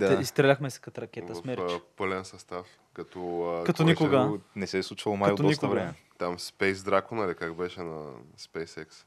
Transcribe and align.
Да. 0.00 0.06
изстрел- 0.06 0.20
Изстреляхме 0.20 0.70
се 0.70 0.80
като 0.80 1.00
ракета 1.00 1.34
с 1.34 1.40
В 1.40 1.44
мерч. 1.44 1.60
а, 1.62 1.80
пълен 1.96 2.24
състав. 2.24 2.66
Като, 2.92 3.62
Като 3.66 3.82
никога. 3.82 4.30
Не 4.56 4.66
се 4.66 4.78
е 4.78 4.82
случвало 4.82 5.16
май 5.16 5.30
от 5.30 5.36
Като 5.36 5.42
доста 5.42 5.66
никога. 5.66 5.80
време. 5.80 5.94
Там 6.18 6.38
Space 6.38 6.72
Dracon, 6.72 7.26
или 7.26 7.34
как 7.34 7.54
беше 7.54 7.80
на 7.80 8.06
SpaceX? 8.38 9.04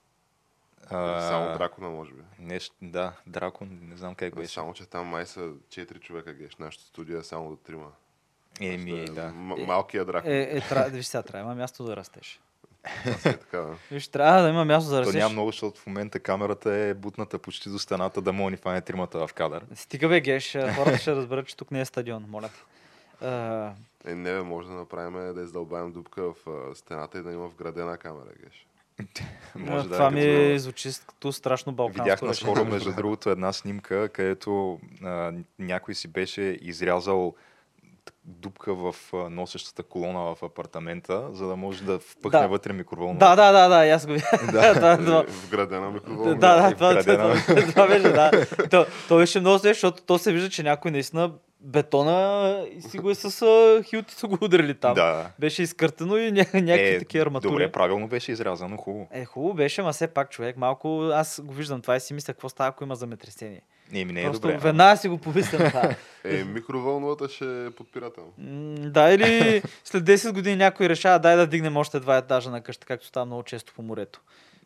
А, 0.85 1.21
Само 1.21 1.53
Дракона, 1.53 1.89
може 1.89 2.11
би. 2.13 2.21
Нещо, 2.39 2.75
да, 2.81 3.13
Дракон, 3.27 3.79
не 3.81 3.97
знам 3.97 4.15
как 4.15 4.35
беше. 4.35 4.53
Само, 4.53 4.73
че 4.73 4.85
там 4.85 5.05
май 5.05 5.25
са 5.25 5.39
4 5.69 5.99
човека, 5.99 6.33
Геш. 6.33 6.55
Нашото 6.55 6.83
студио 6.83 7.17
е 7.17 7.23
само 7.23 7.49
до 7.49 7.55
трима. 7.55 7.91
Еми, 8.61 8.91
Просто 8.91 9.11
е 9.11 9.15
да. 9.15 9.27
м- 9.27 9.55
Малкият 9.57 10.07
дракон. 10.07 10.31
Е, 10.31 10.41
е, 10.41 10.61
трябва, 10.61 10.89
виж 10.89 11.05
сега, 11.05 11.23
трябва, 11.23 11.55
място 11.55 11.83
да 11.83 11.95
растеш. 11.95 12.41
Виж, 13.91 14.07
трябва 14.07 14.41
да 14.41 14.49
има 14.49 14.65
място 14.65 14.89
да 14.89 14.95
То 14.95 15.01
растеш. 15.01 15.15
няма 15.15 15.31
много, 15.31 15.49
защото 15.49 15.79
в 15.79 15.87
момента 15.87 16.19
камерата 16.19 16.71
е 16.71 16.93
бутната 16.93 17.39
почти 17.39 17.69
до 17.69 17.79
стената 17.79 18.21
да 18.21 18.33
му 18.33 18.49
ни 18.49 18.57
фане 18.57 18.81
тримата 18.81 19.27
в 19.27 19.33
кадър. 19.33 19.65
Стига 19.75 20.07
бе, 20.07 20.21
Геш, 20.21 20.51
хората 20.75 20.97
ще 20.97 21.11
разберат, 21.11 21.47
че 21.47 21.57
тук 21.57 21.71
не 21.71 21.81
е 21.81 21.85
стадион, 21.85 22.25
моля 22.29 22.49
те. 22.49 22.63
А, 23.21 23.71
Е, 24.05 24.15
не, 24.15 24.31
бе, 24.31 24.41
може 24.41 24.67
да 24.67 24.73
направим 24.73 25.33
да 25.35 25.41
издълбаем 25.41 25.91
дупка 25.91 26.23
в 26.23 26.35
стената 26.75 27.17
и 27.17 27.23
да 27.23 27.31
има 27.31 27.47
вградена 27.47 27.97
камера, 27.97 28.25
Геш. 28.43 28.67
Може 29.55 29.83
да 29.83 29.93
това 29.93 30.11
ми 30.11 30.21
като- 30.21 30.57
звучи 30.57 30.89
като 31.07 31.31
страшно 31.31 31.71
балканско 31.71 32.03
Видях 32.03 32.21
наскоро, 32.21 32.65
между 32.65 32.91
другото, 32.95 33.29
една 33.29 33.53
снимка, 33.53 34.09
където 34.09 34.79
а, 35.03 35.33
някой 35.59 35.95
си 35.95 36.07
беше 36.07 36.57
изрязал 36.61 37.35
дупка 38.25 38.73
в 38.73 38.95
носещата 39.29 39.83
колона 39.83 40.35
в 40.35 40.43
апартамента, 40.43 41.27
за 41.31 41.47
да 41.47 41.55
може 41.55 41.83
да 41.83 41.99
впъхне 41.99 42.39
Да. 42.39 42.47
вътре 42.47 42.73
микроволна. 42.73 43.19
Да, 43.19 43.35
да, 43.35 43.51
да, 43.51 43.67
да, 43.69 43.87
аз 43.87 44.05
го 44.05 44.11
видях. 44.13 44.51
Да. 44.51 44.73
да, 44.73 44.91
Е, 44.91 44.97
да. 44.97 45.25
Вградена 45.45 45.81
Да, 45.81 45.91
микроволна. 45.91 46.35
да, 46.35 46.67
е 46.71 46.73
това, 46.73 46.91
това, 46.93 47.01
вградена. 47.01 47.35
това, 47.37 47.61
това 47.61 47.87
беше, 47.87 48.09
да. 48.09 48.31
То, 48.69 48.85
то 49.07 49.17
беше 49.17 49.39
много 49.39 49.59
смешно, 49.59 49.71
защото 49.73 50.03
то 50.03 50.17
се 50.17 50.31
вижда, 50.31 50.49
че 50.49 50.63
някой 50.63 50.91
наистина 50.91 51.31
бетона 51.63 52.65
и 52.77 52.81
си 52.81 52.97
го 52.97 53.09
е 53.09 53.15
с 53.15 53.83
хилти 53.83 54.13
са 54.13 54.27
го 54.27 54.37
ударили 54.41 54.73
там. 54.73 54.93
да. 54.93 55.29
Беше 55.39 55.63
изкъртено 55.63 56.17
и 56.17 56.31
ня, 56.31 56.45
някакви 56.53 56.99
такива 56.99 57.21
арматури. 57.21 57.51
Добре, 57.51 57.71
правилно 57.71 58.07
беше 58.07 58.31
изрязано, 58.31 58.77
хубаво. 58.77 59.07
Е, 59.11 59.25
хубаво 59.25 59.53
беше, 59.53 59.81
ма 59.81 59.93
все 59.93 60.07
пак 60.07 60.29
човек, 60.29 60.57
малко 60.57 61.09
аз 61.13 61.41
го 61.43 61.53
виждам 61.53 61.81
това 61.81 61.95
и 61.95 61.99
си 61.99 62.13
мисля 62.13 62.33
какво 62.33 62.49
става, 62.49 62.69
ако 62.69 62.83
има 62.83 62.95
земетресение. 62.95 63.61
Еми, 63.93 64.13
не 64.13 64.21
е 64.21 64.23
Просто 64.23 64.47
добре. 64.47 64.57
веднага 64.57 64.97
си 64.97 65.07
го 65.07 65.17
помислям 65.17 65.69
това. 65.69 65.95
Е, 66.25 66.43
микровълновата 66.43 67.29
ще 67.29 67.65
е 67.65 67.71
подпирател. 67.71 68.23
Да, 68.89 69.11
или 69.13 69.61
след 69.83 70.03
10 70.03 70.31
години 70.33 70.55
някой 70.55 70.89
решава, 70.89 71.19
дай 71.19 71.35
да 71.35 71.47
дигнем 71.47 71.77
още 71.77 71.99
два 71.99 72.17
етажа 72.17 72.49
на 72.49 72.61
къща, 72.61 72.85
както 72.87 73.05
става 73.07 73.25
много 73.25 73.43
често 73.43 73.73
по 73.73 73.81
морето. 73.81 74.21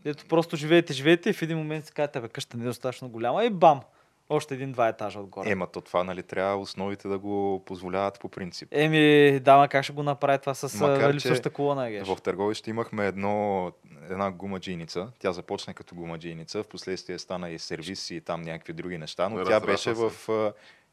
Ето 0.05 0.25
просто 0.25 0.55
живеете, 0.55 0.93
живеете 0.93 1.29
и 1.29 1.33
в 1.33 1.41
един 1.41 1.57
момент 1.57 1.85
си 1.85 1.91
казвате, 1.91 2.22
бе, 2.22 2.27
къща 2.27 2.57
не 2.57 2.63
е 2.63 2.67
достатъчно 2.67 3.09
голяма 3.09 3.45
и 3.45 3.49
бам! 3.49 3.81
Още 4.29 4.53
един-два 4.53 4.88
етажа 4.88 5.19
отгоре. 5.19 5.51
Ема, 5.51 5.67
то 5.67 5.81
това, 5.81 6.03
нали, 6.03 6.23
трябва 6.23 6.57
основите 6.57 7.07
да 7.07 7.17
го 7.17 7.63
позволяват 7.65 8.19
по 8.19 8.29
принцип. 8.29 8.69
Еми, 8.71 9.39
дама, 9.39 9.67
как 9.67 9.83
ще 9.83 9.93
го 9.93 10.03
направи 10.03 10.39
това 10.39 10.53
с 10.53 10.79
Макар, 10.79 11.13
липсваща 11.13 11.49
колона, 11.49 11.89
геш? 11.89 12.07
В 12.07 12.17
Търговище 12.21 12.69
имахме 12.69 13.07
едно, 13.07 13.71
една 14.09 14.31
гумаджийница. 14.31 15.11
Тя 15.19 15.31
започна 15.31 15.73
като 15.73 15.95
гумаджийница, 15.95 16.63
в 16.63 16.67
последствие 16.67 17.19
стана 17.19 17.49
и 17.49 17.59
сервис 17.59 18.09
и 18.09 18.21
там 18.21 18.41
някакви 18.41 18.73
други 18.73 18.97
неща, 18.97 19.29
но 19.29 19.35
тя 19.35 19.41
Разрасна 19.41 19.67
беше 19.67 19.95
се. 19.95 20.09
в 20.09 20.11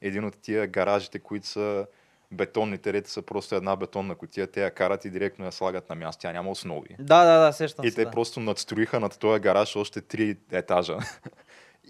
един 0.01 0.25
от 0.25 0.39
тия 0.43 0.67
гаражите, 0.67 1.19
които 1.19 1.47
са 1.47 1.87
бетонните 2.33 2.93
ред 2.93 3.07
са 3.07 3.23
просто 3.23 3.55
една 3.55 3.77
бетонна 3.77 4.15
котия, 4.15 4.47
те 4.47 4.63
я 4.63 4.71
карат 4.71 5.05
и 5.05 5.11
директно 5.11 5.45
я 5.45 5.53
слагат 5.53 5.89
на 5.89 5.95
място. 5.95 6.21
Тя 6.21 6.33
няма 6.33 6.51
основи. 6.51 6.97
Да, 6.99 7.25
да, 7.25 7.39
да, 7.47 7.53
сещам 7.53 7.85
И 7.85 7.91
се. 7.91 7.97
те 7.97 8.05
да. 8.05 8.11
просто 8.11 8.41
надстроиха 8.41 9.01
над 9.01 9.19
този 9.19 9.41
гараж 9.41 9.77
още 9.77 10.01
три 10.01 10.37
етажа. 10.53 10.99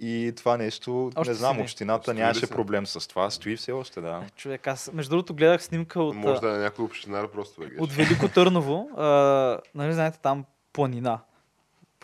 И 0.01 0.33
това 0.37 0.57
нещо, 0.57 1.11
Още 1.17 1.31
не 1.31 1.35
знам, 1.35 1.61
общината 1.61 2.05
Стои 2.05 2.15
нямаше 2.15 2.47
се? 2.47 2.53
проблем 2.53 2.87
с 2.87 3.09
това. 3.09 3.31
Стои 3.31 3.57
все 3.57 3.73
още, 3.73 4.01
да. 4.01 4.23
Човек, 4.37 4.67
аз 4.67 4.91
между 4.93 5.11
другото 5.11 5.35
гледах 5.35 5.63
снимка 5.63 6.03
от, 6.03 6.15
Може 6.15 6.41
да 6.41 6.55
е 6.55 6.59
някой 6.59 6.85
общинар 6.85 7.29
просто, 7.31 7.61
бе, 7.61 7.67
от 7.79 7.93
Велико 7.93 8.29
Търново. 8.29 8.89
А, 8.97 9.07
нали 9.75 9.93
знаете, 9.93 10.19
там 10.23 10.45
планина. 10.73 11.19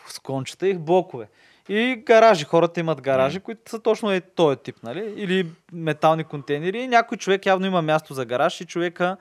С 0.07 0.19
кончета 0.19 0.69
и 0.69 0.75
блокове. 0.75 1.29
И 1.69 2.03
гаражи. 2.07 2.45
Хората 2.45 2.81
имат 2.81 3.01
гаражи, 3.01 3.41
които 3.41 3.71
са 3.71 3.81
точно 3.81 4.13
е 4.13 4.21
този 4.21 4.57
тип, 4.57 4.77
нали? 4.83 5.15
Или 5.17 5.47
метални 5.73 6.25
контейнери. 6.25 6.79
И 6.79 6.89
някой 6.89 7.19
човек 7.19 7.47
явно 7.47 7.67
има 7.67 7.83
място 7.83 8.15
за 8.15 8.25
гараж 8.25 8.61
и 8.61 8.65
човека 8.65 9.17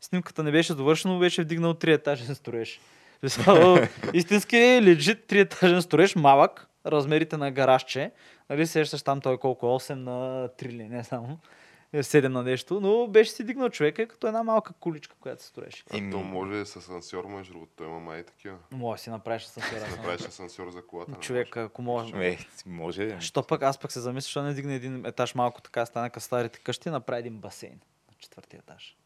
снимката 0.00 0.42
не 0.42 0.50
беше 0.50 0.74
довършена, 0.74 1.14
но 1.14 1.20
беше 1.20 1.42
вдигнал 1.42 1.74
три 1.74 1.92
етажен 1.92 2.34
строеж. 2.34 2.80
Истински 4.12 4.56
лежит 4.82 5.24
три 5.26 5.40
етажен 5.40 5.82
строеж, 5.82 6.16
малък, 6.16 6.68
размерите 6.86 7.36
на 7.36 7.50
гаражче. 7.50 8.12
Нали, 8.50 8.66
сещаш 8.66 9.02
там 9.02 9.20
той 9.20 9.38
колко? 9.38 9.66
8 9.66 9.94
на 9.94 10.48
3 10.48 10.66
ли, 10.66 10.88
не 10.88 11.04
само. 11.04 11.38
7 12.02 12.28
на 12.28 12.42
нещо, 12.42 12.80
но 12.80 13.06
беше 13.06 13.30
си 13.30 13.44
дигнал 13.44 13.68
човека 13.68 14.08
като 14.08 14.26
една 14.26 14.42
малка 14.42 14.72
куличка, 14.72 15.16
която 15.20 15.42
се 15.42 15.48
строеше. 15.48 15.84
А 15.90 15.96
Еми- 15.96 16.12
то 16.12 16.18
може 16.18 16.64
с 16.66 16.76
асансьор, 16.76 17.24
между 17.24 17.52
другото. 17.52 17.72
Той 17.76 17.86
има 17.86 18.00
май 18.00 18.22
такива. 18.22 18.56
Може 18.70 18.98
да 18.98 19.02
си 19.02 19.10
направиш 19.10 19.42
с 19.42 19.54
Да 19.54 20.02
правиш 20.02 20.20
асансьор 20.20 20.70
за 20.70 20.86
колата. 20.86 21.12
Човек, 21.20 21.56
ако 21.56 21.82
може. 21.82 22.28
Е, 22.28 22.38
може. 22.66 23.20
Що 23.20 23.46
пък 23.46 23.62
аз 23.62 23.78
пък 23.78 23.92
се 23.92 24.00
замисля, 24.00 24.28
що 24.28 24.42
не 24.42 24.54
дигне 24.54 24.74
един 24.74 25.06
етаж 25.06 25.34
малко 25.34 25.60
така, 25.60 25.86
стане 25.86 26.10
като 26.10 26.24
старите 26.24 26.58
къщи, 26.58 26.90
направи 26.90 27.20
един 27.20 27.38
басейн 27.38 27.80
на 28.08 28.14
четвъртия 28.18 28.58
етаж. 28.58 28.96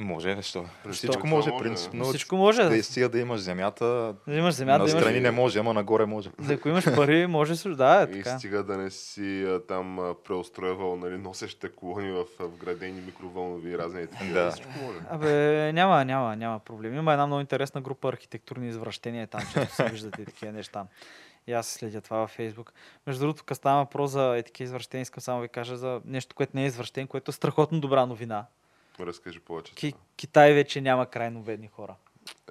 Може, 0.00 0.36
защо? 0.36 0.64
Всичко 0.92 1.26
може, 1.26 1.50
принципно. 1.58 2.04
Всичко 2.04 2.36
може. 2.36 2.62
Да, 2.62 2.70
Да, 2.70 2.82
стига 2.82 3.08
да 3.08 3.18
имаш 3.18 3.40
земята, 3.40 4.14
да 4.28 4.34
имаш 4.34 4.54
земя, 4.54 4.72
да 4.72 4.78
имаш... 4.78 4.92
настрани 4.92 5.20
не 5.20 5.30
може, 5.30 5.58
ама 5.58 5.74
нагоре 5.74 6.06
може. 6.06 6.30
Да, 6.38 6.54
ако 6.54 6.68
имаш 6.68 6.84
пари, 6.84 7.26
може 7.26 7.56
също. 7.56 7.76
Да, 7.76 8.02
е 8.02 8.18
И 8.18 8.22
така. 8.22 8.38
стига 8.38 8.62
да 8.62 8.76
не 8.76 8.90
си 8.90 9.44
а, 9.44 9.60
там 9.66 10.14
преустройвал 10.24 10.96
нали, 10.96 11.18
носещите 11.18 11.68
колони 11.68 12.10
в 12.10 12.24
вградени 12.40 13.00
микровълнови 13.00 13.70
и 13.70 13.78
разни 13.78 14.06
такива. 14.06 14.40
Да. 14.40 14.50
Всичко 14.50 14.72
може. 14.82 14.98
Абе, 15.10 15.72
няма, 15.72 16.04
няма, 16.04 16.36
няма 16.36 16.58
проблем. 16.58 16.94
Има 16.94 17.12
една 17.12 17.26
много 17.26 17.40
интересна 17.40 17.80
група 17.80 18.08
архитектурни 18.08 18.68
извращения 18.68 19.26
там, 19.26 19.40
често 19.52 19.74
се 19.74 19.84
виждате 19.84 20.24
такива 20.24 20.52
неща. 20.52 20.86
И 21.46 21.52
аз 21.52 21.66
следя 21.66 22.00
това 22.00 22.16
във 22.16 22.30
Фейсбук. 22.30 22.72
Между 23.06 23.20
другото, 23.20 23.44
като 23.44 23.58
става 23.58 23.84
въпрос 23.84 24.10
за 24.10 24.36
е 24.36 24.42
такива 24.42 24.64
извращения, 24.64 25.02
искам 25.02 25.20
само 25.20 25.38
да 25.38 25.42
ви 25.42 25.48
кажа 25.48 25.76
за 25.76 26.00
нещо, 26.04 26.34
което 26.34 26.52
не 26.54 26.62
е 26.62 26.66
извращен, 26.66 27.06
което 27.06 27.30
е 27.30 27.32
страхотно 27.32 27.80
добра 27.80 28.06
новина. 28.06 28.46
Разкажи 29.06 29.40
повече. 29.40 29.74
Ки, 29.74 29.94
Китай 30.16 30.52
вече 30.52 30.80
няма 30.80 31.06
крайно 31.06 31.40
бедни 31.42 31.68
хора. 31.68 31.96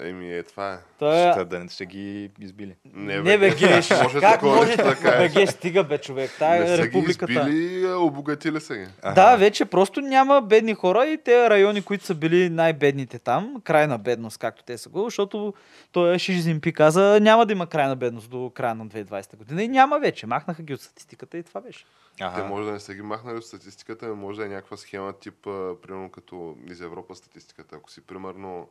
Еми, 0.02 0.34
е, 0.34 0.44
това 0.44 0.74
е. 0.74 0.78
Той 1.00 1.30
е... 1.30 1.32
Ще, 1.32 1.46
да 1.46 1.60
не 1.60 1.70
ще 1.70 1.86
ги 1.86 2.32
избили. 2.40 2.76
Не, 2.94 3.22
Не 3.22 3.38
бе, 3.38 3.50
Геш, 3.50 3.90
може 4.04 4.20
как 4.20 4.42
може 4.42 4.78
да 4.78 4.96
кажеш. 4.96 5.34
Бе, 5.34 5.48
стига 5.48 5.84
бе, 5.84 5.98
човек. 5.98 6.32
Тая 6.40 6.60
Не 6.60 6.74
е 6.74 6.76
са 6.76 6.82
ги 6.82 6.88
републиката. 6.88 7.32
избили, 7.34 7.88
обогатили 7.88 8.62
са 8.62 8.76
ги. 8.76 8.88
Да, 9.16 9.36
вече 9.36 9.66
просто 9.66 10.02
няма 10.02 10.42
бедни 10.42 10.74
хора 10.74 11.06
и 11.06 11.18
те 11.18 11.50
райони, 11.50 11.82
които 11.82 12.06
са 12.06 12.16
били 12.16 12.50
най-бедните 12.50 13.20
там, 13.20 13.56
крайна 13.64 13.98
бедност, 13.98 14.38
както 14.38 14.64
те 14.64 14.78
са 14.78 14.90
го, 14.90 15.04
защото 15.04 15.54
той 15.92 16.20
Ши 16.20 16.42
Цзинпи 16.42 16.74
каза, 16.74 17.20
няма 17.22 17.46
да 17.46 17.54
има 17.54 17.68
крайна 17.68 17.96
бедност 17.96 18.30
до 18.30 18.52
края 18.56 18.76
на 18.76 18.88
2020 18.88 19.36
година 19.38 19.64
и 19.64 19.68
няма 19.68 20.00
вече. 20.00 20.28
Махнаха 20.28 20.64
ги 20.64 20.74
от 20.74 20.82
статистиката 20.82 21.38
и 21.38 21.44
това 21.44 21.62
беше. 21.62 21.86
Те 22.18 22.24
Ага. 22.24 22.44
може 22.44 22.66
да 22.66 22.72
не 22.72 22.80
са 22.80 22.94
ги 22.94 23.02
махнали 23.02 23.38
от 23.38 23.46
статистиката, 23.46 24.08
но 24.08 24.16
може 24.16 24.40
да 24.40 24.46
е 24.46 24.50
някаква 24.50 24.78
схема 24.78 25.14
тип, 25.14 25.36
примерно 25.82 26.10
като 26.10 26.56
из 26.72 26.82
Европа 26.82 27.16
статистиката. 27.16 27.76
Ако 27.76 27.92
си 27.92 28.02
примерно 28.02 28.68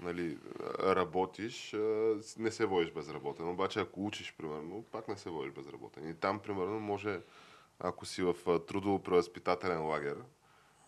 нали, 0.00 0.38
работиш, 0.80 1.76
не 2.38 2.50
се 2.50 2.66
водиш 2.66 2.90
безработен. 2.90 3.48
Обаче 3.48 3.80
ако 3.80 4.06
учиш, 4.06 4.34
примерно, 4.38 4.82
пак 4.82 5.08
не 5.08 5.16
се 5.16 5.30
водиш 5.30 5.52
безработен. 5.52 6.08
И 6.10 6.14
там, 6.14 6.38
примерно, 6.38 6.80
може, 6.80 7.20
ако 7.78 8.06
си 8.06 8.22
в 8.22 8.34
а, 8.46 8.58
трудово 8.58 8.98
превъзпитателен 8.98 9.82
лагер, 9.82 10.16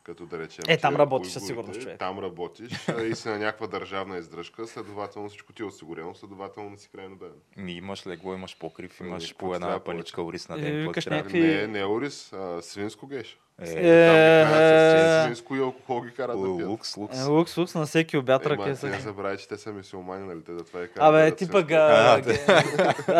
като 0.03 0.26
да 0.26 0.38
речем. 0.38 0.64
Е, 0.69 0.79
там 0.79 0.97
работиш 0.97 1.32
със 1.32 1.47
сигурност, 1.47 1.81
човек. 1.81 1.99
Там 1.99 2.19
работиш 2.19 2.73
и 3.03 3.14
си 3.14 3.29
на 3.29 3.38
някаква 3.38 3.67
държавна 3.67 4.19
издръжка, 4.19 4.67
следователно 4.67 5.29
всичко 5.29 5.53
ти 5.53 5.62
е 5.62 5.67
осигурено, 5.67 6.14
следователно 6.14 6.70
не 6.70 6.79
си 6.79 6.88
крайно 6.91 7.17
беден. 7.17 7.37
Ми 7.56 7.73
имаш 7.73 8.06
легло, 8.06 8.35
имаш 8.35 8.59
покрив, 8.59 9.00
Ами, 9.00 9.11
имаш 9.11 9.35
по 9.35 9.55
една 9.55 9.81
паничка 9.81 10.23
ориз 10.23 10.49
на 10.49 10.55
Е, 10.55 10.61
ден. 10.61 10.93
трябва? 10.93 11.17
някакви- 11.17 11.41
Не, 11.41 11.67
не 11.67 11.85
Орис, 11.85 12.32
а, 12.32 12.62
свинско 12.62 13.06
геш. 13.06 13.38
Е, 13.60 13.64
Там 13.64 14.50
с 14.50 14.58
Е, 15.20 15.25
свинско 15.25 15.56
и 15.56 15.60
алкохол 15.60 16.00
ги 16.00 16.10
карат 16.10 16.37
да 16.38 16.56
пият. 16.56 16.69
лукс, 16.69 16.96
лукс. 16.96 17.19
е, 17.19 17.25
Лукс, 17.25 17.56
лукс 17.56 17.75
на 17.75 17.87
всеки 17.87 18.16
обяд 18.16 18.46
ръке 18.46 18.75
ти 18.75 18.87
не 18.87 18.99
забравяй, 19.00 19.37
че 19.37 19.49
те 19.49 19.56
са 19.56 19.72
мисиомани, 19.72 20.26
нали? 20.26 20.43
Те 20.43 20.52
затова 20.52 20.81
и 20.81 20.88
карат. 20.88 21.08
Абе, 21.08 21.31
ти 21.31 21.49
пък... 21.49 21.70
А, 21.70 22.22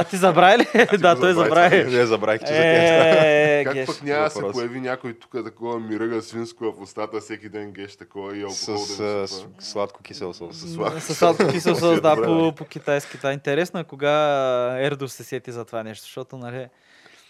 ти 0.05 0.17
забрави 0.17 0.59
ли? 0.59 0.67
Да, 0.99 1.17
той 1.17 1.33
забрави. 1.35 1.85
Не 1.87 2.07
забравих, 2.07 2.41
че 2.41 2.47
за 2.47 2.53
тях. 2.53 2.63
Е, 2.63 3.65
Как 3.67 3.87
пък 3.87 4.03
няма 4.03 4.25
да 4.25 4.31
се 4.31 4.41
появи 4.43 4.81
някой 4.81 5.15
тук 5.15 5.45
такова 5.45 5.81
миръга 5.81 6.23
свинско 6.23 6.73
в 6.73 6.83
устата 6.83 7.21
всеки 7.21 7.49
ден 7.49 7.73
геш 7.73 7.97
такова 7.97 8.37
и 8.37 8.41
С 8.43 8.69
алкохол 8.69 8.97
да 8.97 9.29
с- 9.29 9.47
сладко 9.61 10.03
кисел 10.03 10.33
сос. 10.33 10.57
С 10.57 10.75
сладко 10.75 11.01
С 11.43 11.53
кисел 11.53 11.71
е 11.71 11.75
сос, 11.75 12.01
да, 12.01 12.17
по, 12.53 12.65
китайски. 12.65 13.17
Това 13.17 13.33
интересно 13.33 13.81
е 13.81 13.85
кога 13.85 14.13
Ердо 14.79 15.09
се 15.09 15.25
сети 15.25 15.53
за 15.53 15.65
това 15.65 15.83
нещо, 15.83 16.05
защото, 16.05 16.37
нали, 16.37 16.67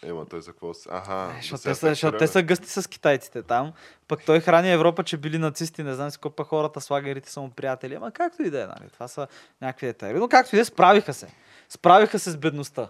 Ема 0.07 0.27
той 0.27 0.43
за 0.43 0.53
какво 0.53 0.75
си? 0.75 0.89
Аха, 0.93 1.13
да 1.13 1.35
защото 1.41 1.63
те, 1.63 1.75
са, 1.75 1.89
защото 1.89 2.19
те 2.19 2.27
са 2.27 2.43
гъсти 2.43 2.69
с 2.69 2.89
китайците 2.89 3.43
там. 3.43 3.73
Пък 4.09 4.25
той 4.25 4.41
храни 4.41 4.73
Европа, 4.73 5.05
че 5.05 5.17
били 5.17 5.39
нацисти, 5.39 5.83
не 5.83 5.95
знам 5.95 6.11
си 6.11 6.19
пък 6.37 6.47
хората 6.47 6.81
с 6.81 6.91
лагерите 6.91 7.31
са 7.31 7.41
му 7.41 7.51
приятели. 7.51 7.95
Ама 7.95 8.11
както 8.11 8.43
и 8.43 8.51
да 8.51 8.63
е, 8.63 8.67
нали, 8.67 8.91
това 8.93 9.09
са 9.09 9.27
някакви 9.61 9.87
детайли. 9.87 10.19
Но 10.19 10.29
както 10.29 10.55
и 10.55 10.59
да 10.59 10.63
е, 10.63 10.65
справиха 10.65 11.15
се. 11.15 11.29
Справиха 11.69 12.19
се 12.19 12.31
с 12.31 12.37
бедността. 12.37 12.89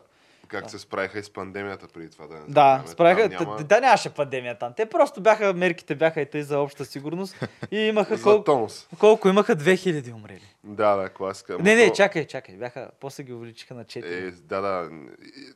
Как 0.53 0.71
се 0.71 0.79
справиха 0.79 1.19
и 1.19 1.23
с 1.23 1.31
пандемията 1.31 1.87
преди 1.89 2.11
това 2.11 2.27
да 2.27 2.35
не 2.35 2.41
Да, 2.49 2.83
справиха. 2.87 3.23
Там 3.23 3.31
няма- 3.31 3.45
Няма... 3.47 3.65
Да, 3.65 3.81
нямаше 3.81 4.11
пандемия 4.11 4.59
там. 4.59 4.73
Те 4.77 4.87
просто 4.87 5.21
бяха, 5.21 5.53
мерките 5.55 5.95
бяха 5.95 6.21
и 6.21 6.27
тъй 6.27 6.43
за 6.43 6.59
обща 6.59 6.85
сигурност. 6.85 7.37
И 7.71 7.79
имаха 7.79 8.23
колко, 8.23 8.69
колко 8.99 9.29
имаха 9.29 9.57
2000 9.57 10.15
умрели. 10.15 10.55
Да, 10.65 10.97
да, 10.97 11.09
класика. 11.09 11.57
Не, 11.61 11.75
не, 11.77 11.93
чакай, 11.93 12.27
чакай. 12.27 12.55
Бяха, 12.55 12.91
после 13.01 13.23
ги 13.23 13.33
увеличиха 13.33 13.75
на 13.75 13.85
4. 13.85 14.05
Е, 14.19 14.31
да, 14.31 14.61
да. 14.61 14.91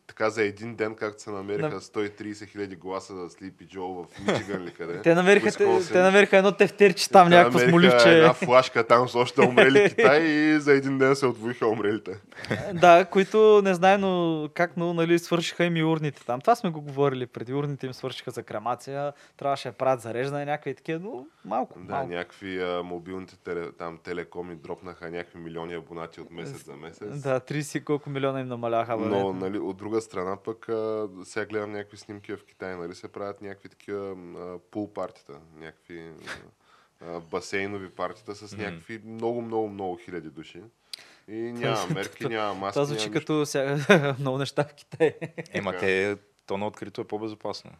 Така 0.06 0.30
за 0.30 0.42
един 0.42 0.74
ден, 0.74 0.94
както 0.94 1.22
се 1.22 1.30
намериха 1.30 1.68
На- 1.68 1.80
130 1.80 2.46
хиляди 2.46 2.76
гласа 2.76 3.14
за 3.14 3.28
Sleepy 3.28 3.66
Joe 3.66 4.04
в 4.04 4.18
Мичиган 4.20 4.62
или 4.62 4.70
къде. 4.70 5.00
Те 5.02 5.14
намериха, 5.14 5.52
те, 5.52 5.78
те 5.92 5.98
намериха 5.98 6.36
едно 6.36 6.52
тефтерче 6.52 7.10
там, 7.10 7.30
Те 7.30 7.36
някакво 7.36 7.58
смоливче. 7.58 8.08
Една 8.08 8.34
флашка 8.34 8.84
там 8.84 9.08
с 9.08 9.14
още 9.14 9.40
умрели 9.40 9.88
Китай 9.88 10.22
и 10.22 10.60
за 10.60 10.72
един 10.72 10.98
ден 10.98 11.16
се 11.16 11.26
отвоиха 11.26 11.66
умрелите. 11.66 12.10
да, 12.74 13.04
които 13.04 13.36
не 13.64 13.74
знае, 13.74 13.98
но 13.98 14.48
как, 14.54 14.76
но 14.76 14.85
нали, 14.94 15.18
свършиха 15.18 15.64
им 15.64 15.76
и 15.76 15.84
урните 15.84 16.24
там. 16.24 16.40
Това 16.40 16.54
сме 16.54 16.70
го 16.70 16.80
говорили 16.80 17.26
преди. 17.26 17.54
Урните 17.54 17.86
им 17.86 17.94
свършиха 17.94 18.30
за 18.30 18.42
кремация, 18.42 19.12
трябваше 19.36 19.68
да 19.68 19.74
правят 19.74 20.00
зареждане 20.00 20.44
някакви 20.44 20.74
такива, 20.74 21.00
но 21.00 21.26
малко. 21.44 21.78
Да, 21.78 21.94
малко. 21.94 22.08
някакви 22.08 22.62
а, 22.62 22.82
мобилните 22.82 23.36
теле, 23.36 23.72
там 23.72 23.98
телекоми 23.98 24.54
дропнаха 24.54 25.10
някакви 25.10 25.38
милиони 25.38 25.74
абонати 25.74 26.20
от 26.20 26.30
месец 26.30 26.64
за 26.64 26.76
месец. 26.76 27.22
Да, 27.22 27.40
30 27.40 27.78
и 27.78 27.84
колко 27.84 28.10
милиона 28.10 28.40
им 28.40 28.48
намаляха. 28.48 28.96
бе. 28.96 29.04
Но, 29.04 29.32
нали, 29.32 29.58
от 29.58 29.76
друга 29.76 30.00
страна 30.00 30.36
пък, 30.36 30.68
а, 30.68 31.08
сега 31.24 31.46
гледам 31.46 31.72
някакви 31.72 31.96
снимки 31.96 32.32
в 32.32 32.44
Китай, 32.44 32.76
нали, 32.76 32.94
се 32.94 33.08
правят 33.08 33.42
някакви 33.42 33.68
такива 33.68 34.16
пул 34.70 34.92
партита, 34.92 35.32
някакви 35.56 36.10
а, 37.00 37.20
басейнови 37.20 37.90
партита 37.90 38.34
с 38.34 38.56
някакви 38.56 39.00
много, 39.04 39.42
много, 39.42 39.68
много 39.68 39.96
хиляди 39.96 40.30
души. 40.30 40.62
И 41.28 41.32
няма 41.52 41.86
мерки, 41.94 42.28
няма 42.28 42.54
маски, 42.54 42.74
Това 42.74 42.84
звучи 42.84 43.10
като 43.10 43.46
ся... 43.46 44.16
много 44.18 44.38
неща 44.38 44.64
в 44.64 44.74
Китай. 44.74 45.14
Ема 45.52 45.76
те, 45.78 46.16
то 46.46 46.58
на 46.58 46.66
открито 46.66 47.00
е 47.00 47.04
по-безопасно. 47.04 47.70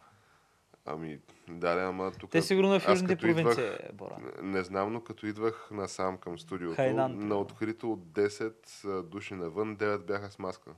Ами, 0.85 1.19
да, 1.49 1.75
да, 1.75 1.81
ама 1.81 2.11
тук... 2.11 2.31
Те 2.31 2.41
сигурно 2.41 2.75
е 2.75 2.79
в 2.79 2.89
южните 2.89 3.13
идвах- 3.13 3.21
провинции, 3.21 3.63
е, 3.63 3.89
Бора. 3.93 4.15
Не, 4.41 4.51
не 4.57 4.63
знам, 4.63 4.93
но 4.93 5.01
като 5.01 5.25
идвах 5.25 5.69
насам 5.71 6.17
към 6.17 6.39
студиото, 6.39 6.75
Хайнан. 6.75 7.27
на 7.27 7.35
открито 7.37 7.91
от 7.91 7.99
10 7.99 8.53
а, 8.85 9.03
души 9.03 9.33
навън, 9.33 9.77
9 9.77 9.97
бяха 9.97 10.31
с 10.31 10.39
маска. 10.39 10.71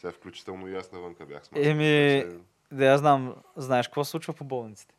Сега 0.00 0.12
включително 0.12 0.68
и 0.68 0.76
аз 0.76 0.92
навънка 0.92 1.26
бях 1.26 1.44
с 1.44 1.50
маска. 1.50 1.68
Еми, 1.70 1.84
че, 1.84 2.28
Да, 2.72 2.86
аз 2.86 3.00
знам, 3.00 3.34
знаеш 3.56 3.88
какво 3.88 4.04
се 4.04 4.10
случва 4.10 4.32
по 4.32 4.44
болниците. 4.44 4.94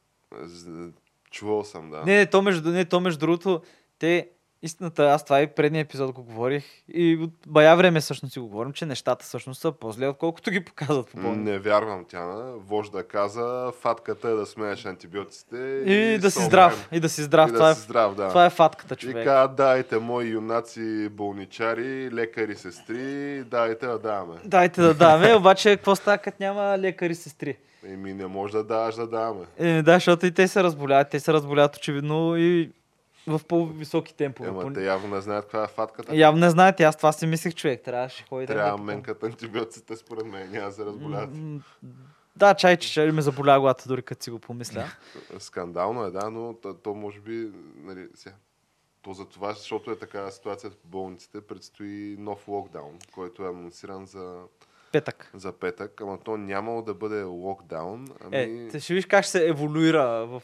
Чувал 1.32 1.64
съм, 1.64 1.90
да. 1.90 2.04
Не, 2.06 2.16
не, 2.18 2.26
то 2.26 2.42
между, 2.42 2.70
не, 2.72 2.86
то 2.86 3.00
между 3.00 3.20
другото, 3.20 3.62
те, 4.00 4.30
истината, 4.62 5.10
аз 5.10 5.24
това 5.24 5.42
и 5.42 5.48
предния 5.48 5.82
епизод 5.82 6.12
го 6.12 6.24
говорих 6.24 6.64
и 6.94 7.20
от 7.22 7.32
бая 7.48 7.76
време 7.76 8.00
всъщност 8.00 8.34
си 8.34 8.40
го 8.40 8.48
говорим, 8.48 8.74
че 8.74 8.86
нещата 8.86 9.26
всъщност 9.26 9.62
са 9.62 9.72
по-зле, 9.72 10.08
отколкото 10.08 10.52
ги 10.52 10.64
показват 10.66 11.12
по 11.12 11.18
болниците. 11.18 11.52
Не 11.52 11.60
вярвам, 11.60 12.06
Тяна. 12.06 12.54
Вожда 12.58 13.04
каза, 13.04 13.72
фатката 13.82 14.30
е 14.30 14.34
да 14.34 14.46
смееш 14.46 14.86
антибиотиците. 14.86 15.58
И, 15.86 16.18
да 16.22 16.32
си 16.32 16.44
здрав, 16.44 16.90
и 16.92 17.00
да 17.00 17.10
си 17.10 17.24
здрав, 17.24 17.50
И 17.50 17.54
това, 17.54 17.66
да 17.66 17.72
е, 17.72 17.76
си 17.76 17.82
здрав, 17.82 18.16
да. 18.16 18.28
това 18.28 18.46
е 18.46 18.50
фатката, 18.50 18.94
И 18.94 18.98
човек. 18.98 19.26
каза, 19.26 19.48
дайте 19.48 20.00
мои 20.00 20.28
юнаци 20.28 21.10
болничари, 21.10 22.12
лекари, 22.12 22.56
сестри, 22.56 23.44
дайте 23.44 23.88
да 23.88 24.00
даваме. 24.00 24.36
Дайте 24.46 24.82
да 24.82 24.94
даваме, 24.94 25.34
обаче 25.38 25.76
какво 25.76 25.96
става, 25.96 26.18
като 26.18 26.38
няма 26.40 26.78
лекари 26.80 27.16
сестри? 27.16 27.58
Еми 27.86 28.14
не 28.14 28.28
може 28.28 28.54
да 28.54 28.64
даваш 28.64 28.96
да 28.96 29.08
даваме. 29.08 29.46
Е, 29.58 29.82
да, 29.82 29.94
защото 29.94 30.26
и 30.26 30.32
те 30.32 30.48
се 30.48 30.64
разболяват, 30.64 31.10
те 31.10 31.20
се 31.20 31.34
разболяват 31.34 31.76
очевидно 31.76 32.38
и 32.38 32.72
в 33.30 33.46
по-високи 33.48 34.14
темпове. 34.14 34.50
Ема 34.50 34.74
те 34.74 34.86
явно 34.86 35.16
не 35.16 35.22
знаят 35.22 35.46
каква 35.46 35.64
е 35.64 35.68
фатката. 35.68 36.16
Явно 36.16 36.40
не 36.40 36.50
знаете, 36.50 36.84
аз 36.84 36.98
това 36.98 37.12
си 37.12 37.28
мислих, 37.28 37.56
човек. 37.56 37.84
Трябваше 37.84 38.26
ходи 38.30 38.46
да 38.46 38.54
Трябва 38.54 38.78
ме 38.78 38.84
менкат 38.84 39.24
антибиотиците 39.24 39.96
според 39.96 40.26
мен, 40.26 40.52
няма 40.52 40.68
да 40.68 40.72
се 40.72 40.86
разболяват. 40.86 41.30
Да, 42.36 42.54
чай, 42.54 42.78
че 42.78 42.94
чай 42.94 43.12
ме 43.12 43.22
заболя 43.22 43.60
главата, 43.60 43.84
дори 43.88 44.02
като 44.02 44.24
си 44.24 44.32
го 44.32 44.40
помисля. 44.40 44.86
Скандално 45.40 46.04
е, 46.04 46.12
да, 46.12 46.30
но 46.30 46.54
то, 46.54 46.74
то 46.74 46.94
може 46.94 47.20
би, 47.20 47.52
нали, 47.76 48.08
сега, 48.16 48.36
то 49.02 49.14
за 49.14 49.26
това, 49.26 49.54
защото 49.54 49.92
е 49.92 50.00
така 50.00 50.32
ситуацията 50.32 50.78
по 50.78 50.88
болниците, 50.88 51.42
предстои 51.42 52.16
нов 52.20 52.48
локдаун, 52.48 53.00
който 53.14 53.44
е 53.44 53.50
анонсиран 53.50 54.06
за, 54.06 54.36
Петък. 54.92 55.32
за 55.34 55.52
петък, 55.52 56.02
ама 56.02 56.18
то 56.24 56.38
нямало 56.38 56.82
да 56.82 56.94
бъде 56.94 57.24
локдаун, 57.24 58.08
ами... 58.26 58.70
Е, 58.74 58.80
ще 58.80 58.94
виж 58.94 59.06
как 59.06 59.24
ще 59.24 59.32
се 59.32 59.48
еволюира 59.48 60.26
в... 60.26 60.44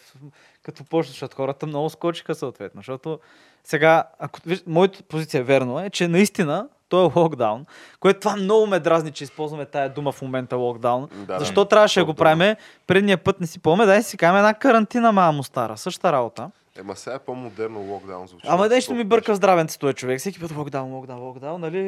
като 0.64 0.84
почне, 0.84 1.12
защото 1.12 1.36
хората 1.36 1.68
много 1.68 1.90
скочиха 1.90 2.36
съответно. 2.36 2.80
Защото 2.80 3.20
сега, 3.64 4.04
ако 4.20 4.40
виж, 4.46 4.64
моята 4.68 5.04
позиция 5.04 5.44
верно 5.44 5.80
е, 5.80 5.90
че 5.90 6.08
наистина 6.08 6.68
то 6.90 7.06
е 7.06 7.20
локдаун, 7.20 7.66
което 8.00 8.20
това 8.20 8.36
много 8.36 8.68
ме 8.68 8.80
дразни, 8.80 9.12
че 9.12 9.24
използваме 9.24 9.66
тая 9.66 9.90
дума 9.90 10.12
в 10.12 10.22
момента 10.22 10.56
локдаун. 10.56 11.08
Да, 11.14 11.40
Защо 11.40 11.64
да. 11.64 11.70
трябваше 11.70 12.00
да 12.00 12.06
го 12.06 12.14
правим? 12.14 12.56
Предния 12.88 13.18
път 13.18 13.42
не 13.42 13.48
си 13.48 13.60
помня, 13.60 13.86
дай 13.86 14.04
си 14.04 14.18
кажем 14.18 14.38
една 14.38 14.54
карантина, 14.54 15.12
мамо 15.12 15.44
стара. 15.44 15.78
Същата 15.78 16.12
работа. 16.12 16.52
Ема 16.80 16.95
сега 16.95 17.16
е 17.16 17.19
по-модерно 17.19 17.80
локдаун 17.80 18.27
звучи. 18.27 18.48
Ама 18.50 18.68
нещо 18.68 18.94
ми 18.94 19.04
бърка 19.04 19.36
здравенцето 19.36 19.89
е 19.89 19.94
човек. 19.94 20.19
Всеки 20.19 20.39
път 20.39 20.56
локдаун, 20.56 20.94
локдаун, 20.94 21.19
локдаун, 21.19 21.62
нали? 21.62 21.82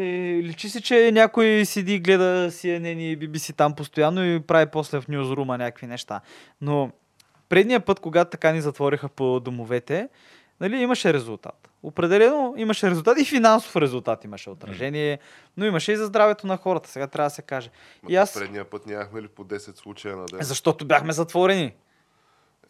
Личи 0.44 0.70
си, 0.70 0.82
че 0.82 1.12
някой 1.12 1.66
седи 1.66 1.94
и 1.94 2.00
гледа 2.00 2.52
CNN 2.52 2.98
и 2.98 3.20
BBC 3.20 3.56
там 3.56 3.76
постоянно 3.76 4.26
и 4.26 4.40
прави 4.40 4.66
после 4.72 5.02
в 5.02 5.08
нюзрума 5.08 5.58
някакви 5.58 5.88
неща. 5.88 6.22
Но 6.62 6.92
предния 7.50 7.80
път, 7.80 8.00
когато 8.00 8.30
така 8.30 8.52
ни 8.52 8.62
затвориха 8.62 9.10
по 9.10 9.40
домовете, 9.40 10.10
нали, 10.60 10.78
имаше 10.78 11.14
резултат. 11.14 11.70
Определено 11.84 12.54
имаше 12.58 12.90
резултат 12.90 13.20
и 13.20 13.26
финансов 13.26 13.76
резултат 13.76 14.24
имаше 14.24 14.50
отражение, 14.50 15.20
но 15.58 15.66
имаше 15.66 15.92
и 15.92 15.98
за 15.98 16.06
здравето 16.06 16.48
на 16.48 16.58
хората. 16.58 16.90
Сега 16.90 17.08
трябва 17.08 17.26
да 17.26 17.36
се 17.36 17.42
каже. 17.42 17.70
Ма 18.04 18.12
И 18.12 18.16
аз, 18.16 18.34
Предния 18.34 18.66
път 18.66 18.86
нямахме 18.86 19.22
ли 19.22 19.28
по 19.28 19.46
10 19.46 19.78
случая 19.78 20.16
на 20.16 20.26
ден? 20.26 20.40
защото 20.42 20.86
бяхме 20.86 21.14
затворени. 21.14 21.74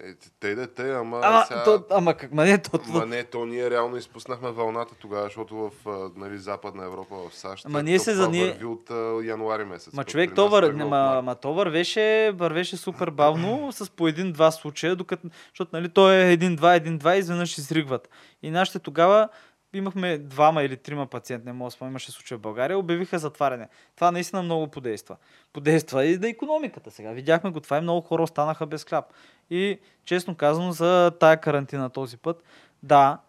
Е, 0.04 0.14
те 0.40 0.56
да 0.56 0.68
те, 0.68 0.92
ама, 0.92 1.20
Ама, 1.24 1.46
сега... 1.48 1.64
то, 1.64 1.84
ама 1.92 2.14
как, 2.14 2.32
ма 2.32 2.46
не, 2.46 2.58
то, 2.58 2.80
Ма 2.88 3.06
не, 3.06 3.24
то 3.24 3.46
ние 3.46 3.70
реално 3.70 3.98
изпуснахме 3.98 4.52
вълната 4.52 4.96
тогава, 4.96 5.24
защото 5.24 5.56
в 5.56 5.72
а, 5.90 6.10
нали, 6.16 6.38
Западна 6.38 6.86
Европа, 6.86 7.16
в 7.16 7.36
САЩ, 7.36 7.66
Ама 7.66 7.84
ние 7.84 8.00
се 8.00 8.14
за 8.14 8.30
ние- 8.30 8.52
върви 8.52 8.66
от 8.66 8.92
а, 8.92 9.20
януари 9.24 9.66
месец. 9.66 9.94
Ма 9.94 10.04
човек, 10.04 10.32
то, 10.36 10.50
вър... 10.50 10.64
от 10.64 10.76
ма, 10.76 11.22
ма, 11.24 11.36
то 11.36 11.54
вървеше, 11.54 12.32
вървеше 12.36 12.78
супер 12.78 13.10
бавно, 13.10 13.72
с 13.72 13.90
по 13.90 14.08
един-два 14.08 14.52
случая, 14.52 14.96
докато, 14.96 15.28
защото 15.50 15.70
нали, 15.74 15.90
то 15.90 16.12
е 16.12 16.32
един-два, 16.32 16.76
един-два 16.76 17.16
и 17.16 17.20
изведнъж 17.20 17.58
изригват. 17.58 18.10
И 18.42 18.52
нашите 18.52 18.80
тогава 18.80 19.30
имахме 19.74 20.18
двама 20.18 20.64
или 20.64 20.78
трима 20.78 21.08
пациенти, 21.08 21.46
не 21.46 21.54
мога 21.54 21.68
да 21.68 21.72
спомня, 21.72 21.90
имаше 21.90 22.12
случай 22.12 22.38
в 22.38 22.42
България, 22.42 22.78
обявиха 22.78 23.20
затваряне. 23.20 23.68
Това 23.96 24.12
наистина 24.12 24.44
много 24.44 24.68
подейства. 24.68 25.18
Подейства 25.54 26.06
и 26.06 26.18
на 26.18 26.30
економиката 26.30 26.92
сега. 26.92 27.12
Видяхме 27.12 27.52
го 27.52 27.60
това 27.60 27.78
и 27.78 27.82
много 27.82 28.02
хора 28.02 28.24
останаха 28.24 28.66
без 28.66 28.84
хляб. 28.84 29.06
И 29.50 29.80
честно 30.06 30.36
казано 30.36 30.72
за 30.72 31.12
тая 31.20 31.42
карантина 31.42 31.90
този 31.90 32.18
път, 32.18 32.44
да, 32.84 33.20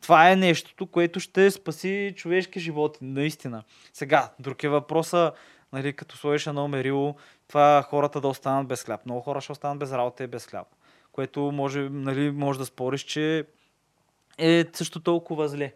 това 0.00 0.30
е 0.30 0.36
нещото, 0.36 0.86
което 0.86 1.20
ще 1.20 1.50
спаси 1.50 2.12
човешки 2.16 2.60
животи, 2.60 2.98
наистина. 3.02 3.62
Сега, 3.92 4.32
друг 4.38 4.64
е 4.64 4.68
въпроса, 4.68 5.32
нали, 5.72 5.92
като 5.92 6.16
сложиш 6.16 6.46
едно 6.46 6.68
мерило, 6.68 7.16
това 7.48 7.82
хората 7.90 8.20
да 8.20 8.28
останат 8.28 8.68
без 8.68 8.84
хляб. 8.84 9.06
Много 9.06 9.20
хора 9.20 9.40
ще 9.40 9.52
останат 9.52 9.78
без 9.78 9.92
работа 9.92 10.24
и 10.24 10.26
без 10.26 10.46
хляб. 10.46 10.66
Което 11.12 11.40
може, 11.40 11.80
нали, 11.80 12.30
може 12.30 12.58
да 12.58 12.66
спориш, 12.66 13.02
че 13.02 13.46
е 14.38 14.64
също 14.72 15.00
толкова 15.00 15.48
зле. 15.48 15.72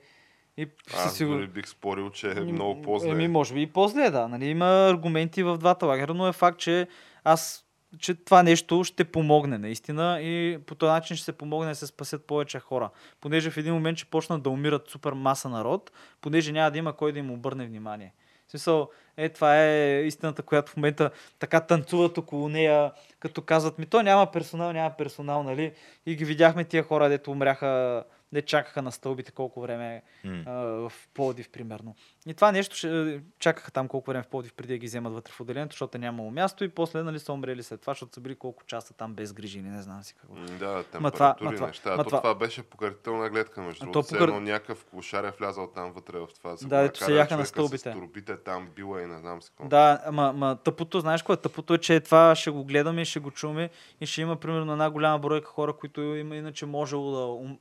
И 0.56 0.68
Аз 0.94 1.16
сигур- 1.16 1.36
дори 1.36 1.46
бих 1.46 1.68
спорил, 1.68 2.10
че 2.10 2.30
е 2.30 2.34
много 2.34 2.82
по-зле. 2.82 3.10
Еми, 3.10 3.28
може 3.28 3.54
би 3.54 3.62
и 3.62 3.66
по-зле, 3.66 4.10
да. 4.10 4.28
Нали, 4.28 4.46
има 4.46 4.66
аргументи 4.66 5.42
в 5.42 5.58
двата 5.58 5.86
лагера, 5.86 6.14
но 6.14 6.28
е 6.28 6.32
факт, 6.32 6.58
че 6.58 6.86
аз 7.24 7.64
че 7.98 8.14
това 8.14 8.42
нещо 8.42 8.84
ще 8.84 9.04
помогне 9.04 9.58
наистина 9.58 10.20
и 10.20 10.58
по 10.66 10.74
този 10.74 10.90
начин 10.90 11.16
ще 11.16 11.24
се 11.24 11.32
помогне 11.32 11.68
да 11.68 11.74
се 11.74 11.86
спасят 11.86 12.24
повече 12.24 12.58
хора. 12.58 12.90
Понеже 13.20 13.50
в 13.50 13.56
един 13.56 13.74
момент 13.74 13.98
ще 13.98 14.10
почнат 14.10 14.42
да 14.42 14.50
умират 14.50 14.88
супер 14.88 15.12
маса 15.12 15.48
народ, 15.48 15.92
понеже 16.20 16.52
няма 16.52 16.70
да 16.70 16.78
има 16.78 16.92
кой 16.92 17.12
да 17.12 17.18
им 17.18 17.30
обърне 17.30 17.66
внимание. 17.66 18.12
В 18.46 18.50
смисъл, 18.50 18.88
е, 19.16 19.28
това 19.28 19.62
е 19.64 20.00
истината, 20.00 20.42
която 20.42 20.72
в 20.72 20.76
момента 20.76 21.10
така 21.38 21.60
танцуват 21.60 22.18
около 22.18 22.48
нея, 22.48 22.92
като 23.18 23.42
казват 23.42 23.78
ми, 23.78 23.86
то 23.86 24.02
няма 24.02 24.30
персонал, 24.30 24.72
няма 24.72 24.90
персонал, 24.90 25.42
нали? 25.42 25.72
И 26.06 26.16
ги 26.16 26.24
видяхме 26.24 26.64
тия 26.64 26.82
хора, 26.82 27.08
дето 27.08 27.30
умряха 27.30 28.04
не 28.32 28.42
чакаха 28.42 28.82
на 28.82 28.92
стълбите 28.92 29.32
колко 29.32 29.60
време 29.60 30.02
М. 30.24 30.42
а, 30.46 30.52
в 30.52 30.92
Пловдив, 31.14 31.50
примерно. 31.50 31.94
И 32.26 32.34
това 32.34 32.52
нещо 32.52 32.76
ще 32.76 33.20
чакаха 33.38 33.70
там 33.70 33.88
колко 33.88 34.10
време 34.10 34.22
в 34.22 34.28
Пловдив 34.28 34.54
преди 34.54 34.72
да 34.72 34.78
ги 34.78 34.86
вземат 34.86 35.12
вътре 35.12 35.32
в 35.32 35.40
отделението, 35.40 35.72
защото 35.72 35.96
е 35.96 36.00
нямало 36.00 36.30
място 36.30 36.64
и 36.64 36.68
после 36.68 37.02
нали, 37.02 37.18
са 37.18 37.32
умрели 37.32 37.62
след 37.62 37.80
това, 37.80 37.90
защото 37.90 38.14
са 38.14 38.20
били 38.20 38.34
колко 38.34 38.64
часа 38.64 38.94
там 38.94 39.14
без 39.14 39.32
грижи 39.32 39.58
или 39.58 39.66
не 39.66 39.82
знам 39.82 40.02
си 40.02 40.14
какво. 40.14 40.34
Да, 40.34 40.44
Ма 40.44 40.50
това- 40.54 40.82
температури, 40.84 41.44
ма 41.44 41.54
това- 41.54 41.66
неща. 41.66 41.90
ма 41.90 41.96
То 41.96 42.04
това- 42.04 42.20
това 42.20 42.34
беше 42.34 42.62
покъртителна 42.62 43.30
гледка, 43.30 43.60
между 43.60 43.80
другото. 43.82 44.08
покър- 44.08 44.22
едно 44.22 44.40
някакъв 44.42 44.84
клошар 44.84 45.24
е 45.24 45.30
влязал 45.30 45.66
там 45.66 45.92
вътре 45.92 46.18
в 46.18 46.28
това. 46.28 46.56
се 46.56 46.66
Да, 46.66 46.76
го 46.76 46.82
дето 46.82 46.98
се 47.00 47.14
яха 47.14 47.36
на 47.36 47.46
стълбите. 47.46 47.90
С 47.90 47.92
турбите 47.92 48.36
там 48.36 48.68
била 48.76 49.02
и 49.02 49.06
не 49.06 49.18
знам 49.18 49.42
си 49.42 49.50
какво. 49.50 49.68
Да, 49.68 50.00
ама, 50.04 50.22
ама 50.24 50.56
тъпото, 50.56 51.00
знаеш 51.00 51.22
кое? 51.22 51.34
е? 51.34 51.38
Тъпото 51.38 51.74
е, 51.74 51.78
че 51.78 52.00
това 52.00 52.34
ще 52.34 52.50
го 52.50 52.64
гледаме, 52.64 53.04
ще 53.04 53.20
го 53.20 53.30
чуваме 53.30 53.70
и 54.00 54.06
ще 54.06 54.20
има 54.20 54.36
примерно 54.36 54.72
една 54.72 54.90
голяма 54.90 55.18
бройка 55.18 55.46
хора, 55.46 55.72
които 55.72 56.00
има 56.00 56.36
иначе 56.36 56.66
можело 56.66 57.10
да 57.10 57.18
ум- 57.18 57.58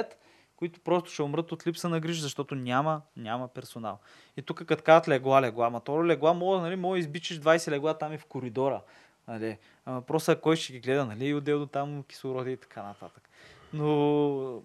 оцелеят, 0.00 0.18
които 0.56 0.80
просто 0.80 1.10
ще 1.10 1.22
умрат 1.22 1.52
от 1.52 1.66
липса 1.66 1.88
на 1.88 2.00
грижа, 2.00 2.22
защото 2.22 2.54
няма, 2.54 3.02
няма 3.16 3.48
персонал. 3.48 3.98
И 4.36 4.42
тук 4.42 4.64
като 4.64 4.84
казват 4.84 5.08
легла, 5.08 5.42
легла, 5.42 5.66
ама 5.66 5.80
то 5.80 6.06
легла 6.06 6.34
мога, 6.34 6.60
нали, 6.60 6.76
мога 6.76 6.98
избичиш 6.98 7.40
20 7.40 7.70
легла 7.70 7.98
там 7.98 8.12
и 8.12 8.18
в 8.18 8.26
коридора. 8.26 8.82
Нали. 9.28 9.58
Ама 9.86 10.00
въпросът 10.00 10.38
е 10.38 10.40
кой 10.40 10.56
ще 10.56 10.72
ги 10.72 10.80
гледа, 10.80 11.06
нали, 11.06 11.26
и 11.26 11.34
отдел 11.34 11.58
до 11.58 11.66
там 11.66 12.02
кислороди 12.02 12.52
и 12.52 12.56
така 12.56 12.82
нататък. 12.82 13.30
Но 13.72 14.62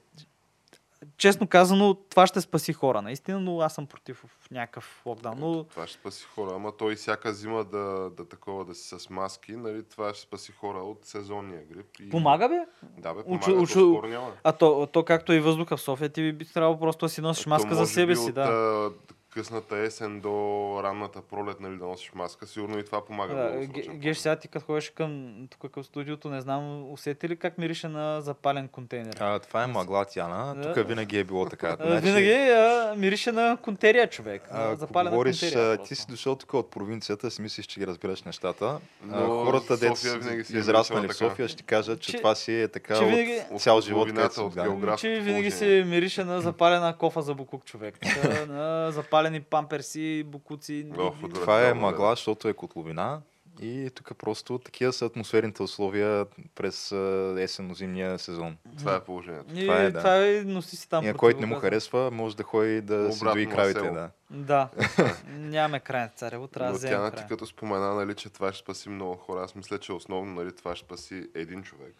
честно 1.18 1.48
казано, 1.48 1.94
това 1.94 2.28
ще 2.28 2.42
спаси 2.42 2.74
хора, 2.74 3.02
наистина, 3.02 3.40
но 3.40 3.60
аз 3.60 3.74
съм 3.74 3.88
против 3.88 4.26
в 4.28 4.52
някакъв 4.52 5.02
локдаун. 5.06 5.40
Но 5.40 5.64
Това 5.64 5.88
ще 5.88 6.00
спаси 6.00 6.24
хора. 6.24 6.52
Ама 6.56 6.72
той 6.78 6.96
всяка 6.96 7.34
зима 7.34 7.64
да, 7.64 8.10
да 8.18 8.28
такова 8.30 8.66
да 8.66 8.76
си 8.76 9.00
с 9.00 9.10
маски, 9.10 9.56
нали, 9.56 9.84
това 9.84 10.14
ще 10.14 10.24
спаси 10.24 10.52
хора 10.52 10.78
от 10.78 11.06
сезонния 11.06 11.62
грип. 11.66 11.86
И... 12.00 12.10
помага 12.10 12.50
бе? 12.50 12.60
Да, 12.98 13.14
бе, 13.14 13.20
Учу- 13.20 13.46
помага, 13.46 13.62
учу- 13.62 14.02
няма. 14.08 14.32
А 14.44 14.52
то, 14.52 14.88
то 14.92 15.06
както 15.06 15.34
и 15.34 15.40
въздуха 15.40 15.78
в 15.78 15.82
София, 15.82 16.10
ти 16.10 16.32
би 16.32 16.46
трябвало 16.46 16.80
просто 16.80 17.06
да 17.06 17.10
си 17.10 17.22
носиш 17.22 17.46
маска 17.46 17.76
за 17.76 17.86
себе 17.86 18.16
си, 18.16 18.32
да. 18.32 18.92
Късната 19.36 19.77
есен 19.77 20.20
до 20.20 20.30
ранната 20.84 21.22
пролет, 21.22 21.60
нали, 21.60 21.77
да 21.77 21.86
носиш 21.86 22.12
маска, 22.15 22.48
сигурно 22.48 22.80
и 22.80 22.86
това 22.86 23.06
помага. 23.06 23.36
Да, 23.36 23.44
много. 23.50 23.74
Геш, 23.94 24.18
сега 24.18 24.36
ти 24.36 24.48
като 24.48 24.65
ходиш 24.65 24.89
към, 24.89 25.34
тук 25.51 25.72
към 25.72 25.84
студиото, 25.84 26.30
не 26.30 26.42
знам, 26.42 26.63
усети 26.92 27.30
ли 27.30 27.36
как 27.36 27.58
мирише 27.58 27.88
на 27.88 28.22
запален 28.22 28.68
контейнер? 28.68 29.18
А, 29.20 29.39
това 29.39 29.63
е 29.63 29.68
мъгла, 29.68 30.06
Тяна. 30.06 30.56
Да. 30.56 30.74
Тук 30.74 30.88
винаги 30.88 31.18
е 31.18 31.24
било 31.24 31.46
така. 31.46 31.77
А, 31.80 32.00
Винаги 32.00 32.32
а, 32.32 32.94
мирише 32.98 33.32
на 33.32 33.58
контерия, 33.58 34.10
човек. 34.10 34.48
А, 34.51 34.60
на 34.60 34.75
запалена 34.75 35.10
говориш, 35.10 35.39
контерия. 35.42 35.74
а, 35.74 35.77
ти 35.77 35.96
си 35.96 36.06
дошъл 36.10 36.36
тук 36.36 36.54
от 36.54 36.72
провинцията, 36.72 37.32
си 37.32 37.42
мислиш, 37.42 37.65
че 37.65 37.80
ги 37.80 37.88
разбираш 37.88 38.24
нещата. 38.24 38.65
А, 38.65 39.20
Но 39.20 39.46
хората, 39.46 39.77
София 39.77 40.13
винаги 40.15 40.44
си 40.44 40.56
е 40.56 40.60
израснали 40.60 41.08
в. 41.08 41.13
София, 41.13 41.48
ще 41.48 41.58
ти 41.58 41.63
кажат, 41.63 42.00
че, 42.01 42.12
Че- 42.12 42.18
това 42.18 42.36
си 42.36 42.62
е 42.62 42.68
така 42.68 42.96
че 42.96 43.04
от 43.04 43.10
винаги- 43.10 43.42
цял 43.58 43.77
От 43.77 43.84
живот, 43.84 44.08
където 44.08 44.34
си 44.34 44.39
от 44.39 44.56
да. 44.56 44.63
географ- 44.63 45.00
Че 45.00 45.10
винаги 45.10 45.25
положение. 45.50 45.51
се 45.51 45.89
мирише 45.89 46.24
на 46.24 46.42
запалена 46.42 46.98
кофа 46.98 47.22
за 47.22 47.36
запалени 49.25 49.41
памперси, 49.41 50.24
букуци. 50.24 50.74
И-. 50.74 51.29
Това 51.34 51.67
е 51.67 51.74
мъгла, 51.74 52.10
защото 52.10 52.48
е 52.48 52.53
котловина. 52.53 53.22
И 53.62 53.89
тук 53.96 54.17
просто 54.17 54.58
такива 54.58 54.94
са 54.94 55.05
атмосферните 55.05 55.63
условия 55.63 56.25
през 56.55 56.91
есенно-зимния 57.38 58.17
сезон. 58.17 58.58
Това 58.77 58.96
е 58.96 59.00
положението. 59.03 59.53
И 59.55 59.62
Това 59.62 59.82
е, 59.82 59.91
да. 59.91 60.00
това 60.00 60.27
е, 60.27 60.44
носи 60.46 60.75
си 60.75 60.89
там. 60.89 61.05
И 61.05 61.13
който 61.13 61.39
не 61.39 61.46
му 61.46 61.55
харесва, 61.55 62.12
може 62.12 62.38
да 62.38 62.44
ходи 62.44 62.82
да 62.82 63.13
си 63.13 63.17
Обратно 63.17 63.34
дои 63.36 63.46
на 63.46 63.55
кравите. 63.55 63.79
село. 63.79 63.94
Да. 63.94 64.10
Да. 64.29 64.70
Нямаме 65.27 65.79
край, 65.79 66.10
царево, 66.15 66.48
трябва 66.48 66.72
да 66.72 66.77
вземем 66.77 67.12
ти 67.12 67.24
като 67.29 67.46
спомена, 67.46 67.96
нали, 67.96 68.15
че 68.15 68.29
това 68.29 68.53
ще 68.53 68.63
спаси 68.63 68.89
много 68.89 69.15
хора. 69.15 69.44
Аз 69.44 69.55
мисля, 69.55 69.79
че 69.79 69.94
основно 69.94 70.34
нали, 70.34 70.55
това 70.55 70.75
ще 70.75 70.86
спаси 70.86 71.29
един 71.36 71.63
човек. 71.63 71.96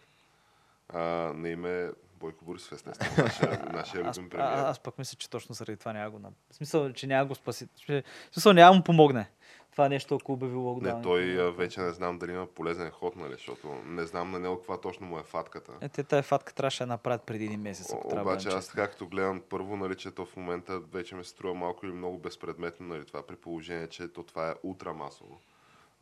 А, 0.88 1.00
на 1.34 1.48
име 1.48 1.90
Бойко 2.20 2.44
Борисов, 2.44 2.72
естествено, 2.72 3.24
нашия, 3.24 3.68
нашия 3.72 4.04
любим 4.04 4.26
а, 4.26 4.28
премиер. 4.28 4.52
аз 4.52 4.80
пък 4.80 4.98
мисля, 4.98 5.16
че 5.18 5.30
точно 5.30 5.54
заради 5.54 5.76
това 5.76 5.92
няма 5.92 6.10
го. 6.10 6.18
В 6.50 6.54
смисъл, 6.54 6.92
че 6.92 7.06
няма 7.06 7.26
го 7.26 7.34
спаси. 7.34 7.68
В 7.76 8.02
смисъл, 8.32 8.52
няма 8.52 8.76
му 8.76 8.82
помогне. 8.82 9.30
Това 9.72 9.88
нещо, 9.88 10.14
ако 10.14 10.32
обяви 10.32 10.54
локдаун. 10.54 10.96
Не, 10.96 11.02
той 11.02 11.40
а, 11.40 11.50
вече 11.50 11.80
не 11.80 11.92
знам 11.92 12.18
дали 12.18 12.32
има 12.32 12.46
полезен 12.46 12.90
ход, 12.90 13.16
нали, 13.16 13.32
защото 13.32 13.68
не 13.84 14.06
знам 14.06 14.30
на 14.30 14.38
него 14.38 14.56
каква 14.56 14.80
точно 14.80 15.06
му 15.06 15.18
е 15.18 15.22
фатката. 15.22 15.72
Е, 15.80 15.88
те 15.88 16.02
тая 16.02 16.22
фатка 16.22 16.54
трябваше 16.54 16.82
да 16.82 16.86
направят 16.86 17.22
преди 17.22 17.44
един 17.44 17.60
месец. 17.60 17.92
Ако 17.92 18.16
О, 18.16 18.20
Обаче 18.20 18.48
аз 18.48 18.68
така 18.68 18.88
като 18.88 19.06
гледам 19.06 19.42
първо, 19.48 19.76
нали, 19.76 19.96
че 19.96 20.10
то 20.10 20.26
в 20.26 20.36
момента 20.36 20.80
вече 20.80 21.14
ми 21.14 21.24
се 21.24 21.30
струва 21.30 21.54
малко 21.54 21.86
или 21.86 21.92
много 21.92 22.18
безпредметно, 22.18 22.86
нали, 22.86 23.04
това 23.04 23.26
при 23.26 23.36
положение, 23.36 23.86
че 23.86 24.08
то 24.08 24.22
това 24.22 24.50
е 24.50 24.54
ултрамасово. 24.62 25.40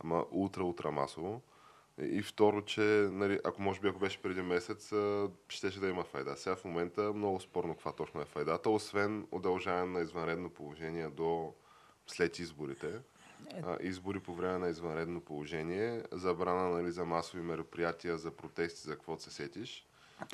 Ама 0.03 0.25
ултра-ултра 0.31 0.91
масово. 0.91 1.41
И, 2.01 2.21
второ, 2.21 2.61
че 2.61 2.81
нали, 3.11 3.39
ако 3.43 3.61
може 3.61 3.79
би 3.79 3.87
ако 3.87 3.99
беше 3.99 4.21
преди 4.21 4.41
месец, 4.41 4.93
щеше 5.47 5.79
да 5.79 5.87
има 5.87 6.03
файда. 6.03 6.37
Сега 6.37 6.55
в 6.55 6.65
момента 6.65 7.03
е 7.03 7.17
много 7.17 7.39
спорно 7.39 7.73
каква 7.73 7.91
точно 7.91 8.21
е 8.21 8.25
файдата, 8.25 8.69
освен 8.69 9.27
удължаване 9.31 9.91
на 9.91 10.01
извънредно 10.01 10.49
положение 10.49 11.07
до 11.09 11.53
след 12.07 12.39
изборите. 12.39 12.99
А, 13.63 13.77
избори 13.81 14.19
по 14.19 14.33
време 14.33 14.57
на 14.57 14.69
извънредно 14.69 15.21
положение, 15.21 16.03
забрана 16.11 16.69
нали, 16.69 16.91
за 16.91 17.05
масови 17.05 17.43
мероприятия, 17.43 18.17
за 18.17 18.31
протести, 18.31 18.81
за 18.81 18.95
какво 18.95 19.17
се 19.17 19.31
сетиш. 19.31 19.87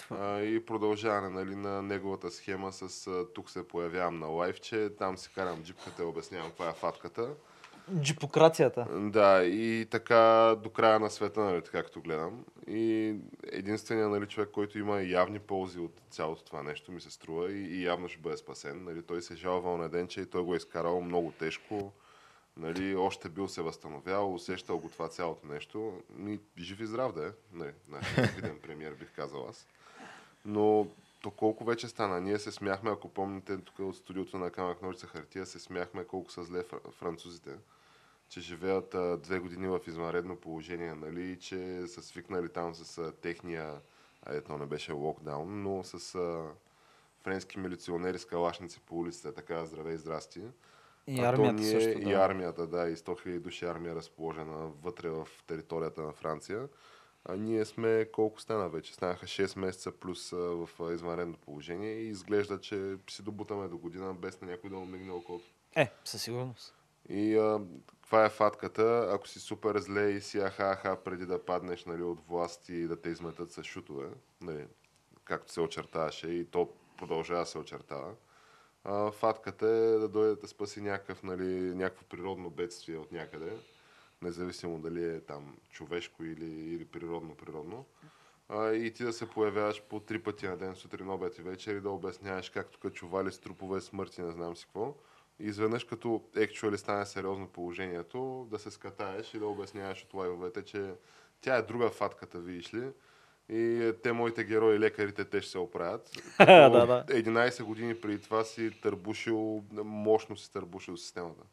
А, 0.10 0.40
и 0.40 0.66
продължаване 0.66 1.30
нали, 1.30 1.56
на 1.56 1.82
неговата 1.82 2.32
схема 2.32 2.72
с 2.72 3.10
тук 3.34 3.50
се 3.50 3.68
появявам 3.68 4.20
на 4.20 4.28
лайфче, 4.28 4.90
там 4.98 5.18
си 5.18 5.30
карам 5.36 5.64
джипката 5.64 6.04
и 6.04 6.06
обяснявам 6.06 6.50
каква 6.50 6.70
е 6.70 6.74
фатката. 6.74 7.36
Джипокрацията. 8.02 8.88
Да, 8.92 9.44
и 9.44 9.88
така 9.92 10.56
до 10.64 10.70
края 10.70 11.00
на 11.00 11.10
света, 11.10 11.40
нали, 11.40 11.62
така 11.62 11.82
както 11.82 12.02
гледам. 12.02 12.46
И 12.68 13.16
единственият 13.52 14.12
нали, 14.12 14.28
човек, 14.28 14.50
който 14.54 14.80
има 14.80 15.02
явни 15.02 15.40
ползи 15.40 15.80
от 15.80 16.02
цялото 16.10 16.44
това 16.44 16.64
нещо, 16.64 16.92
ми 16.92 17.02
се 17.02 17.12
струва 17.12 17.52
и, 17.52 17.60
и 17.60 17.84
явно 17.84 18.10
ще 18.10 18.22
бъде 18.22 18.38
спасен. 18.38 18.84
Нали, 18.84 19.02
той 19.02 19.22
се 19.22 19.36
жалвал 19.36 19.78
на 19.78 19.90
ден, 19.90 20.08
че 20.08 20.22
и 20.22 20.26
той 20.26 20.44
го 20.44 20.54
е 20.54 20.58
изкарал 20.58 21.02
много 21.02 21.32
тежко. 21.32 21.92
Нали, 22.58 22.96
още 22.96 23.30
бил 23.30 23.48
се 23.48 23.62
възстановял, 23.62 24.34
усещал 24.34 24.78
го 24.78 24.90
това 24.90 25.08
цялото 25.08 25.48
нещо. 25.48 25.94
И 26.28 26.40
жив 26.60 26.80
и 26.80 26.86
здрав 26.86 27.14
да 27.14 27.28
е. 27.28 27.32
Нали, 27.54 27.72
нашия 27.90 28.60
премиер, 28.62 28.94
бих 28.94 29.16
казал 29.16 29.48
аз. 29.50 29.68
Но 30.46 30.88
то 31.22 31.32
колко 31.32 31.64
вече 31.64 31.88
стана? 31.88 32.22
Ние 32.22 32.40
се 32.40 32.52
смяхме, 32.52 32.92
ако 32.92 33.10
помните, 33.10 33.58
тук 33.58 33.80
от 33.80 33.96
студиото 33.96 34.38
на 34.38 34.52
Камък 34.52 34.82
Ножица 34.82 35.08
Хартия, 35.08 35.46
се 35.46 35.60
смяхме 35.60 36.04
колко 36.06 36.32
са 36.32 36.44
зле 36.44 36.64
фр- 36.64 36.92
французите 36.92 37.58
че 38.32 38.42
живеят 38.42 38.94
а, 38.96 39.18
две 39.18 39.40
години 39.40 39.68
в 39.68 39.80
извънредно 39.88 40.36
положение, 40.36 40.94
нали, 40.94 41.32
и 41.32 41.40
че 41.40 41.88
са 41.88 42.02
свикнали 42.02 42.50
там 42.50 42.76
с 42.76 42.98
а, 42.98 43.12
техния, 43.12 43.80
а, 44.22 44.34
ето 44.36 44.58
не 44.58 44.66
беше 44.66 44.92
локдаун, 44.92 45.64
но 45.64 45.84
с 45.84 46.16
а, 46.16 46.46
френски 47.24 47.60
милиционери 47.60 48.20
с 48.20 48.26
калашници 48.26 48.80
по 48.80 49.00
улицата, 49.00 49.34
така 49.34 49.66
здравей, 49.66 49.98
здрасти. 49.98 50.42
И 51.08 51.20
А 51.20 51.30
армията 51.30 51.54
ние, 51.54 51.72
също. 51.72 52.00
И 52.00 52.04
Да. 52.04 52.20
армията, 52.20 52.68
да, 52.68 52.90
и 52.90 52.96
100 52.96 53.26
000 53.26 53.40
души 53.40 53.66
армия 53.66 53.96
разположена 53.96 54.72
вътре 54.82 55.10
в 55.10 55.28
територията 55.48 56.02
на 56.02 56.12
Франция. 56.12 56.68
А 57.26 57.36
ние 57.36 57.66
сме, 57.66 58.08
колко 58.12 58.42
стана 58.42 58.70
вече? 58.70 58.94
Станаха 58.94 59.26
6 59.26 59.60
месеца 59.60 59.92
плюс 59.92 60.34
а, 60.34 60.38
в 60.38 60.70
а, 60.80 60.94
извънредно 60.94 61.38
положение 61.38 61.94
и 61.94 62.08
изглежда, 62.08 62.62
че 62.62 62.96
си 63.10 63.24
добутаме 63.24 63.68
до 63.68 63.78
година 63.78 64.14
без 64.14 64.42
на 64.42 64.48
някой 64.48 64.70
да 64.70 64.76
му 64.76 64.86
мигне 64.86 65.12
окото. 65.12 65.46
Е, 65.76 65.92
със 66.06 66.22
сигурност. 66.22 66.76
И 67.10 67.38
а, 67.38 67.62
каква 67.88 68.26
е 68.26 68.30
фатката? 68.30 69.10
Ако 69.14 69.28
си 69.28 69.40
супер 69.40 69.78
зле 69.80 70.10
и 70.10 70.22
си 70.22 70.40
аха-аха 70.40 71.04
преди 71.04 71.26
да 71.26 71.46
паднеш 71.46 71.86
нали, 71.86 72.04
от 72.04 72.28
власт 72.28 72.70
и 72.70 72.88
да 72.88 73.02
те 73.02 73.10
изметат 73.10 73.52
с 73.52 73.64
шутове, 73.64 74.10
нали, 74.42 74.66
както 75.24 75.54
се 75.54 75.62
очертаваше 75.62 76.28
и 76.28 76.46
то 76.46 76.70
продължава 76.98 77.40
да 77.40 77.46
се 77.46 77.58
очертава, 77.58 78.14
а, 78.84 79.12
фатката 79.12 79.68
е 79.68 79.98
да 79.98 80.10
дойде 80.10 80.36
да 80.36 80.48
спаси 80.48 80.82
някакъв, 80.82 81.24
нали, 81.24 81.76
някакво 81.76 82.06
природно 82.06 82.50
бедствие 82.50 82.98
от 82.98 83.12
някъде, 83.12 83.58
независимо 84.22 84.80
дали 84.80 85.06
е 85.06 85.22
там 85.22 85.58
човешко 85.70 86.24
или, 86.24 86.46
или 86.46 86.86
природно-природно. 86.86 87.86
А, 88.50 88.72
и 88.72 88.94
ти 88.94 89.04
да 89.04 89.14
се 89.14 89.30
появяваш 89.30 89.82
по 89.82 90.00
три 90.00 90.20
пъти 90.20 90.48
на 90.48 90.58
ден, 90.58 90.76
сутрин, 90.76 91.10
обед 91.10 91.38
и 91.38 91.42
вечер 91.42 91.76
и 91.76 91.82
да 91.82 91.90
обясняваш 91.90 92.50
как 92.50 92.68
тук 92.68 92.94
чували 92.94 93.32
с 93.32 93.40
трупове, 93.40 93.82
смърти, 93.82 94.22
не 94.22 94.32
знам 94.32 94.56
си 94.56 94.66
какво. 94.66 94.96
И 95.40 95.46
изведнъж 95.46 95.84
като 95.84 96.24
actually 96.36 96.76
стане 96.76 97.06
сериозно 97.06 97.48
положението, 97.48 98.48
да 98.52 98.60
се 98.60 98.72
скатаеш 98.72 99.34
и 99.34 99.40
да 99.40 99.46
обясняваш 99.46 100.04
от 100.04 100.14
лайвовете, 100.14 100.66
че 100.66 100.94
тя 101.42 101.56
е 101.56 101.62
друга 101.62 101.90
фатката, 101.90 102.40
видиш 102.40 102.74
ли. 102.74 102.90
И 103.50 103.84
е, 103.84 103.94
те, 103.94 104.12
моите 104.12 104.44
герои, 104.44 104.80
лекарите, 104.80 105.26
те 105.26 105.42
ще 105.42 105.52
се 105.52 105.58
оправят. 105.58 106.10
Да, 106.40 106.70
да. 106.70 107.06
11 107.08 107.64
години 107.64 108.02
преди 108.02 108.22
това 108.22 108.44
си 108.44 108.82
търбушил, 108.82 109.64
мощно 109.84 110.38
си 110.38 110.54
търбушил 110.54 110.98
системата. 110.98 111.44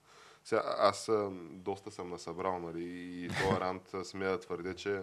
Сега, 0.49 0.63
аз 0.79 1.11
доста 1.51 1.91
съм 1.91 2.11
насъбрал, 2.11 2.59
нали, 2.59 2.85
и 3.25 3.29
този 3.29 3.61
рант 3.61 3.91
смея 4.03 4.31
да 4.31 4.41
твърдя, 4.41 4.75
че 4.75 5.03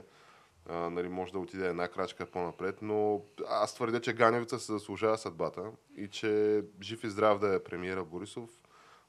а, 0.69 0.89
нали, 0.89 1.07
може 1.07 1.31
да 1.31 1.39
отиде 1.39 1.67
една 1.67 1.87
крачка 1.87 2.25
по-напред, 2.25 2.77
но 2.81 3.21
аз 3.49 3.75
твърдя, 3.75 4.01
че 4.01 4.13
Ганевица 4.13 4.59
се 4.59 4.71
заслужава 4.71 5.17
съдбата 5.17 5.71
и 5.97 6.07
че 6.07 6.61
жив 6.81 7.03
и 7.03 7.09
здрав 7.09 7.39
да 7.39 7.55
е 7.55 7.63
премиера 7.63 8.03
Борисов, 8.03 8.49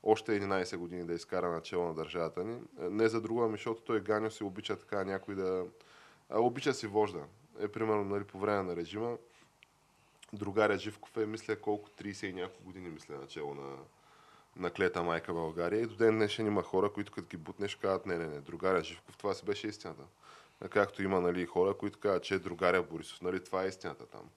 още 0.02 0.40
11 0.40 0.76
години 0.76 1.04
да 1.04 1.14
изкара 1.14 1.50
начало 1.50 1.86
на 1.86 1.94
държавата 1.94 2.44
ни. 2.44 2.60
Не 2.78 3.08
за 3.08 3.20
друго, 3.20 3.42
ами 3.42 3.52
защото 3.52 3.82
той 3.82 4.00
Ганев 4.00 4.34
си 4.34 4.44
обича 4.44 4.76
така 4.76 5.04
някой 5.04 5.34
да... 5.34 5.66
А, 6.30 6.40
обича 6.40 6.74
си 6.74 6.86
вожда. 6.86 7.24
Е, 7.60 7.68
примерно, 7.68 8.04
нали, 8.04 8.24
по 8.24 8.38
време 8.38 8.62
на 8.62 8.76
режима, 8.76 9.16
другаря 10.32 10.78
Живков 10.78 11.16
е, 11.16 11.26
мисля, 11.26 11.56
колко 11.56 11.90
30 11.90 12.26
и 12.26 12.32
няколко 12.32 12.64
години, 12.64 12.88
мисля, 12.88 13.16
начало 13.16 13.54
на, 13.54 13.76
на 14.56 14.70
клета 14.70 15.02
майка 15.02 15.32
България. 15.32 15.80
И 15.80 15.86
до 15.86 15.96
ден 15.96 16.14
днешен 16.14 16.46
има 16.46 16.62
хора, 16.62 16.92
които 16.92 17.12
като 17.12 17.28
ги 17.28 17.36
бутнеш, 17.36 17.74
казват, 17.74 18.06
не, 18.06 18.18
не, 18.18 18.26
не, 18.26 18.40
другаря 18.40 18.84
Живков, 18.84 19.16
това 19.16 19.34
си 19.34 19.44
беше 19.44 19.68
истината. 19.68 20.02
Както 20.70 21.02
има 21.02 21.20
нали, 21.20 21.46
хора, 21.46 21.74
които 21.74 21.98
казват, 21.98 22.22
че 22.22 22.34
е 22.34 22.38
другаря 22.38 22.82
Борисов, 22.82 23.22
нали, 23.22 23.44
това 23.44 23.64
е 23.64 23.68
истината 23.68 24.06
там 24.06 24.30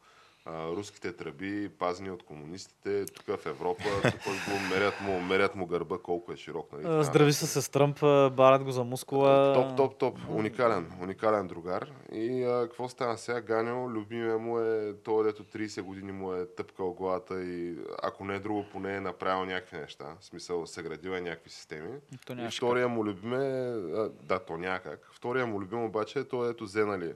а, 0.45 0.67
руските 0.71 1.13
тръби, 1.13 1.69
пазени 1.79 2.11
от 2.11 2.23
комунистите, 2.23 3.05
тук 3.05 3.25
в 3.25 3.45
Европа, 3.45 3.83
тук 4.03 4.33
го 4.49 4.69
мерят 4.73 5.01
му, 5.01 5.19
мерят 5.19 5.55
му 5.55 5.65
гърба 5.65 5.97
колко 5.97 6.31
е 6.31 6.37
широк. 6.37 6.71
Нали, 6.71 6.83
А, 6.85 7.03
Здрави 7.03 7.33
се 7.33 7.61
с 7.61 7.71
Тръмп, 7.71 7.99
барат 8.35 8.63
го 8.63 8.71
за 8.71 8.83
мускула. 8.83 9.53
Топ, 9.53 9.77
топ, 9.77 9.97
топ. 9.97 10.17
Уникален, 10.29 10.91
уникален 11.01 11.47
другар. 11.47 11.91
И 12.11 12.43
а, 12.43 12.61
какво 12.61 12.89
стана 12.89 13.17
сега? 13.17 13.41
Ганьо, 13.41 13.89
любимия 13.89 14.37
му 14.37 14.59
е 14.59 14.93
то, 15.03 15.23
дето 15.23 15.43
30 15.43 15.81
години 15.81 16.11
му 16.11 16.33
е 16.33 16.45
тъпкал 16.45 16.93
главата 16.93 17.43
и 17.43 17.77
ако 18.03 18.25
не 18.25 18.35
е 18.35 18.39
друго, 18.39 18.65
поне 18.71 18.95
е 18.95 19.01
направил 19.01 19.45
някакви 19.45 19.77
неща. 19.77 20.05
В 20.19 20.25
смисъл, 20.25 20.65
съградил 20.65 21.09
е 21.09 21.21
някакви 21.21 21.49
системи. 21.49 21.99
То 22.25 22.33
И 22.33 22.47
втория 22.57 22.87
му 22.87 23.05
любим 23.05 23.33
е, 23.33 23.69
а, 23.95 24.11
да, 24.23 24.39
то 24.39 24.57
някак. 24.57 25.09
Втория 25.13 25.45
му 25.47 25.61
любим 25.61 25.83
обаче 25.83 26.19
е 26.19 26.23
той, 26.23 26.49
ето 26.49 26.63
взе, 26.63 26.85
нали, 26.85 27.13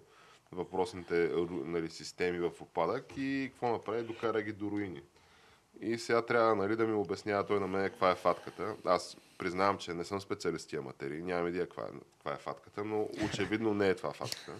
въпросните 0.53 1.31
нали, 1.49 1.89
системи 1.89 2.39
в 2.39 2.51
опадък 2.61 3.05
и 3.17 3.49
какво 3.51 3.71
направи? 3.71 4.03
Докара 4.03 4.41
ги 4.41 4.51
до 4.51 4.71
руини. 4.71 5.01
И 5.81 5.97
сега 5.97 6.25
трябва 6.25 6.55
нали, 6.55 6.75
да 6.75 6.87
ми 6.87 6.93
обяснява 6.93 7.45
той 7.45 7.59
на 7.59 7.67
мен 7.67 7.89
каква 7.89 8.11
е 8.11 8.15
фатката. 8.15 8.75
Аз 8.85 9.17
признавам, 9.37 9.77
че 9.77 9.93
не 9.93 10.03
съм 10.03 10.21
специалист 10.21 10.69
тия 10.69 10.81
материи, 10.81 11.21
нямам 11.21 11.47
идея 11.47 11.65
каква 11.65 11.83
е, 11.83 11.87
каква 12.13 12.33
е 12.33 12.37
фатката, 12.37 12.83
но 12.83 13.09
очевидно 13.25 13.73
не 13.73 13.89
е 13.89 13.95
това 13.95 14.13
фатката. 14.13 14.53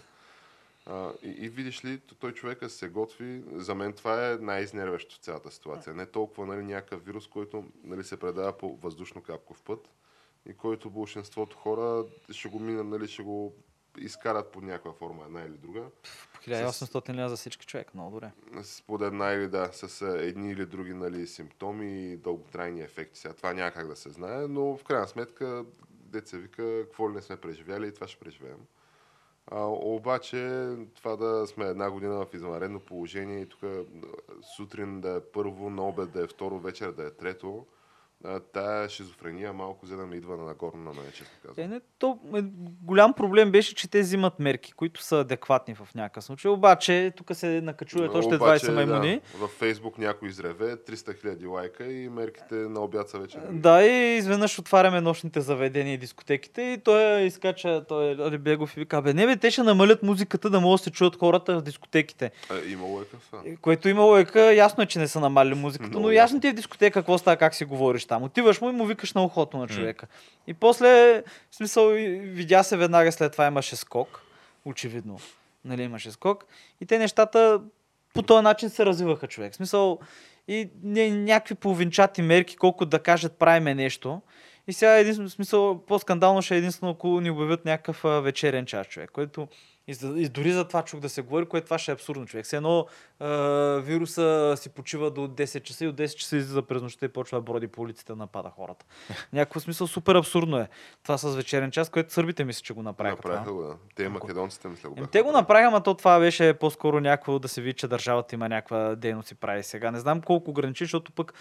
А, 0.86 1.12
и, 1.22 1.28
и 1.28 1.48
видиш 1.48 1.84
ли, 1.84 2.00
той 2.18 2.32
човека 2.32 2.70
се 2.70 2.88
готви, 2.88 3.42
за 3.52 3.74
мен 3.74 3.92
това 3.92 4.30
е 4.30 4.36
най-изнервящо 4.36 5.18
цялата 5.18 5.50
ситуация. 5.50 5.94
Не 5.94 6.06
толкова 6.06 6.46
нали, 6.46 6.64
някакъв 6.64 7.04
вирус, 7.04 7.26
който 7.26 7.64
нали, 7.84 8.04
се 8.04 8.20
предава 8.20 8.58
по 8.58 8.76
въздушно-капков 8.76 9.62
път 9.64 9.88
и 10.48 10.54
който 10.54 10.90
большинството 10.90 11.56
хора 11.56 12.04
ще 12.30 12.48
го 12.48 12.58
минат, 12.58 12.86
нали, 12.86 13.08
ще 13.08 13.22
го 13.22 13.54
изкарат 13.98 14.52
под 14.52 14.62
някаква 14.62 14.92
форма, 14.92 15.24
една 15.26 15.40
или 15.40 15.58
друга. 15.58 15.82
По 16.34 16.40
1800 16.40 17.14
лева 17.14 17.28
за 17.28 17.36
всички 17.36 17.66
човек, 17.66 17.94
много 17.94 18.10
добре. 18.10 18.30
Под 18.86 19.02
една 19.02 19.32
или 19.32 19.48
да, 19.48 19.70
с 19.72 20.02
едни 20.02 20.50
или 20.50 20.66
други 20.66 20.94
нали, 20.94 21.26
симптоми 21.26 22.12
и 22.12 22.16
дълготрайни 22.16 22.80
ефекти. 22.80 23.20
Сега 23.20 23.34
това 23.34 23.52
няма 23.52 23.70
как 23.70 23.86
да 23.86 23.96
се 23.96 24.10
знае, 24.10 24.46
но 24.48 24.76
в 24.76 24.84
крайна 24.84 25.08
сметка, 25.08 25.64
деца 25.90 26.36
вика, 26.36 26.84
какво 26.84 27.10
ли 27.10 27.14
не 27.14 27.22
сме 27.22 27.36
преживяли 27.36 27.88
и 27.88 27.92
това 27.94 28.08
ще 28.08 28.20
преживеем. 28.20 28.66
А, 29.46 29.64
обаче, 29.66 30.68
това 30.94 31.16
да 31.16 31.46
сме 31.46 31.64
една 31.64 31.90
година 31.90 32.14
в 32.14 32.34
извънредно 32.34 32.80
положение 32.80 33.40
и 33.40 33.48
тук 33.48 33.60
сутрин 34.56 35.00
да 35.00 35.16
е 35.16 35.20
първо, 35.20 35.70
на 35.70 35.88
обед 35.88 36.10
да 36.10 36.22
е 36.22 36.26
второ, 36.26 36.58
вечер 36.58 36.92
да 36.92 37.06
е 37.06 37.10
трето, 37.10 37.66
тая 38.52 38.88
шизофрения 38.88 39.52
малко 39.52 39.86
за 39.86 39.96
да 39.96 40.06
ми 40.06 40.16
идва 40.16 40.36
нагорно 40.36 40.82
на 40.82 40.90
мен, 40.92 41.04
честно 41.08 41.32
Е, 41.36 41.46
казвам. 41.46 41.70
не, 41.70 41.80
то, 41.98 42.18
е, 42.34 42.42
голям 42.82 43.12
проблем 43.12 43.50
беше, 43.50 43.74
че 43.74 43.90
те 43.90 44.00
взимат 44.00 44.38
мерки, 44.38 44.72
които 44.72 45.02
са 45.02 45.16
адекватни 45.16 45.74
в 45.74 45.88
някакъв 45.94 46.24
случай. 46.24 46.50
Обаче, 46.50 47.12
тук 47.16 47.28
се 47.32 47.60
накачуват 47.60 48.14
още 48.14 48.38
20 48.38 48.72
маймуни. 48.74 49.20
Да, 49.32 49.38
във 49.38 49.50
Фейсбук 49.50 49.98
някой 49.98 50.28
изреве, 50.28 50.76
300 50.76 51.20
хиляди 51.20 51.46
лайка 51.46 51.92
и 51.92 52.08
мерките 52.08 52.54
на 52.54 52.80
обяд 52.80 53.08
са 53.08 53.18
вече. 53.18 53.38
други. 53.38 53.58
Да, 53.58 53.86
и 53.86 54.16
изведнъж 54.16 54.58
отваряме 54.58 55.00
нощните 55.00 55.40
заведения 55.40 55.94
и 55.94 55.98
дискотеките 55.98 56.62
и 56.62 56.78
той 56.78 57.20
изкача, 57.20 57.84
той 57.88 58.04
е 58.04 58.16
Алибегов 58.20 58.76
и 58.76 58.80
вика, 58.80 59.02
бе, 59.02 59.14
не 59.14 59.26
бе, 59.26 59.36
те 59.36 59.50
ще 59.50 59.62
намалят 59.62 60.02
музиката 60.02 60.50
да 60.50 60.60
могат 60.60 60.74
да 60.74 60.84
се 60.84 60.90
чуят 60.90 61.16
хората 61.16 61.58
в 61.58 61.62
дискотеките. 61.62 62.30
Е 62.50 62.74
къса. 63.04 63.42
И 63.46 63.56
Което 63.56 63.88
има 63.88 64.02
лойка, 64.02 64.54
ясно 64.54 64.82
е, 64.82 64.86
че 64.86 64.98
не 64.98 65.08
са 65.08 65.20
намалили 65.20 65.54
музиката, 65.54 65.88
Много 65.88 66.06
но 66.06 66.12
ясно 66.12 66.40
ти 66.40 66.46
е 66.46 66.50
в 66.50 66.54
дискотека 66.54 67.00
какво 67.00 67.18
става, 67.18 67.36
как 67.36 67.54
си 67.54 67.64
говориш 67.64 68.04
там. 68.14 68.22
Отиваш 68.22 68.60
му 68.60 68.70
и 68.70 68.72
му 68.72 68.86
викаш 68.86 69.12
на 69.12 69.24
ухото 69.24 69.56
на 69.56 69.68
човека. 69.68 70.06
И 70.46 70.54
после, 70.54 71.22
в 71.50 71.56
смисъл, 71.56 71.88
видя 71.88 72.62
се 72.62 72.76
веднага 72.76 73.12
след 73.12 73.32
това 73.32 73.46
имаше 73.46 73.76
скок, 73.76 74.22
очевидно. 74.64 75.18
Нали, 75.64 75.82
имаше 75.82 76.10
скок. 76.10 76.44
И 76.80 76.86
те 76.86 76.98
нещата 76.98 77.60
по 78.14 78.22
този 78.22 78.42
начин 78.42 78.70
се 78.70 78.86
развиваха 78.86 79.26
човек. 79.26 79.52
В 79.52 79.56
смисъл, 79.56 79.98
и 80.48 80.70
не, 80.82 81.10
някакви 81.10 81.54
половинчати 81.54 82.22
мерки, 82.22 82.56
колко 82.56 82.86
да 82.86 82.98
кажат 82.98 83.38
правиме 83.38 83.74
нещо. 83.74 84.20
И 84.66 84.72
сега 84.72 84.96
един 84.96 85.28
смисъл, 85.28 85.84
по-скандално 85.86 86.42
ще 86.42 86.54
е 86.54 86.58
единствено, 86.58 86.92
ако 86.92 87.20
ни 87.20 87.30
обявят 87.30 87.64
някакъв 87.64 88.24
вечерен 88.24 88.66
час 88.66 88.86
човек, 88.86 89.10
което 89.10 89.48
и, 89.86 89.94
за, 89.94 90.08
и 90.16 90.28
дори 90.28 90.52
за 90.52 90.64
това 90.64 90.82
чух 90.82 91.00
да 91.00 91.08
се 91.08 91.22
говори, 91.22 91.46
което 91.46 91.64
това 91.64 91.78
ще 91.78 91.90
е 91.90 91.94
абсурдно 91.94 92.26
човек. 92.26 92.44
Все 92.44 92.56
едно 92.56 92.86
а, 93.20 93.28
вируса 93.84 94.54
си 94.56 94.68
почива 94.68 95.10
до 95.10 95.20
10 95.28 95.62
часа 95.62 95.84
и 95.84 95.88
от 95.88 95.96
10 95.96 96.14
часа 96.14 96.36
излиза 96.36 96.62
през 96.62 96.82
нощта 96.82 97.06
и 97.06 97.08
почва 97.08 97.38
да 97.38 97.42
броди 97.42 97.68
по 97.68 97.82
улиците 97.82 98.12
да 98.12 98.16
напада 98.16 98.50
хората. 98.56 98.86
Някакво 99.32 99.60
смисъл 99.60 99.86
супер 99.86 100.14
абсурдно 100.14 100.58
е 100.58 100.68
това 101.02 101.18
с 101.18 101.34
вечерен 101.34 101.70
час, 101.70 101.88
което 101.88 102.12
сърбите 102.12 102.44
мисля, 102.44 102.62
че 102.62 102.72
го 102.72 102.82
направиха. 102.82 103.28
Направиха 103.28 103.52
го, 103.52 103.62
да. 103.62 103.76
Те 103.94 104.08
македонците 104.08 104.68
мисля 104.68 104.88
го 104.88 104.94
бяха. 104.94 105.10
те 105.10 105.22
го 105.22 105.32
направиха, 105.32 105.68
ама 105.68 105.82
то 105.82 105.94
това 105.94 106.18
беше 106.18 106.54
по-скоро 106.54 107.00
някакво 107.00 107.38
да 107.38 107.48
се 107.48 107.60
види, 107.60 107.72
че 107.72 107.88
държавата 107.88 108.34
има 108.34 108.48
някаква 108.48 108.94
дейност 108.94 109.30
и 109.30 109.34
прави 109.34 109.62
сега. 109.62 109.90
Не 109.90 109.98
знам 109.98 110.20
колко 110.20 110.50
ограничи, 110.50 110.84
защото 110.84 111.12
пък 111.12 111.34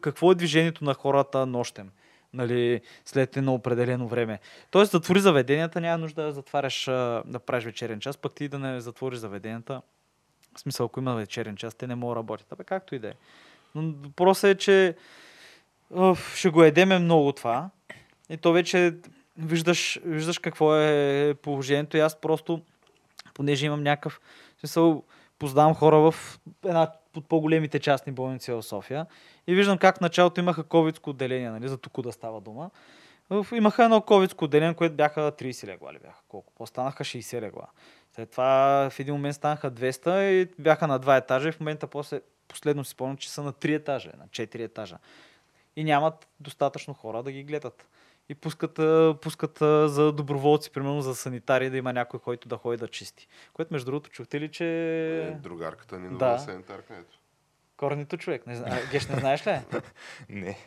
какво 0.00 0.32
е 0.32 0.34
движението 0.34 0.84
на 0.84 0.94
хората 0.94 1.46
нощем. 1.46 1.90
Нали, 2.36 2.80
след 3.04 3.36
едно 3.36 3.54
определено 3.54 4.08
време. 4.08 4.38
Тоест, 4.70 4.92
затвори 4.92 5.20
заведенията, 5.20 5.80
няма 5.80 5.98
нужда 5.98 6.22
да 6.22 6.32
затваряш, 6.32 6.84
да 7.24 7.40
правиш 7.46 7.64
вечерен 7.64 8.00
час, 8.00 8.16
пък 8.16 8.34
ти 8.34 8.48
да 8.48 8.58
не 8.58 8.80
затвориш 8.80 9.18
заведенията. 9.18 9.82
В 10.56 10.60
смисъл, 10.60 10.86
ако 10.86 11.00
има 11.00 11.14
вечерен 11.14 11.56
час, 11.56 11.74
те 11.74 11.86
не 11.86 11.94
могат 11.94 12.14
да 12.14 12.18
работят. 12.18 12.52
Абе, 12.52 12.64
както 12.64 12.94
и 12.94 12.98
да 12.98 13.08
е. 13.08 13.12
Но 13.74 13.94
въпросът 14.02 14.50
е, 14.50 14.54
че 14.54 14.96
Оф, 15.94 16.36
ще 16.36 16.48
го 16.48 16.62
едеме 16.62 16.98
много 16.98 17.32
това. 17.32 17.70
И 18.30 18.36
то 18.36 18.52
вече 18.52 18.94
виждаш, 19.38 20.00
виждаш 20.04 20.38
какво 20.38 20.76
е 20.76 21.34
положението 21.42 21.96
и 21.96 22.00
аз 22.00 22.20
просто, 22.20 22.62
понеже 23.34 23.66
имам 23.66 23.82
някакъв 23.82 24.20
смисъл, 24.58 25.04
познавам 25.38 25.74
хора 25.74 25.96
в 25.96 26.38
една 26.64 26.82
от 27.16 27.28
по-големите 27.28 27.78
частни 27.78 28.12
болници 28.12 28.52
в 28.52 28.62
София 28.62 29.06
и 29.46 29.54
виждам 29.54 29.78
как 29.78 29.96
в 29.96 30.00
началото 30.00 30.40
имаха 30.40 30.64
ковидско 30.64 31.10
отделение, 31.10 31.50
нали, 31.50 31.68
за 31.68 31.78
тук 31.78 32.00
да 32.00 32.12
става 32.12 32.40
дума. 32.40 32.70
Имаха 33.54 33.84
едно 33.84 34.00
ковидско 34.00 34.44
отделение, 34.44 34.74
което 34.74 34.94
бяха 34.94 35.32
30 35.32 35.66
легла 35.66 35.92
ли 35.92 35.98
бяха? 35.98 36.20
Колко? 36.28 36.52
По-станаха 36.56 37.04
60 37.04 37.40
легла. 37.40 37.66
След 38.14 38.30
това 38.30 38.88
в 38.90 39.00
един 39.00 39.14
момент 39.14 39.36
станаха 39.36 39.70
200 39.70 40.30
и 40.30 40.48
бяха 40.58 40.86
на 40.86 40.98
два 40.98 41.16
етажа 41.16 41.48
и 41.48 41.52
в 41.52 41.60
момента 41.60 41.86
после, 41.86 42.20
последно 42.48 42.84
си 42.84 42.90
спомням, 42.90 43.16
че 43.16 43.30
са 43.30 43.42
на 43.42 43.52
3 43.52 43.76
етажа, 43.76 44.10
на 44.18 44.28
4 44.28 44.64
етажа 44.64 44.98
и 45.76 45.84
нямат 45.84 46.28
достатъчно 46.40 46.94
хора 46.94 47.22
да 47.22 47.32
ги 47.32 47.44
гледат. 47.44 47.88
И 48.28 48.34
пускат, 48.34 48.74
пускат 49.20 49.58
за 49.86 50.12
доброволци, 50.12 50.70
примерно 50.70 51.00
за 51.00 51.14
санитари, 51.14 51.70
да 51.70 51.76
има 51.76 51.92
някой, 51.92 52.20
който 52.20 52.48
да 52.48 52.56
ходи 52.56 52.76
да 52.76 52.88
чисти. 52.88 53.28
Което, 53.52 53.72
между 53.72 53.86
другото, 53.86 54.10
чухте 54.10 54.40
ли, 54.40 54.48
че... 54.48 54.64
Е, 55.18 55.30
другарката 55.30 55.98
ни 55.98 56.08
Да. 56.08 56.26
нова 56.26 56.38
санитарка, 56.38 56.94
ето. 56.94 57.18
Корнито 57.76 58.16
човек. 58.16 58.46
Не, 58.46 58.56
зна- 58.56 58.78
Геш, 58.92 59.08
не 59.08 59.16
знаеш 59.16 59.46
ли? 59.46 59.58
Не. 60.28 60.58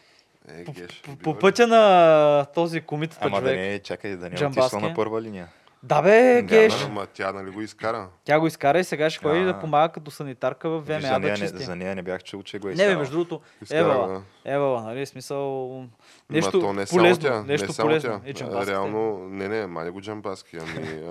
Е, 0.47 0.63
геш. 0.63 1.01
По, 1.01 1.17
по 1.17 1.29
ли? 1.29 1.39
пътя 1.39 1.67
на 1.67 2.45
този 2.45 2.81
комитата 2.81 3.25
Ама 3.25 3.37
да 3.37 3.47
човек. 3.47 3.59
не, 3.59 3.79
чакай, 3.79 4.11
да 4.11 4.29
не 4.29 4.35
е 4.41 4.45
отишла 4.45 4.79
на 4.79 4.93
първа 4.93 5.21
линия. 5.21 5.47
Да 5.83 6.01
бе, 6.01 6.41
Геш. 6.41 6.83
Ама 6.85 7.05
тя 7.05 7.33
нали 7.33 7.51
го 7.51 7.61
изкара? 7.61 8.09
Тя 8.23 8.39
го 8.39 8.47
изкара 8.47 8.79
и 8.79 8.83
сега 8.83 9.09
ще 9.09 9.19
ходи 9.19 9.43
да 9.43 9.59
помага 9.59 9.93
като 9.93 10.11
санитарка 10.11 10.69
в 10.69 10.81
ВМА 10.81 11.01
за, 11.01 11.07
да 11.07 11.19
нея 11.19 11.31
не, 11.31 11.37
чисти. 11.37 11.63
за 11.63 11.75
нея 11.75 11.95
не 11.95 12.01
бях 12.03 12.23
чул, 12.23 12.43
че 12.43 12.59
го 12.59 12.69
е 12.69 12.73
Не, 12.75 12.87
бе, 12.87 12.95
между 12.95 13.11
другото, 13.11 13.41
Евала. 13.71 14.23
Евала, 14.45 14.83
нали, 14.83 15.05
смисъл, 15.05 15.67
Ма 15.79 15.87
нещо 16.29 16.59
то 16.59 16.73
не 16.73 16.85
само 16.85 16.99
полезно, 16.99 17.23
тя, 17.23 17.43
нещо 17.43 17.67
не 17.67 17.83
полезно. 17.83 18.21
тя. 18.35 18.61
Е. 18.61 18.65
Реално, 18.65 19.29
не, 19.29 19.47
не, 19.47 19.67
не 19.67 19.89
го 19.89 20.01
джамбаски, 20.01 20.57
ами 20.57 21.03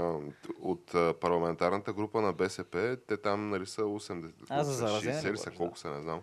от 0.60 0.94
парламентарната 1.20 1.92
група 1.92 2.20
на 2.20 2.32
БСП, 2.32 2.96
те 3.06 3.16
там 3.16 3.50
нали, 3.50 3.66
са 3.66 3.82
80, 3.82 4.30
А, 4.48 4.64
за 4.64 4.72
заразени 4.72 5.14
60 5.14 5.18
ли 5.18 5.20
говориш, 5.20 5.40
са, 5.40 5.50
колко 5.50 5.78
са, 5.78 5.90
не 5.90 6.00
знам. 6.00 6.20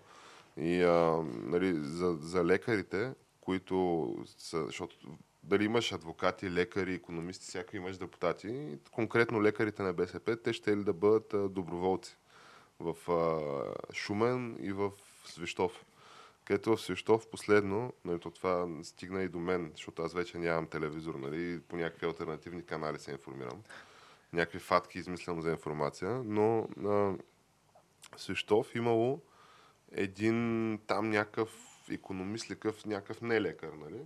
И 0.58 0.84
а, 0.84 1.22
нали, 1.44 1.74
за, 1.74 2.18
за 2.22 2.46
лекарите, 2.46 3.12
които 3.42 4.08
са, 4.38 4.66
защото 4.66 4.96
дали 5.48 5.66
имаш 5.66 5.92
адвокати, 5.92 6.52
лекари, 6.52 6.94
економисти, 6.94 7.46
всяка 7.46 7.78
имаш 7.78 7.98
депутати, 7.98 8.78
конкретно 8.92 9.44
лекарите 9.44 9.84
на 9.84 9.94
БСП, 9.94 10.38
те 10.38 10.54
ще 10.54 10.78
ли 10.78 10.84
да 10.84 10.94
бъдат 10.94 11.54
доброволци 11.54 12.18
в 12.80 12.96
Шумен 13.94 14.58
и 14.62 14.72
в 14.72 14.92
Свищов 15.26 15.86
където 16.46 16.76
в 16.76 16.82
Свищов 16.82 17.28
последно, 17.28 17.94
нали, 18.06 18.20
то 18.20 18.32
това 18.32 18.68
стигна 18.84 19.24
и 19.24 19.28
до 19.28 19.40
мен, 19.40 19.72
защото 19.76 20.02
аз 20.02 20.14
вече 20.14 20.38
нямам 20.38 20.68
телевизор, 20.68 21.16
нали, 21.16 21.60
по 21.60 21.78
някакви 21.78 22.06
альтернативни 22.06 22.66
канали 22.66 23.00
се 23.00 23.12
информирам. 23.12 23.64
Някакви 24.34 24.60
фатки 24.60 25.00
измислям 25.00 25.42
за 25.42 25.52
информация, 25.52 26.10
но 26.26 26.60
а, 26.60 26.90
в 26.90 27.18
Свищов 28.18 28.76
имало 28.76 29.22
един 29.92 30.80
там 30.88 31.10
някакъв 31.10 31.50
економист, 31.92 32.50
някакъв 32.86 33.22
не 33.22 33.42
лекар, 33.42 33.74
нали? 33.74 34.02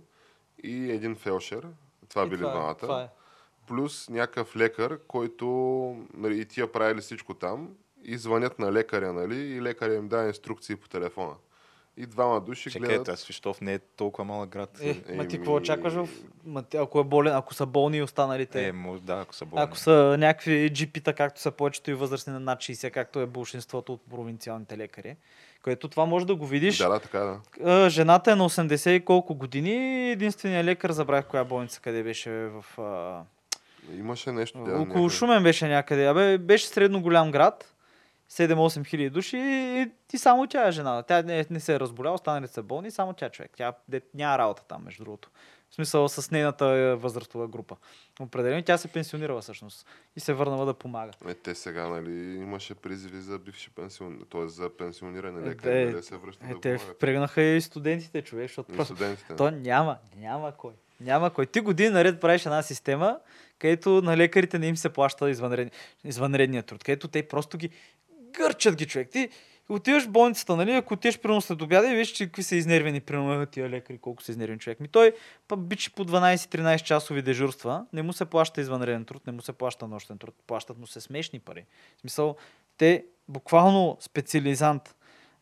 И 0.64 0.90
един 0.90 1.16
фелшер, 1.16 1.66
това 2.08 2.26
И 2.26 2.28
били 2.28 2.38
това 2.38 2.50
е, 2.50 2.54
двамата 2.54 2.74
това 2.74 3.02
е. 3.02 3.08
плюс 3.66 4.08
някакъв 4.08 4.56
лекар, 4.56 4.98
който 5.06 5.46
нали, 6.14 6.40
и 6.40 6.44
тия 6.44 6.72
правили 6.72 7.00
всичко 7.00 7.34
там 7.34 7.68
и 8.02 8.18
звънят 8.18 8.58
на 8.58 8.72
лекаря, 8.72 9.12
нали, 9.12 9.36
и 9.36 9.62
лекаря 9.62 9.94
им 9.94 10.08
дава 10.08 10.26
инструкции 10.26 10.76
по 10.76 10.88
телефона. 10.88 11.34
И 11.96 12.06
двама 12.06 12.40
души 12.40 12.70
Чакай, 12.70 12.88
гледат. 12.88 13.08
аз 13.08 13.20
Свищов 13.20 13.60
не 13.60 13.74
е 13.74 13.78
толкова 13.78 14.24
малък 14.24 14.50
град. 14.50 14.78
Е, 14.80 15.14
ма 15.14 15.28
ти 15.28 15.36
какво 15.36 15.54
очакваш 15.54 15.92
в... 15.92 16.08
Ма, 16.44 16.62
ти, 16.62 16.76
ако 16.76 17.00
е 17.00 17.04
болен, 17.04 17.36
ако 17.36 17.54
са 17.54 17.66
болни 17.66 17.96
и 17.96 18.02
останалите... 18.02 18.66
Е, 18.66 18.72
може 18.72 19.02
да, 19.02 19.20
ако 19.20 19.34
са 19.34 19.44
болни. 19.44 19.64
Ако 19.64 19.76
са 19.76 20.16
някакви 20.18 20.70
джипита, 20.74 21.14
както 21.14 21.40
са 21.40 21.50
повечето 21.50 21.90
и 21.90 21.94
възрастни 21.94 22.32
на 22.32 22.40
над 22.40 22.58
60, 22.58 22.90
както 22.90 23.20
е 23.20 23.26
большинството 23.26 23.92
от 23.92 24.00
провинциалните 24.10 24.78
лекари, 24.78 25.16
което 25.64 25.88
това 25.88 26.06
може 26.06 26.26
да 26.26 26.34
го 26.34 26.46
видиш. 26.46 26.78
Да, 26.78 26.88
да, 26.88 27.00
така 27.00 27.18
да. 27.18 27.40
А, 27.64 27.88
Жената 27.88 28.32
е 28.32 28.34
на 28.34 28.50
80 28.50 28.90
и 28.90 29.04
колко 29.04 29.34
години. 29.34 30.10
Единственият 30.10 30.66
лекар, 30.66 30.90
забравих 30.90 31.26
коя 31.26 31.44
болница, 31.44 31.80
къде 31.80 32.02
беше 32.02 32.30
в... 32.30 32.64
А, 32.78 33.22
Имаше 33.98 34.32
нещо. 34.32 34.58
Да, 34.58 34.70
около 34.70 34.84
някъде. 34.86 35.08
Шумен 35.08 35.42
беше 35.42 35.68
някъде. 35.68 36.06
Абе, 36.06 36.38
беше 36.38 36.66
средно 36.66 37.02
голям 37.02 37.30
град. 37.30 37.74
7-8 38.30 38.86
хиляди 38.86 39.10
души 39.10 39.36
и, 39.36 39.90
и 40.12 40.18
само 40.18 40.46
тя 40.46 40.68
е 40.68 40.72
жена. 40.72 41.02
Тя 41.02 41.22
не, 41.22 41.46
не 41.50 41.60
се 41.60 41.74
е 41.74 41.80
разболяла, 41.80 42.14
останалите 42.14 42.52
са 42.52 42.62
болни, 42.62 42.90
само 42.90 43.12
тя 43.12 43.26
е 43.26 43.30
човек. 43.30 43.50
Тя 43.56 43.72
де, 43.88 44.00
няма 44.14 44.38
работа 44.38 44.62
там, 44.68 44.84
между 44.84 45.04
другото. 45.04 45.30
В 45.70 45.74
смисъл 45.74 46.08
с 46.08 46.30
нейната 46.30 46.66
е, 46.66 46.94
възрастова 46.94 47.48
група. 47.48 47.76
Определено 48.20 48.62
тя 48.62 48.78
се 48.78 48.88
пенсионирала 48.88 49.40
всъщност 49.40 49.86
и 50.16 50.20
се 50.20 50.32
върнала 50.32 50.66
да 50.66 50.74
помага. 50.74 51.12
Е, 51.28 51.34
те 51.34 51.54
сега, 51.54 51.88
нали, 51.88 52.10
имаше 52.36 52.74
призиви 52.74 53.20
за 53.20 53.38
бивши 53.38 53.70
пенсион, 53.70 54.20
т.е. 54.30 54.48
за 54.48 54.76
пенсиониране 54.76 55.40
Е, 55.40 55.50
лекари, 55.50 55.78
да, 55.78 55.84
нали, 55.84 55.92
да 55.92 56.02
се 56.02 56.16
връщат 56.16 56.50
Е, 56.50 56.54
да 56.54 56.60
те 56.60 56.78
впрегнаха 56.78 57.42
и 57.42 57.60
студентите, 57.60 58.22
човек, 58.22 58.44
защото 58.44 58.82
И 58.82 58.84
студентите. 58.84 59.36
то 59.36 59.50
няма, 59.50 59.96
няма 60.16 60.52
кой. 60.52 60.72
Няма 61.00 61.30
кой. 61.30 61.46
Ти 61.46 61.60
години 61.60 61.90
наред 61.90 62.20
правиш 62.20 62.46
една 62.46 62.62
система, 62.62 63.18
където 63.58 64.02
на 64.02 64.16
лекарите 64.16 64.58
не 64.58 64.66
им 64.66 64.76
се 64.76 64.88
плаща 64.88 65.30
извънред... 65.30 65.72
извънредния 66.04 66.62
труд, 66.62 66.84
където 66.84 67.08
те 67.08 67.28
просто 67.28 67.58
ги 67.58 67.70
гърчат 68.32 68.76
ги 68.76 68.86
човек. 68.86 69.10
Ти 69.10 69.28
отиваш 69.74 70.04
в 70.04 70.10
болницата, 70.10 70.56
нали, 70.56 70.72
ако 70.72 70.94
отидеш 70.94 71.18
примерно 71.18 71.40
след 71.40 71.62
обяда 71.62 71.92
и 71.92 71.96
виж, 71.96 72.08
че 72.08 72.26
какви 72.26 72.42
са 72.42 72.56
изнервени, 72.56 73.00
примерно 73.00 73.46
тия 73.46 73.70
лекари, 73.70 73.98
колко 73.98 74.22
са 74.22 74.32
изнервени 74.32 74.58
човек. 74.58 74.80
Ми 74.80 74.88
той 74.88 75.12
па 75.48 75.56
бичи 75.56 75.92
по 75.92 76.04
12-13 76.04 76.82
часови 76.82 77.22
дежурства, 77.22 77.86
не 77.92 78.02
му 78.02 78.12
се 78.12 78.24
плаща 78.24 78.60
извънреден 78.60 79.04
труд, 79.04 79.26
не 79.26 79.32
му 79.32 79.42
се 79.42 79.52
плаща 79.52 79.88
нощен 79.88 80.18
труд, 80.18 80.34
плащат 80.46 80.78
му 80.78 80.86
се 80.86 81.00
смешни 81.00 81.38
пари. 81.38 81.64
В 81.96 82.00
смисъл, 82.00 82.36
те 82.78 83.04
буквално 83.28 83.96
специализант 84.00 84.94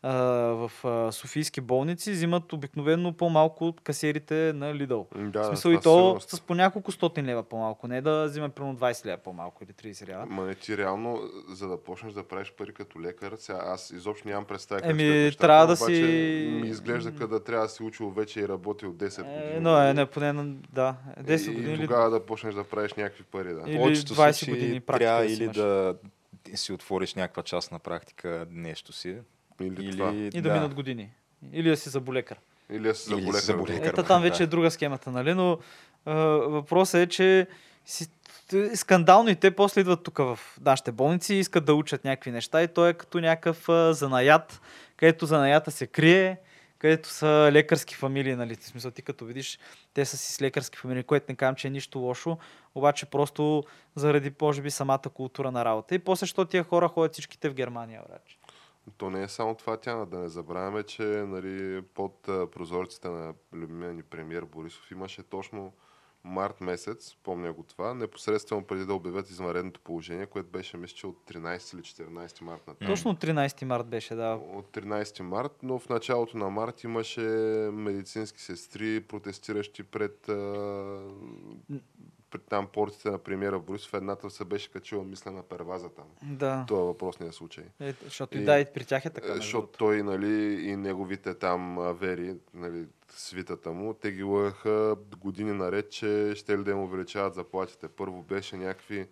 в 0.03 0.71
софийски 1.11 1.61
болници 1.61 2.11
взимат 2.11 2.53
обикновено 2.53 3.13
по-малко 3.13 3.65
от 3.65 3.81
касиерите 3.81 4.53
на 4.55 4.73
Lidl. 4.73 5.05
М, 5.15 5.31
Да, 5.31 5.41
в 5.41 5.47
смисъл 5.47 5.71
и 5.71 5.75
то 5.75 5.81
сигурност. 5.81 6.29
с 6.29 6.41
по 6.41 6.55
няколко 6.55 6.91
стотин 6.91 7.25
лева 7.25 7.43
по-малко, 7.43 7.87
не 7.87 8.01
да 8.01 8.25
взима 8.25 8.49
примерно 8.49 8.77
20 8.77 9.05
лева 9.05 9.17
по-малко 9.17 9.63
или 9.63 9.73
30 9.73 10.07
лева. 10.07 10.25
Ма 10.25 10.43
не 10.43 10.55
ти 10.55 10.77
реално, 10.77 11.19
за 11.47 11.67
да 11.67 11.77
почнеш 11.77 12.13
да 12.13 12.23
правиш 12.23 12.53
пари 12.53 12.73
като 12.73 13.01
лекар, 13.01 13.35
сега 13.37 13.59
аз 13.63 13.91
изобщо 13.91 14.27
нямам 14.27 14.45
представа 14.45 14.81
как 14.81 14.89
Еми, 14.91 15.03
нещата, 15.03 15.41
трябва 15.41 15.67
да 15.67 15.73
обаче 15.73 15.95
си- 15.95 16.49
Ми 16.53 16.67
изглежда 16.67 17.11
като 17.11 17.27
да 17.27 17.43
трябва 17.43 17.65
да 17.65 17.69
си 17.69 17.83
учил 17.83 18.09
вече 18.09 18.39
и 18.39 18.47
работил 18.47 18.93
10 18.93 19.23
години. 19.23 19.51
Е, 19.51 19.59
но 19.59 19.77
е, 19.79 19.93
не, 19.93 20.05
поне 20.05 20.33
на, 20.33 20.43
да, 20.69 20.95
10 21.19 21.41
и, 21.41 21.53
години 21.53 21.69
И 21.69 21.73
или 21.73 21.81
тогава 21.81 22.09
да 22.09 22.25
почнеш 22.25 22.53
да 22.53 22.63
правиш 22.63 22.93
някакви 22.93 23.23
пари, 23.23 23.53
да. 23.53 23.63
Или 23.67 23.77
повечето 23.77 24.13
20 24.15 24.31
случаи 24.31 24.53
години 24.53 24.79
практика 24.79 25.05
трябва 25.05 25.23
да 25.23 25.29
си 25.29 25.35
или 25.35 25.43
имаш. 25.43 25.57
да 25.57 25.95
си 26.55 26.73
отвориш 26.73 27.15
някаква 27.15 27.43
част 27.43 27.71
на 27.71 27.79
практика 27.79 28.47
нещо 28.51 28.93
си, 28.93 29.17
Или, 29.61 29.85
или, 29.85 29.97
това. 29.97 30.13
и 30.13 30.41
да, 30.41 30.53
минат 30.53 30.73
години. 30.73 31.09
Или 31.53 31.69
да 31.69 31.77
си 31.77 31.89
заболекар. 31.89 32.37
Или 32.71 32.83
да 32.83 32.95
си 32.95 33.09
заболекар. 33.39 33.87
Ето 33.87 34.03
там 34.03 34.21
вече 34.21 34.37
да. 34.37 34.43
е 34.43 34.47
друга 34.47 34.71
схемата, 34.71 35.11
нали? 35.11 35.33
Но 35.33 35.59
а, 36.05 36.13
въпросът 36.15 37.01
е, 37.01 37.07
че 37.07 37.47
си, 37.85 38.07
т- 38.49 38.77
скандално 38.77 39.29
и 39.29 39.35
те 39.35 39.51
после 39.51 39.81
идват 39.81 40.03
тук 40.03 40.17
в 40.17 40.39
нашите 40.65 40.91
болници 40.91 41.35
и 41.35 41.39
искат 41.39 41.65
да 41.65 41.73
учат 41.73 42.03
някакви 42.05 42.31
неща 42.31 42.63
и 42.63 42.67
то 42.67 42.87
е 42.87 42.93
като 42.93 43.19
някакъв 43.19 43.69
а, 43.69 43.93
занаят, 43.93 44.61
където 44.97 45.25
занаята 45.25 45.71
се 45.71 45.87
крие, 45.87 46.37
където 46.79 47.09
са 47.09 47.49
лекарски 47.51 47.95
фамилии, 47.95 48.35
нали? 48.35 48.55
В 48.55 48.63
смисъл 48.63 48.91
ти 48.91 49.01
като 49.01 49.25
видиш, 49.25 49.59
те 49.93 50.05
са 50.05 50.17
си 50.17 50.33
с 50.33 50.41
лекарски 50.41 50.77
фамилии, 50.77 51.03
което 51.03 51.25
не 51.29 51.35
казвам, 51.35 51.55
че 51.55 51.67
е 51.67 51.71
нищо 51.71 51.99
лошо, 51.99 52.37
обаче 52.75 53.05
просто 53.05 53.63
заради, 53.95 54.31
може 54.41 54.61
би, 54.61 54.71
самата 54.71 55.09
култура 55.13 55.51
на 55.51 55.65
работа. 55.65 55.95
И 55.95 55.99
после, 55.99 56.25
що 56.25 56.45
тия 56.45 56.63
хора 56.63 56.87
ходят 56.87 57.13
всичките 57.13 57.49
в 57.49 57.53
Германия, 57.53 58.01
врач. 58.09 58.38
То 58.97 59.09
не 59.09 59.23
е 59.23 59.27
само 59.27 59.55
това, 59.55 59.77
Тяна. 59.77 60.05
Да 60.05 60.19
не 60.19 60.29
забравяме, 60.29 60.83
че 60.83 61.03
нали, 61.03 61.81
под 61.81 62.21
прозорците 62.21 63.09
на 63.09 63.33
любимия 63.53 63.93
ни 63.93 64.03
премьер 64.03 64.43
Борисов 64.43 64.91
имаше 64.91 65.23
точно 65.23 65.73
март 66.23 66.61
месец, 66.61 67.15
помня 67.23 67.53
го 67.53 67.63
това, 67.63 67.93
непосредствено 67.93 68.63
преди 68.63 68.85
да 68.85 68.93
обявят 68.93 69.29
извънредното 69.29 69.79
положение, 69.79 70.25
което 70.25 70.49
беше, 70.49 70.77
мисля, 70.77 70.95
че 70.95 71.07
от 71.07 71.17
13 71.27 71.73
или 71.73 71.81
14 71.81 72.41
март 72.41 72.67
на 72.67 72.75
Точно 72.75 73.15
13 73.15 73.63
март 73.65 73.87
беше, 73.87 74.15
да. 74.15 74.39
от 74.53 74.71
13 74.71 75.21
март, 75.21 75.51
но 75.63 75.79
в 75.79 75.89
началото 75.89 76.37
на 76.37 76.49
март 76.49 76.83
имаше 76.83 77.21
медицински 77.73 78.41
сестри, 78.41 79.01
протестиращи 79.01 79.83
пред, 79.83 80.29
а, 80.29 80.33
пред 81.71 81.83
там 82.39 82.67
портите 82.67 83.09
на 83.11 83.17
премиера 83.17 83.59
Борисов. 83.59 83.93
Едната 83.93 84.29
се 84.29 84.45
беше 84.45 84.71
качила, 84.71 85.03
мисля, 85.03 85.31
на 85.31 85.43
перваза 85.43 85.89
там. 85.89 86.05
Да. 86.23 86.65
Това 86.67 86.79
е 86.79 86.85
въпросният 86.85 87.33
случай. 87.35 87.63
Е, 87.79 87.93
защото 88.03 88.37
и, 88.37 88.41
И- 88.41 88.45
да, 88.45 88.59
и 88.59 88.65
при 88.65 88.85
тях 88.85 89.05
е 89.05 89.09
така. 89.09 89.31
Е, 89.31 89.35
Защото 89.35 89.67
той, 89.67 90.03
нали, 90.03 90.29
и 90.63 90.75
неговите 90.75 91.33
там 91.33 91.77
вери, 91.93 92.35
нали, 92.53 92.85
свитата 93.09 93.71
му, 93.71 93.93
те 93.93 94.11
ги 94.11 94.23
лъгаха 94.23 94.95
години 95.17 95.53
наред, 95.53 95.91
че 95.91 96.33
ще 96.35 96.57
ли 96.57 96.63
да 96.63 96.71
им 96.71 96.79
увеличават 96.79 97.33
заплатите. 97.33 97.87
Първо 97.87 98.21
беше 98.23 98.57
някакви 98.57 99.07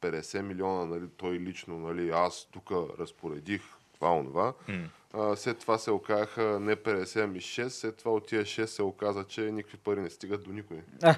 50 0.00 0.42
милиона, 0.42 0.84
нали, 0.84 1.08
той 1.16 1.32
лично, 1.32 1.78
нали, 1.78 2.10
аз 2.10 2.48
тук 2.52 2.70
разпоредих 2.98 3.62
това, 3.94 4.12
онова. 4.12 4.52
М. 4.68 4.88
А, 5.12 5.36
след 5.36 5.58
това 5.58 5.78
се 5.78 5.90
оказаха 5.90 6.60
не 6.60 6.76
50, 6.76 7.24
ами 7.24 7.40
6. 7.40 7.68
След 7.68 7.96
това 7.96 8.12
от 8.12 8.26
тия 8.26 8.42
6 8.42 8.66
се 8.66 8.82
оказа, 8.82 9.24
че 9.24 9.40
никакви 9.40 9.78
пари 9.78 10.00
не 10.00 10.10
стигат 10.10 10.42
до 10.42 10.52
никой. 10.52 10.82
А, 11.02 11.14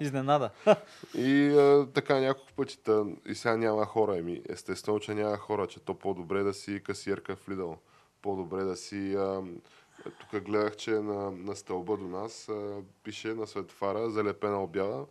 изненада. 0.00 0.50
И 1.14 1.48
а, 1.48 1.86
така 1.94 2.20
няколко 2.20 2.52
пъти. 2.52 2.78
И 3.26 3.34
сега 3.34 3.56
няма 3.56 3.86
хора. 3.86 4.18
Еми, 4.18 4.42
естествено, 4.48 5.00
че 5.00 5.14
няма 5.14 5.36
хора, 5.36 5.66
че 5.66 5.80
то 5.80 5.94
по-добре 5.94 6.42
да 6.42 6.54
си 6.54 6.82
касиерка 6.84 7.36
в 7.36 7.46
Lidl. 7.46 7.76
По-добре 8.22 8.64
да 8.64 8.76
си... 8.76 9.14
А, 9.14 9.42
тук 10.04 10.42
гледах, 10.42 10.76
че 10.76 10.90
на, 10.90 11.30
на 11.30 11.56
стълба 11.56 11.96
до 11.96 12.08
нас 12.08 12.48
а, 12.48 12.76
пише 13.04 13.34
на 13.34 13.46
светофара 13.46 14.10
залепена 14.10 14.62
обява 14.62 15.06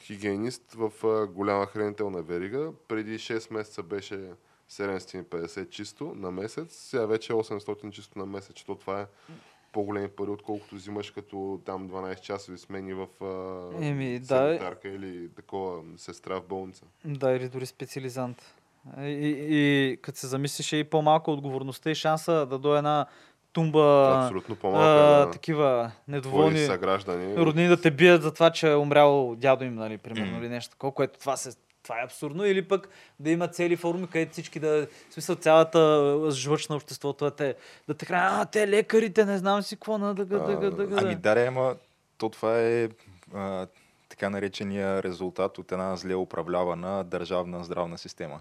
хигиенист 0.00 0.72
в 0.72 1.06
а, 1.06 1.26
голяма 1.26 1.66
хранителна 1.66 2.22
верига. 2.22 2.72
Преди 2.88 3.18
6 3.18 3.52
месеца 3.52 3.82
беше 3.82 4.30
750 4.70 5.68
чисто 5.68 6.12
на 6.16 6.30
месец, 6.30 6.74
сега 6.74 7.06
вече 7.06 7.32
е 7.32 7.36
800 7.36 7.90
чисто 7.90 8.18
на 8.18 8.26
месец, 8.26 8.56
че 8.56 8.66
то 8.66 8.74
това 8.74 9.00
е 9.00 9.06
по-големи 9.72 10.08
пари, 10.08 10.30
отколкото 10.30 10.74
взимаш 10.74 11.10
като 11.10 11.60
там 11.64 11.88
12 11.88 12.20
часови 12.20 12.58
смени 12.58 12.94
в 12.94 13.06
а, 13.22 13.86
Еми, 13.86 14.18
да. 14.18 14.74
или 14.84 15.28
такова 15.36 15.82
сестра 15.96 16.40
в 16.40 16.44
болница. 16.44 16.84
Да, 17.04 17.32
или 17.32 17.48
дори 17.48 17.66
специализант. 17.66 18.54
И, 18.98 19.02
и, 19.02 19.46
и 19.50 19.96
като 19.96 20.18
се 20.18 20.26
замислиш 20.26 20.72
е 20.72 20.76
и 20.76 20.84
по-малка 20.84 21.30
отговорността 21.30 21.90
и 21.90 21.94
шанса 21.94 22.46
да 22.46 22.58
дойде 22.58 22.78
една 22.78 23.06
тумба 23.52 24.12
Абсолютно 24.24 24.54
а, 24.54 24.58
по-малка 24.58 25.26
на 25.26 25.30
такива 25.30 25.92
недоволни 26.08 26.58
съграждани. 26.58 27.36
роднини 27.36 27.68
да 27.68 27.80
те 27.80 27.90
бият 27.90 28.22
за 28.22 28.34
това, 28.34 28.50
че 28.50 28.70
е 28.70 28.76
умрял 28.76 29.34
дядо 29.36 29.64
им, 29.64 29.74
нали, 29.74 29.98
примерно, 29.98 30.38
или 30.38 30.48
нещо 30.48 30.70
такова, 30.70 30.92
което 30.92 31.18
това, 31.18 31.36
се, 31.36 31.50
това 31.84 32.00
е 32.00 32.04
абсурдно. 32.04 32.44
Или 32.44 32.68
пък 32.68 32.88
да 33.20 33.30
има 33.30 33.48
цели 33.48 33.76
форуми, 33.76 34.06
където 34.06 34.32
всички 34.32 34.60
да, 34.60 34.86
в 35.10 35.14
смисъл 35.14 35.36
цялата 35.36 36.18
жвъч 36.30 36.68
на 36.68 36.76
обществото 36.76 37.24
да 37.24 37.30
те, 37.30 37.54
да 37.88 37.94
те 37.94 38.06
хранят, 38.06 38.48
а, 38.48 38.50
те 38.50 38.68
лекарите, 38.68 39.24
не 39.24 39.38
знам 39.38 39.62
си 39.62 39.76
какво, 39.76 39.98
на 39.98 40.14
дъга, 40.14 40.38
дъга, 40.38 40.70
дъга. 40.70 40.96
Ами 41.00 41.14
да, 41.14 41.46
ама 41.48 41.76
то 42.18 42.28
това 42.28 42.60
е 42.60 42.88
а, 43.34 43.66
така 44.08 44.30
наречения 44.30 45.02
резултат 45.02 45.58
от 45.58 45.72
една 45.72 45.96
зле 45.96 46.14
управлявана 46.14 47.04
държавна 47.04 47.64
здравна 47.64 47.98
система. 47.98 48.40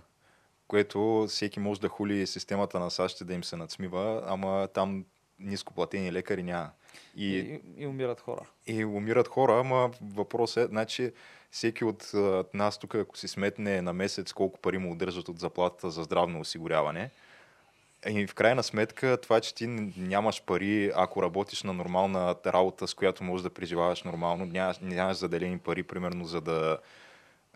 Което 0.67 1.25
всеки 1.29 1.59
може 1.59 1.81
да 1.81 1.89
хули 1.89 2.27
системата 2.27 2.79
на 2.79 2.91
САЩ 2.91 3.27
да 3.27 3.33
им 3.33 3.43
се 3.43 3.55
надсмива, 3.55 4.23
ама 4.27 4.67
там 4.73 5.05
нископлатени 5.39 6.13
лекари 6.13 6.43
няма. 6.43 6.69
И, 7.15 7.37
и, 7.37 7.61
и 7.83 7.87
умират 7.87 8.21
хора. 8.21 8.45
и 8.67 8.85
умират 8.85 9.27
хора, 9.27 9.59
ама 9.59 9.91
въпросът 10.01 10.63
е, 10.63 10.67
значи 10.67 11.11
всеки 11.53 11.85
от 11.85 12.11
нас 12.53 12.77
тук, 12.77 12.95
ако 12.95 13.17
си 13.17 13.27
сметне 13.27 13.81
на 13.81 13.93
месец 13.93 14.33
колко 14.33 14.59
пари 14.59 14.77
му 14.77 14.91
удържат 14.91 15.29
от 15.29 15.39
заплатата 15.39 15.91
за 15.91 16.03
здравно 16.03 16.39
осигуряване, 16.39 17.11
И 18.09 18.27
в 18.27 18.33
крайна 18.33 18.63
сметка 18.63 19.17
това, 19.21 19.41
че 19.41 19.55
ти 19.55 19.67
нямаш 19.97 20.43
пари, 20.43 20.91
ако 20.95 21.23
работиш 21.23 21.63
на 21.63 21.73
нормална 21.73 22.35
работа, 22.45 22.87
с 22.87 22.93
която 22.93 23.23
можеш 23.23 23.43
да 23.43 23.49
преживяваш 23.49 24.03
нормално, 24.03 24.45
нямаш, 24.45 24.77
нямаш 24.81 25.17
заделени 25.17 25.59
пари, 25.59 25.83
примерно 25.83 26.25
за 26.25 26.41
да 26.41 26.77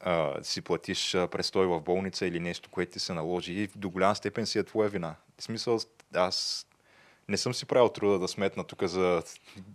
а, 0.02 0.44
си 0.44 0.62
платиш 0.62 1.12
престой 1.12 1.68
в 1.68 1.82
болница 1.82 2.26
или 2.26 2.40
нещо, 2.40 2.70
което 2.70 2.92
ти 2.92 3.00
се 3.00 3.14
наложи 3.14 3.54
и 3.54 3.70
до 3.76 3.90
голяма 3.90 4.16
степен 4.16 4.46
си 4.46 4.60
е 4.60 4.64
твоя 4.64 4.90
вина. 4.90 5.16
В 5.38 5.44
смисъл, 5.44 5.80
аз 6.14 6.67
не 7.30 7.38
съм 7.38 7.54
си 7.54 7.66
правил 7.66 7.90
труда 7.90 8.20
да 8.20 8.28
сметна 8.28 8.64
тук 8.64 8.84
за 8.84 9.24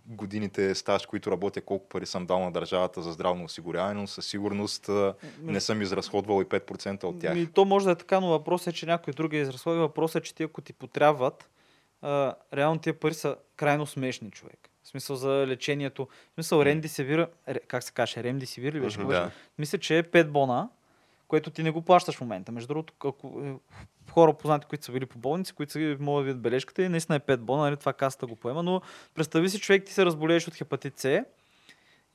годините 0.05 0.75
стаж, 0.75 1.05
които 1.05 1.31
работя, 1.31 1.61
колко 1.61 1.89
пари 1.89 2.05
съм 2.05 2.25
дал 2.25 2.39
на 2.39 2.51
държавата 2.51 3.01
за 3.01 3.11
здравно 3.11 3.43
осигуряване, 3.43 4.01
но 4.01 4.07
със 4.07 4.25
сигурност 4.27 4.89
не 5.41 5.61
съм 5.61 5.81
изразходвал 5.81 6.41
и 6.41 6.45
5% 6.45 7.03
от 7.03 7.19
тях. 7.19 7.37
И 7.37 7.47
то 7.47 7.65
може 7.65 7.85
да 7.85 7.91
е 7.91 7.95
така, 7.95 8.19
но 8.19 8.27
въпросът 8.27 8.67
е, 8.67 8.77
че 8.77 8.85
някой 8.85 9.13
друг 9.13 9.33
е 9.33 9.37
изразходи. 9.37 9.79
Въпросът 9.79 10.23
е, 10.23 10.25
че 10.25 10.35
ти 10.35 10.43
ако 10.43 10.61
ти 10.61 10.73
потрябват, 10.73 11.49
а, 12.01 12.35
реално 12.53 12.79
тия 12.79 12.99
пари 12.99 13.13
са 13.13 13.35
крайно 13.55 13.85
смешни, 13.85 14.31
човек. 14.31 14.69
В 14.83 14.87
смисъл 14.87 15.15
за 15.15 15.47
лечението. 15.47 16.05
В 16.05 16.33
смисъл 16.33 16.61
ремдисивир, 16.61 17.27
ре- 17.49 17.67
как 17.67 17.83
се 17.83 17.91
каже, 17.91 18.23
ремдисивир 18.23 18.73
ли 18.73 18.79
беше? 18.79 18.97
Да. 18.97 19.31
Мисля, 19.57 19.77
че 19.77 19.97
е 19.97 20.03
5 20.03 20.27
бона, 20.27 20.69
което 21.33 21.51
ти 21.51 21.63
не 21.63 21.71
го 21.71 21.81
плащаш 21.81 22.15
в 22.15 22.21
момента. 22.21 22.51
Между 22.51 22.67
другото, 22.67 22.93
ако, 22.99 23.41
е, 23.45 23.53
хора 24.11 24.33
познати, 24.33 24.65
които 24.69 24.85
са 24.85 24.91
били 24.91 25.05
по 25.05 25.19
болници, 25.19 25.53
които 25.53 25.71
са 25.71 25.97
могат 25.99 26.21
да 26.21 26.25
видят 26.25 26.41
бележката 26.41 26.83
и 26.83 26.89
наистина 26.89 27.15
е 27.15 27.19
5 27.19 27.37
бона, 27.37 27.63
нали, 27.63 27.77
това 27.77 27.93
касата 27.93 28.27
го 28.27 28.35
поема, 28.35 28.63
но 28.63 28.81
представи 29.15 29.49
си 29.49 29.59
човек, 29.59 29.85
ти 29.85 29.93
се 29.93 30.05
разболееш 30.05 30.47
от 30.47 30.55
хепатит 30.55 30.99
С 30.99 31.23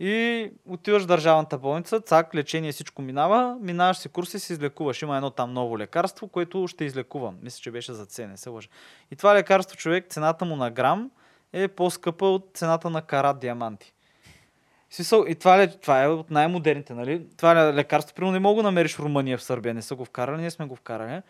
и 0.01 0.51
отиваш 0.67 1.03
в 1.03 1.07
държавната 1.07 1.59
болница, 1.59 2.01
цак, 2.01 2.35
лечение, 2.35 2.73
всичко 2.73 3.03
минава, 3.03 3.57
минаваш 3.61 3.97
си 3.97 4.09
курс 4.09 4.35
и 4.35 4.39
се 4.39 4.53
излекуваш. 4.53 5.03
Има 5.03 5.17
едно 5.17 5.31
там 5.31 5.53
ново 5.53 5.79
лекарство, 5.79 6.29
което 6.29 6.69
ще 6.69 6.85
излекува. 6.85 7.35
Мисля, 7.43 7.61
че 7.61 7.71
беше 7.71 7.93
за 7.93 8.07
С, 8.07 8.27
не 8.27 8.37
се 8.37 8.49
лъжа. 8.49 8.69
И 9.11 9.17
това 9.17 9.35
лекарство, 9.35 9.77
човек, 9.77 10.07
цената 10.09 10.45
му 10.45 10.57
на 10.57 10.71
грам 10.71 11.11
е 11.53 11.69
по-скъпа 11.69 12.27
от 12.27 12.51
цената 12.55 12.91
на 12.91 13.03
карат 13.03 13.39
диаманти. 13.39 13.95
Смисъл, 14.91 15.25
и 15.29 15.35
това, 15.35 15.59
ле- 15.59 15.81
това 15.81 16.03
е 16.03 16.09
от 16.09 16.31
най-модерните, 16.31 16.95
нали? 16.95 17.27
Това 17.37 17.55
ле- 17.55 17.75
лекарство, 17.75 18.15
примерно, 18.15 18.33
не 18.33 18.39
мога 18.39 18.63
да 18.63 18.69
намериш 18.69 18.95
в 18.97 19.01
Румъния, 19.01 19.39
в 19.39 19.43
Сърбия, 19.43 19.75
не 19.75 19.83
са 19.83 19.95
го 19.95 20.05
вкарали, 20.05 20.41
ние 20.41 20.51
сме 20.51 20.67
го 20.67 20.77
вкарали. 20.77 21.23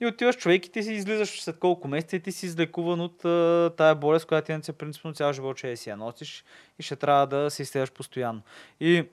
И 0.00 0.06
отиваш 0.06 0.36
човек 0.36 0.66
и 0.66 0.72
ти 0.72 0.82
си 0.82 0.92
излизаш 0.92 1.42
след 1.42 1.58
колко 1.58 1.88
месеца 1.88 2.16
и 2.16 2.20
ти 2.20 2.32
си 2.32 2.46
излекуван 2.46 3.00
от 3.00 3.24
а, 3.24 3.70
тая 3.76 3.94
болест, 3.94 4.26
която 4.26 4.60
ти 4.60 4.70
е 4.70 4.74
принципно 4.74 5.12
цял 5.12 5.32
живот, 5.32 5.56
че 5.56 5.76
си 5.76 5.90
я 5.90 5.96
носиш 5.96 6.44
и 6.78 6.82
ще 6.82 6.96
трябва 6.96 7.26
да 7.26 7.50
се 7.50 7.62
изследваш 7.62 7.92
постоянно. 7.92 8.42
И 8.80 9.08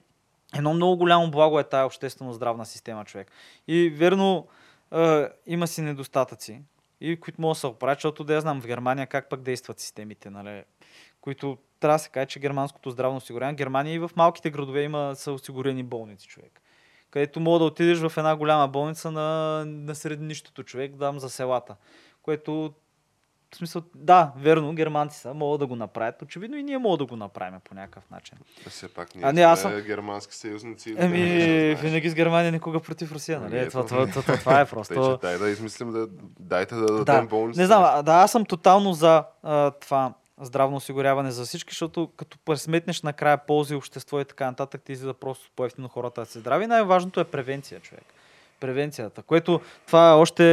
едно 0.56 0.74
много 0.74 0.98
голямо 0.98 1.32
благо 1.32 1.60
е 1.60 1.64
тая 1.64 1.86
обществено 1.86 2.34
здравна 2.34 2.66
система, 2.66 3.06
човек. 3.06 3.32
И 3.68 3.90
верно, 3.90 4.48
а, 4.92 5.30
има 5.48 5.68
си 5.68 5.82
недостатъци, 5.82 6.62
и 7.02 7.20
които 7.20 7.42
могат 7.42 7.56
да 7.56 7.60
се 7.60 7.68
оправят, 7.68 7.98
защото 7.98 8.24
да 8.24 8.34
я 8.34 8.42
знам 8.42 8.62
в 8.62 8.68
Германия 8.68 9.08
как 9.08 9.30
пък 9.30 9.42
действат 9.42 9.80
системите, 9.80 10.30
нали? 10.30 10.64
Които 11.24 11.58
трябва 11.80 11.96
да 11.96 12.00
се 12.00 12.10
каже, 12.10 12.26
че 12.26 12.40
германското 12.40 12.90
здравно 12.92 13.18
осигуряване, 13.18 13.56
Германия 13.56 13.94
и 13.94 14.00
в 14.00 14.12
малките 14.16 14.50
градове 14.50 14.82
има 14.82 15.12
са 15.16 15.32
осигурени 15.32 15.84
болници, 15.84 16.28
човек. 16.28 16.62
Където 17.12 17.40
мога 17.40 17.60
да 17.60 17.66
отидеш 17.66 18.00
в 18.00 18.18
една 18.18 18.36
голяма 18.36 18.68
болница 18.68 19.12
на, 19.12 19.24
на 19.66 19.96
сред 19.96 20.20
нищото 20.22 20.64
човек, 20.64 20.96
дам 20.96 21.20
за 21.20 21.30
селата. 21.30 21.76
Което, 22.22 22.74
в 23.54 23.58
смисъл, 23.58 23.82
да, 23.96 24.32
верно, 24.38 24.74
германци 24.74 25.20
са, 25.20 25.34
могат 25.34 25.60
да 25.60 25.68
го 25.68 25.76
направят. 25.76 26.22
Очевидно 26.22 26.58
и 26.58 26.64
ние 26.64 26.78
можем 26.78 26.98
да 26.98 27.06
го 27.06 27.16
направим 27.16 27.60
по 27.64 27.76
някакъв 27.76 28.10
начин. 28.10 28.38
Все 28.70 28.88
пак 28.88 29.16
ние 29.16 29.26
А, 29.26 29.34
не, 29.34 29.42
аз 29.42 29.62
съм- 29.62 29.82
германски 29.82 30.36
съюзници. 30.36 30.96
Еми, 30.98 31.20
да, 31.20 31.26
знаеш. 31.26 31.80
винаги 31.80 32.10
с 32.10 32.16
Германия 32.16 32.52
никога 32.52 32.80
против 32.80 33.12
Русия, 33.12 33.40
нали? 33.40 33.58
Ами, 33.60 33.70
Това, 33.70 33.86
това, 33.86 34.08
това, 34.08 34.38
това, 34.38 34.54
е 34.54 34.66
Тъй, 34.66 34.70
просто... 34.70 35.18
че 35.22 35.28
дай 35.28 35.38
да 35.38 35.50
измислим 35.50 35.92
да 35.92 36.08
дайте 36.40 36.76
да 36.76 36.86
Да, 36.86 37.06
дадем 37.06 37.28
болници. 37.28 37.60
не 37.60 37.66
знам, 37.66 38.04
да, 38.06 38.14
аз 38.14 38.32
съм 38.32 38.46
тотално 38.46 38.94
за 38.94 39.24
а, 39.44 39.72
това 39.72 40.14
здравно 40.42 40.78
осигуряване 40.78 41.32
за 41.32 41.46
всички, 41.46 41.72
защото 41.72 42.10
като 42.18 42.38
пресметнеш 42.46 43.02
накрая 43.02 43.38
ползи, 43.38 43.76
общество 43.76 44.20
и 44.20 44.26
така 44.26 44.46
нататък, 44.46 44.82
ти 44.84 44.92
излиза 44.92 45.14
просто 45.14 45.52
по-ефтино 45.56 45.88
хората 45.88 46.22
да 46.22 46.26
се 46.26 46.40
здрави. 46.40 46.68
Най-важното 46.68 47.20
е 47.20 47.24
превенция, 47.24 47.80
човек. 47.80 48.04
Превенцията, 48.60 49.24
което 49.24 49.62
това 49.86 50.16
още 50.18 50.44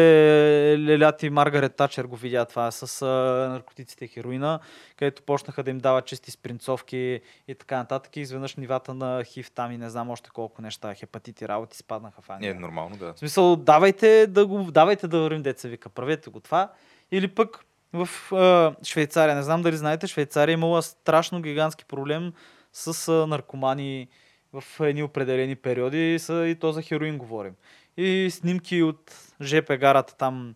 Лелят 0.79 1.23
и 1.23 1.31
Маргарет 1.31 1.77
Тачер 1.77 2.05
го 2.05 2.17
видя 2.17 2.45
това 2.45 2.71
с 2.71 3.03
а, 3.03 3.07
наркотиците 3.49 4.05
и 4.05 4.09
хероина, 4.09 4.61
където 4.97 5.23
почнаха 5.23 5.63
да 5.63 5.71
им 5.71 5.79
дават 5.79 6.07
чисти 6.07 6.31
спринцовки 6.31 7.21
и 7.49 7.55
така 7.55 7.77
нататък 7.77 8.17
и 8.17 8.21
изведнъж 8.21 8.57
нивата 8.57 8.95
на 8.95 9.25
хив 9.25 9.51
там 9.51 9.73
и 9.73 9.79
не 9.79 9.91
знам 9.91 10.11
още 10.11 10.31
колко 10.31 10.63
неща, 10.63 10.95
хепатити, 10.95 11.49
работи 11.49 11.77
спаднаха 11.77 12.23
в 12.23 12.31
Англия. 12.31 12.55
Не, 12.55 12.61
нормално 12.61 12.97
да. 12.97 13.13
В 13.15 13.19
смисъл, 13.19 13.57
давайте 13.57 14.27
да 14.27 14.47
го, 14.47 14.71
давайте 14.71 15.09
да 15.09 15.19
вървим 15.19 15.43
деца 15.43 15.69
вика, 15.69 15.89
правете 15.89 16.31
го 16.31 16.41
това. 16.41 16.73
Или 17.13 17.29
пък 17.29 17.65
в 17.93 18.33
а, 18.33 18.75
Швейцария, 18.85 19.37
не 19.37 19.43
знам 19.43 19.63
дали 19.63 19.77
знаете, 19.77 20.07
Швейцария 20.07 20.53
имала 20.53 20.83
страшно 20.83 21.43
гигантски 21.43 21.85
проблем 21.85 22.33
с 22.73 23.09
а, 23.09 23.27
наркомани 23.27 24.09
в 24.53 24.65
едни 24.81 25.03
определени 25.03 25.57
периоди, 25.57 26.19
са, 26.19 26.47
и 26.47 26.55
то 26.55 26.73
за 26.73 26.83
хероин 26.83 27.19
говорим. 27.19 27.53
И 27.97 28.29
снимки 28.31 28.83
от 28.83 29.13
ЖП 29.43 29.77
гарата 29.77 30.17
там, 30.17 30.55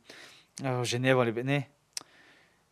а, 0.65 0.85
Женева 0.85 1.27
ли 1.27 1.33
бе? 1.33 1.43
Не. 1.43 1.69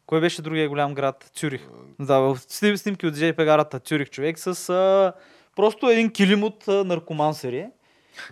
Кой 0.07 0.21
беше 0.21 0.43
другия 0.43 0.69
голям 0.69 0.95
град? 0.95 1.31
Цюрих. 1.35 1.69
Да, 2.01 2.35
снимки 2.47 3.07
от 3.07 3.15
ЖП 3.15 3.45
гарата 3.45 3.81
Цюрих 3.81 4.11
човек 4.11 4.39
с 4.39 4.69
а, 4.69 5.13
просто 5.57 5.91
един 5.91 6.11
килим 6.11 6.45
от 6.45 6.69
а, 6.69 6.85
наркомансери. 6.85 7.67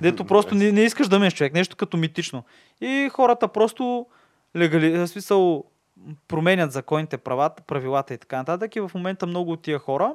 Дето 0.01 0.25
просто 0.27 0.55
не, 0.55 0.73
не 0.73 0.83
искаш 0.83 1.09
да 1.09 1.19
меш 1.19 1.35
човек, 1.35 1.53
нещо 1.53 1.77
като 1.77 1.97
митично. 1.97 2.45
И 2.81 3.09
хората 3.13 3.49
просто 3.49 4.07
легали, 4.57 4.99
в 4.99 5.09
смисъл, 5.09 5.65
променят 6.29 6.73
законите, 6.73 7.19
правата, 7.19 7.63
правилата 7.63 8.15
и 8.15 8.19
така 8.19 8.37
нататък. 8.37 8.77
И 8.77 8.81
в 8.81 8.91
момента 8.95 9.27
много 9.27 9.53
от 9.53 9.63
тия 9.63 9.79
хора, 9.79 10.15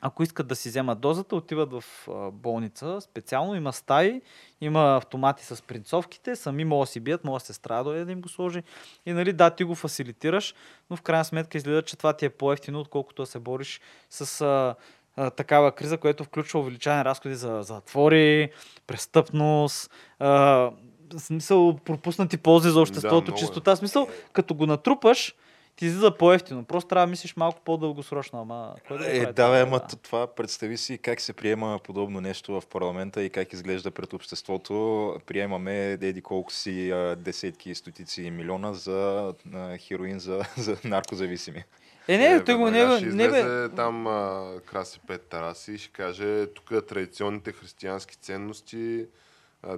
ако 0.00 0.22
искат 0.22 0.46
да 0.46 0.56
си 0.56 0.68
вземат 0.68 1.00
дозата, 1.00 1.36
отиват 1.36 1.72
в 1.72 1.84
болница. 2.32 3.00
Специално 3.00 3.54
има 3.54 3.72
стаи, 3.72 4.22
има 4.60 4.96
автомати 4.96 5.44
с 5.44 5.62
принцовките, 5.62 6.36
сами 6.36 6.64
могат 6.64 6.86
да 6.86 6.92
си 6.92 7.00
бият, 7.00 7.24
могат 7.24 7.42
да 7.42 7.46
се 7.46 7.52
страда 7.52 8.04
да 8.04 8.12
им 8.12 8.20
го 8.20 8.28
сложи. 8.28 8.62
И 9.06 9.12
нали, 9.12 9.32
да, 9.32 9.50
ти 9.50 9.64
го 9.64 9.74
фасилитираш, 9.74 10.54
но 10.90 10.96
в 10.96 11.02
крайна 11.02 11.24
сметка 11.24 11.58
изгледа, 11.58 11.82
че 11.82 11.96
това 11.96 12.12
ти 12.12 12.24
е 12.24 12.30
по-ефтино, 12.30 12.80
отколкото 12.80 13.22
да 13.22 13.26
се 13.26 13.38
бориш 13.38 13.80
с 14.10 14.40
а, 14.40 14.74
а, 15.16 15.30
такава 15.30 15.72
криза, 15.72 15.98
която 15.98 16.24
включва 16.24 16.60
увеличаване 16.60 17.04
разходи 17.04 17.34
за 17.34 17.62
затвори, 17.62 18.50
престъпност, 18.86 19.90
а, 20.18 20.70
смисъл 21.18 21.76
пропуснати 21.84 22.36
ползи 22.36 22.70
за 22.70 22.80
обществото, 22.80 23.32
е. 23.32 23.34
чистота. 23.34 23.74
В 23.74 23.78
смисъл, 23.78 24.08
като 24.32 24.54
го 24.54 24.66
натрупаш, 24.66 25.34
ти 25.76 25.86
излиза 25.86 26.10
по-ефтино. 26.10 26.64
Просто 26.64 26.88
трябва 26.88 27.06
да 27.06 27.10
мислиш 27.10 27.36
малко 27.36 27.60
по-дългосрочно, 27.64 28.40
ама... 28.40 28.74
Кой 28.88 28.98
да 28.98 29.16
Е, 29.16 29.20
да, 29.20 29.32
това? 29.32 29.50
бе, 29.50 29.60
ама 29.60 29.80
т- 29.80 29.96
това 29.96 30.26
представи 30.26 30.76
си 30.76 30.98
как 30.98 31.20
се 31.20 31.32
приема 31.32 31.80
подобно 31.84 32.20
нещо 32.20 32.60
в 32.60 32.66
парламента 32.66 33.22
и 33.22 33.30
как 33.30 33.52
изглежда 33.52 33.90
пред 33.90 34.12
обществото. 34.12 35.14
Приемаме 35.26 35.92
еди 35.92 36.22
колко 36.22 36.52
си 36.52 36.90
а, 36.90 37.16
десетки, 37.16 37.74
стотици 37.74 38.30
милиона 38.30 38.72
за 38.72 39.32
а, 39.54 39.76
хероин 39.78 40.18
за, 40.18 40.40
за 40.56 40.76
наркозависими. 40.84 41.64
Е, 42.08 42.18
не, 42.18 42.44
той 42.44 42.54
го 42.54 42.70
не, 42.70 42.96
ще 42.98 43.06
не 43.06 43.28
бе. 43.28 43.68
там 43.68 44.06
а, 44.06 44.52
Краси 44.66 45.00
Пет 45.06 45.22
Тараси 45.22 45.72
и 45.72 45.78
ще 45.78 45.92
каже 45.92 46.46
тук 46.46 46.86
традиционните 46.88 47.52
християнски 47.52 48.16
ценности, 48.16 49.06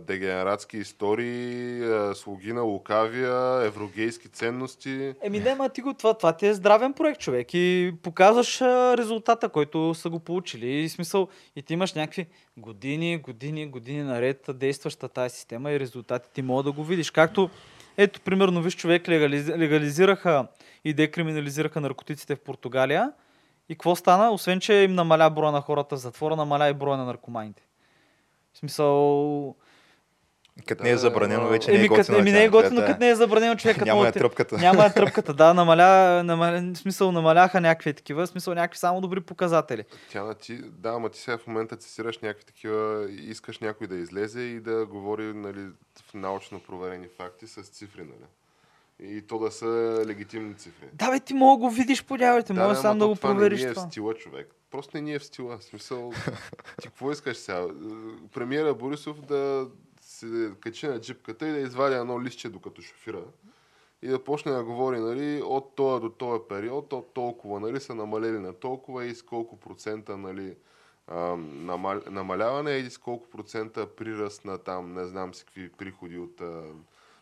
дегенератски 0.00 0.76
истории, 0.76 1.80
слуги 2.14 2.52
на 2.52 2.62
лукавия, 2.62 3.64
еврогейски 3.66 4.28
ценности. 4.28 5.14
Еми 5.22 5.40
не, 5.40 5.54
ма 5.54 5.68
ти 5.68 5.80
го, 5.80 5.94
това, 5.94 6.14
това 6.14 6.32
ти 6.32 6.46
е 6.46 6.54
здравен 6.54 6.92
проект, 6.92 7.20
човек. 7.20 7.54
И 7.54 7.94
показваш 8.02 8.60
резултата, 8.98 9.48
който 9.48 9.94
са 9.94 10.10
го 10.10 10.18
получили. 10.18 10.66
И 10.66 10.88
смисъл, 10.88 11.28
и 11.56 11.62
ти 11.62 11.72
имаш 11.72 11.94
някакви 11.94 12.26
години, 12.56 13.18
години, 13.18 13.66
години 13.66 14.02
наред 14.02 14.46
действаща 14.54 15.08
тази 15.08 15.34
система 15.34 15.72
и 15.72 15.80
резултатите 15.80 16.34
ти 16.34 16.42
мога 16.42 16.62
да 16.62 16.72
го 16.72 16.84
видиш. 16.84 17.10
Както, 17.10 17.50
ето, 17.96 18.20
примерно, 18.20 18.62
виж 18.62 18.76
човек, 18.76 19.08
легализ... 19.08 19.48
легализираха 19.48 20.46
и 20.84 20.94
декриминализираха 20.94 21.80
наркотиците 21.80 22.36
в 22.36 22.40
Португалия. 22.40 23.12
И 23.68 23.74
какво 23.74 23.96
стана? 23.96 24.32
Освен, 24.32 24.60
че 24.60 24.74
им 24.74 24.94
намаля 24.94 25.30
броя 25.30 25.52
на 25.52 25.60
хората 25.60 25.96
в 25.96 25.98
затвора, 25.98 26.36
намаля 26.36 26.68
и 26.68 26.74
броя 26.74 26.96
на 26.96 27.04
наркоманите. 27.04 27.62
В 28.52 28.58
смисъл... 28.58 29.56
Като 30.66 30.82
не 30.84 30.90
е 30.90 30.96
забранено, 30.96 31.48
вече 31.48 31.72
не 31.72 31.84
е 31.84 31.88
готино. 31.88 32.18
еми 32.18 32.32
не 32.32 32.44
е 32.44 32.48
готино, 32.48 32.80
като 32.80 33.00
не 33.00 33.08
е 33.08 33.14
забранено 33.14 33.56
човек. 33.56 33.74
като 33.78 33.86
Няма 33.86 34.08
е 34.08 34.12
тръпката. 34.12 34.56
Няма 34.56 34.84
е 34.84 34.92
тръпката, 34.94 35.34
да, 35.34 35.54
намаля, 35.54 36.22
намаля, 36.24 36.74
смисъл 36.74 37.12
намаляха 37.12 37.60
някакви 37.60 37.94
такива, 37.94 38.26
смисъл 38.26 38.54
някакви 38.54 38.78
само 38.78 39.00
добри 39.00 39.20
показатели. 39.20 39.84
Тя 40.10 40.24
на 40.24 40.34
ти, 40.34 40.56
да, 40.56 40.88
ама 40.88 41.08
ти 41.08 41.20
сега 41.20 41.38
в 41.38 41.46
момента 41.46 41.76
цитираш 41.76 42.18
някакви 42.18 42.44
такива, 42.44 43.06
искаш 43.10 43.58
някой 43.58 43.86
да 43.86 43.96
излезе 43.96 44.40
и 44.40 44.60
да 44.60 44.86
говори 44.86 45.22
нали, 45.22 45.66
в 46.10 46.14
научно 46.14 46.60
проверени 46.60 47.06
факти 47.16 47.46
с 47.46 47.62
цифри, 47.62 48.00
нали? 48.00 48.26
И 49.16 49.22
то 49.22 49.38
да 49.38 49.50
са 49.50 50.02
легитимни 50.06 50.54
цифри. 50.54 50.86
Да, 50.92 51.10
бе, 51.10 51.20
ти 51.20 51.34
мога 51.34 51.60
го 51.60 51.70
видиш 51.70 52.04
по 52.04 52.16
дяволите, 52.16 52.52
Да, 52.52 52.68
може 52.68 52.80
сам 52.80 52.98
да 52.98 53.08
го 53.08 53.14
това 53.14 53.28
провериш 53.28 53.60
не 53.60 53.66
ни 53.66 53.70
е 53.70 53.74
това. 53.74 53.86
в 53.86 53.90
стила, 53.90 54.14
човек. 54.14 54.50
Просто 54.70 54.96
не 54.96 55.00
ни 55.00 55.14
е 55.14 55.18
в 55.18 55.24
стила. 55.24 55.58
В 55.58 55.64
смисъл, 55.64 56.12
ти 56.80 56.88
какво 56.88 57.12
искаш 57.12 57.36
сега? 57.36 57.66
Премиера 58.34 58.74
Борисов 58.74 59.20
да 59.20 59.66
се 60.28 60.52
качи 60.61 60.87
на 60.87 61.00
джипката 61.00 61.48
и 61.48 61.52
да 61.52 61.58
извади 61.58 61.94
едно 61.94 62.22
листче 62.22 62.48
докато 62.48 62.82
шофира 62.82 63.22
и 64.02 64.08
да 64.08 64.24
почне 64.24 64.52
да 64.52 64.64
говори, 64.64 64.98
нали, 65.00 65.42
от 65.42 65.74
този 65.74 66.00
до 66.00 66.08
този 66.08 66.42
период, 66.48 66.92
от 66.92 67.14
толкова, 67.14 67.61
нали, 67.61 67.80
са 67.80 67.94
намалели 67.94 68.38
на 68.38 68.52
толкова 68.52 69.04
и 69.04 69.14
с 69.14 69.22
колко 69.22 69.61
процента, 69.61 70.16
нали, 70.16 70.54
намал, 71.38 72.00
намаляване 72.11 72.72
и 72.72 72.90
с 72.90 72.98
колко 72.98 73.30
процента 73.30 73.87
приръст 73.87 74.44
на 74.44 74.58
там, 74.58 74.94
не 74.94 75.06
знам 75.06 75.35
си 75.35 75.44
какви 75.44 75.72
приходи 75.72 76.18
от 76.18 76.40
а, 76.40 76.62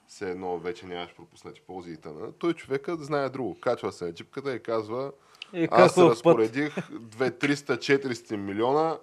все 0.09 0.31
едно 0.31 0.59
вече 0.59 0.87
нямаш 0.87 1.15
пропуснати 1.15 1.61
ползи 1.61 1.93
и 1.93 1.97
т.н. 1.97 2.33
Той 2.33 2.53
човекът 2.53 3.01
знае 3.01 3.29
друго. 3.29 3.61
Качва 3.61 3.93
се 3.93 4.05
на 4.05 4.15
чипката 4.15 4.55
и 4.55 4.63
казва, 4.63 5.13
И 5.53 5.69
аз 5.71 5.95
се 5.95 6.01
какъв 6.01 6.05
път? 6.05 6.11
разпоредих 6.11 6.77
2-300-400 6.77 8.37
милиона, 8.37 8.99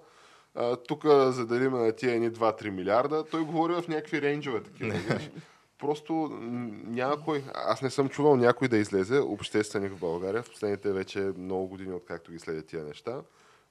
тук 0.88 1.04
заделим 1.06 1.72
на 1.72 1.92
тия 1.92 2.14
едни 2.14 2.30
2-3 2.30 2.70
милиарда. 2.70 3.24
Той 3.24 3.44
говори 3.44 3.72
в 3.74 3.88
някакви 3.88 4.22
рейнджове 4.22 4.62
такива. 4.62 4.94
Просто 5.78 6.12
някой, 6.86 7.44
аз 7.54 7.82
не 7.82 7.90
съм 7.90 8.08
чувал 8.08 8.36
някой 8.36 8.68
да 8.68 8.76
излезе, 8.76 9.18
общественик 9.18 9.92
в 9.92 10.00
България, 10.00 10.42
в 10.42 10.50
последните 10.50 10.92
вече 10.92 11.32
много 11.38 11.68
години, 11.68 11.94
откакто 11.94 12.32
ги 12.32 12.38
следят 12.38 12.66
тия 12.66 12.84
неща, 12.84 13.20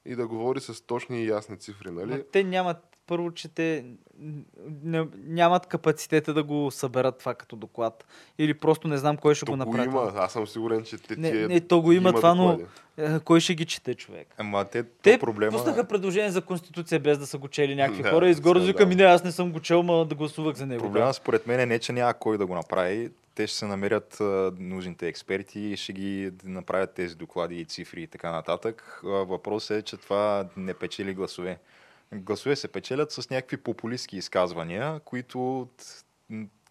и 0.04 0.16
да 0.16 0.26
говори 0.26 0.60
с 0.60 0.86
точни 0.86 1.22
и 1.22 1.28
ясни 1.28 1.58
цифри, 1.58 1.90
нали? 1.90 2.24
те 2.32 2.44
нямат, 2.44 2.87
първо, 3.08 3.32
че 3.32 3.48
те 3.48 3.84
не, 4.82 5.06
нямат 5.18 5.66
капацитета 5.66 6.34
да 6.34 6.42
го 6.42 6.70
съберат 6.70 7.18
това 7.18 7.34
като 7.34 7.56
доклад. 7.56 8.06
Или 8.38 8.54
просто 8.54 8.88
не 8.88 8.96
знам 8.96 9.16
кой 9.16 9.34
ще 9.34 9.46
То 9.46 9.52
го 9.52 9.58
го 9.58 9.64
направи. 9.66 9.84
има, 9.84 10.12
аз 10.16 10.32
съм 10.32 10.46
сигурен, 10.46 10.84
че 10.84 10.98
те 10.98 11.16
Не, 11.16 11.30
тия 11.30 11.48
не, 11.48 11.60
то 11.60 11.80
го 11.80 11.92
има, 11.92 12.12
това, 12.12 12.34
но 12.34 12.42
доклади. 12.48 12.64
е, 12.96 13.20
кой 13.20 13.40
ще 13.40 13.54
ги 13.54 13.64
чете, 13.64 13.94
човек? 13.94 14.34
Ама 14.38 14.64
те, 14.64 14.82
Те 14.82 15.18
проблема... 15.18 15.52
пуснаха 15.52 15.84
предложение 15.84 16.30
за 16.30 16.42
конституция 16.42 17.00
без 17.00 17.18
да 17.18 17.26
са 17.26 17.38
го 17.38 17.48
чели 17.48 17.74
някакви 17.74 18.02
Да, 18.02 18.10
хора 18.10 18.28
и 18.28 18.34
скандал. 18.34 18.62
викам, 18.62 18.88
ми 18.88 18.94
не, 18.94 19.02
аз 19.02 19.24
не 19.24 19.32
съм 19.32 19.52
го 19.52 19.60
чел, 19.60 19.82
ма 19.82 20.04
да 20.04 20.14
гласувах 20.14 20.56
за 20.56 20.66
него. 20.66 20.84
Проблема 20.84 21.14
според 21.14 21.46
мен 21.46 21.60
е 21.60 21.66
не, 21.66 21.78
че 21.78 21.92
няма 21.92 22.14
кой 22.14 22.38
да 22.38 22.46
го 22.46 22.54
направи. 22.54 23.10
Те 23.34 23.46
ще 23.46 23.56
се 23.56 23.66
намерят 23.66 24.20
а, 24.20 24.52
нужните 24.58 25.08
експерти 25.08 25.60
и 25.60 25.76
ще 25.76 25.92
ги 25.92 26.32
направят 26.44 26.94
тези 26.94 27.14
доклади 27.14 27.56
и 27.56 27.64
цифри 27.64 28.02
и 28.02 28.06
така 28.06 28.30
нататък. 28.30 29.00
Въпросът 29.04 29.78
е, 29.78 29.82
че 29.82 29.96
това 29.96 30.46
не 30.56 30.74
печели 30.74 31.14
гласове. 31.14 31.58
Гласове 32.14 32.56
се 32.56 32.68
печелят 32.68 33.12
с 33.12 33.30
някакви 33.30 33.56
популистски 33.56 34.16
изказвания, 34.16 35.00
които 35.00 35.68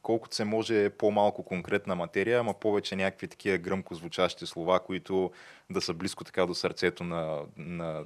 колкото 0.01 0.35
се 0.35 0.43
може 0.43 0.89
по-малко 0.89 1.43
конкретна 1.43 1.95
материя, 1.95 2.39
ама 2.39 2.53
повече 2.53 2.95
някакви 2.95 3.27
такива 3.27 3.57
гръмко 3.57 3.95
звучащи 3.95 4.45
слова, 4.45 4.79
които 4.79 5.31
да 5.69 5.81
са 5.81 5.93
близко 5.93 6.23
така 6.23 6.45
до 6.45 6.55
сърцето 6.55 7.03
на, 7.03 7.39
на 7.57 8.03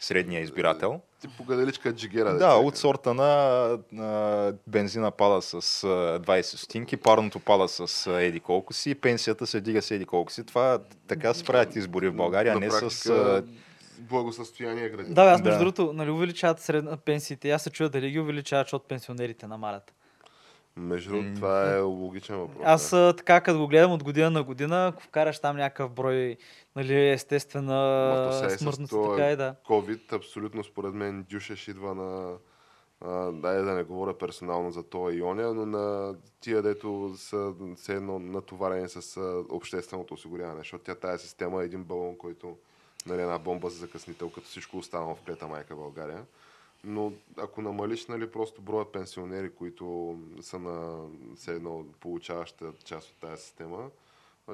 средния 0.00 0.40
избирател. 0.40 1.00
Ти 1.20 1.28
погаделичка 1.36 1.94
джигера. 1.94 2.24
Да, 2.24 2.32
деца 2.32 2.54
от 2.54 2.76
сорта 2.76 3.14
на 3.14 3.24
а, 3.98 4.52
бензина 4.66 5.10
пада 5.10 5.42
с 5.42 5.54
а, 5.54 5.58
20 6.20 6.42
стотинки, 6.42 6.96
парното 6.96 7.40
пада 7.40 7.68
с 7.68 8.10
еди 8.20 8.40
колко 8.40 8.72
си, 8.72 8.94
пенсията 8.94 9.46
се 9.46 9.60
дига 9.60 9.82
с 9.82 9.90
еди 9.90 10.04
колко 10.04 10.32
си. 10.32 10.46
Това 10.46 10.78
така 11.06 11.34
се 11.34 11.44
правят 11.44 11.76
избори 11.76 12.08
в 12.08 12.14
България, 12.14 12.54
На 12.54 12.60
не 12.60 12.68
практика, 12.68 12.90
с... 12.90 13.42
Благосъстояние 13.98 14.88
гради. 14.88 15.14
Да, 15.14 15.22
аз 15.22 15.42
между 15.42 15.50
Да. 15.50 15.58
другото, 15.58 15.92
нали 15.92 16.10
увеличават 16.10 16.60
средна 16.60 16.96
пенсиите. 16.96 17.48
и 17.48 17.50
Аз 17.50 17.62
се 17.62 17.70
чуя 17.70 17.88
дали 17.88 18.10
ги 18.10 18.20
увеличават, 18.20 18.66
защото 18.66 18.88
пенсионерите 18.88 19.46
намалят. 19.46 19.94
Между 20.76 21.10
другото, 21.10 21.28
М. 21.28 21.34
това 21.34 21.70
е 21.74 21.80
логичен 21.80 22.36
въпрос. 22.36 22.62
Аз 22.64 22.90
да. 22.90 23.08
а, 23.08 23.16
така, 23.16 23.40
като 23.40 23.58
го 23.58 23.68
гледам 23.68 23.92
от 23.92 24.04
година 24.04 24.30
на 24.30 24.42
година, 24.42 24.86
ако 24.86 25.02
вкараш 25.02 25.38
там 25.38 25.56
някакъв 25.56 25.90
брой, 25.90 26.36
нали, 26.76 27.10
естествена 27.10 28.46
и 28.46 28.58
смъртност, 28.58 28.90
този 28.90 29.10
така 29.10 29.30
и 29.30 29.36
да. 29.36 29.54
COVID, 29.66 30.12
абсолютно 30.12 30.64
според 30.64 30.94
мен 30.94 31.26
дюшеш 31.30 31.68
идва 31.68 31.94
на... 31.94 32.36
А, 33.00 33.32
дай 33.32 33.56
да 33.62 33.72
не 33.74 33.82
говоря 33.82 34.18
персонално 34.18 34.70
за 34.70 34.82
това 34.82 35.12
Иония, 35.14 35.54
но 35.54 35.66
на 35.66 36.14
тия, 36.40 36.62
дето 36.62 37.12
са 37.16 37.52
все 37.76 37.94
едно 37.94 38.18
натоварени 38.18 38.88
с 38.88 39.20
общественото 39.50 40.14
осигуряване, 40.14 40.58
защото 40.58 40.84
тя 40.84 40.94
тая 40.94 41.18
система 41.18 41.62
е 41.62 41.66
един 41.66 41.84
балон, 41.84 42.16
който 42.18 42.56
нали, 43.06 43.22
една 43.22 43.38
бомба 43.38 43.70
за 43.70 43.78
закъснител, 43.78 44.30
като 44.30 44.46
всичко 44.46 44.78
останало 44.78 45.14
в 45.14 45.22
клета 45.22 45.48
майка 45.48 45.76
България. 45.76 46.26
Но 46.84 47.12
ако 47.36 47.62
намалиш 47.62 48.06
нали, 48.06 48.30
просто 48.30 48.62
броя 48.62 48.92
пенсионери, 48.92 49.54
които 49.54 50.18
са 50.40 50.58
на 50.58 51.06
все 51.36 51.52
едно 51.52 51.84
получаваща 52.00 52.72
част 52.84 53.10
от 53.10 53.16
тази 53.16 53.42
система, 53.42 53.90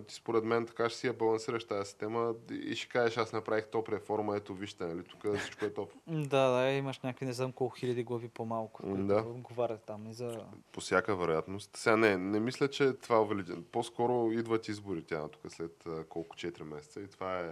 ти 0.07 0.15
според 0.15 0.45
мен 0.45 0.67
така 0.67 0.89
ще 0.89 0.99
си 0.99 1.07
я 1.07 1.13
балансираш 1.13 1.65
тази 1.65 1.85
система 1.87 2.35
и 2.51 2.75
ще 2.75 2.89
кажеш, 2.89 3.17
аз 3.17 3.33
направих 3.33 3.67
топ 3.67 3.89
реформа, 3.89 4.37
ето 4.37 4.55
вижте, 4.55 4.85
нали, 4.85 5.05
тук 5.05 5.39
всичко 5.39 5.65
е 5.65 5.75
топ. 5.75 5.93
Да, 6.07 6.49
да, 6.49 6.71
имаш 6.71 7.01
някакви 7.01 7.27
не 7.27 7.33
знам 7.33 7.53
колко 7.53 7.77
хиляди 7.77 8.05
глави 8.05 8.29
по-малко. 8.29 8.83
Да. 8.87 9.23
Говорят 9.23 9.83
там 9.83 10.07
и 10.11 10.13
за... 10.13 10.45
По 10.73 10.81
всяка 10.81 11.17
вероятност. 11.17 11.77
Сега 11.77 11.97
не, 11.97 12.17
не 12.17 12.41
мисля, 12.41 12.69
че 12.69 12.93
това 12.93 13.23
увеличи. 13.23 13.53
По-скоро 13.73 14.33
идват 14.33 14.69
избори 14.69 15.03
тя 15.03 15.29
тук 15.29 15.53
след 15.53 15.85
колко 16.09 16.37
4 16.37 16.63
месеца 16.63 17.01
и 17.01 17.07
това 17.07 17.39
е 17.39 17.51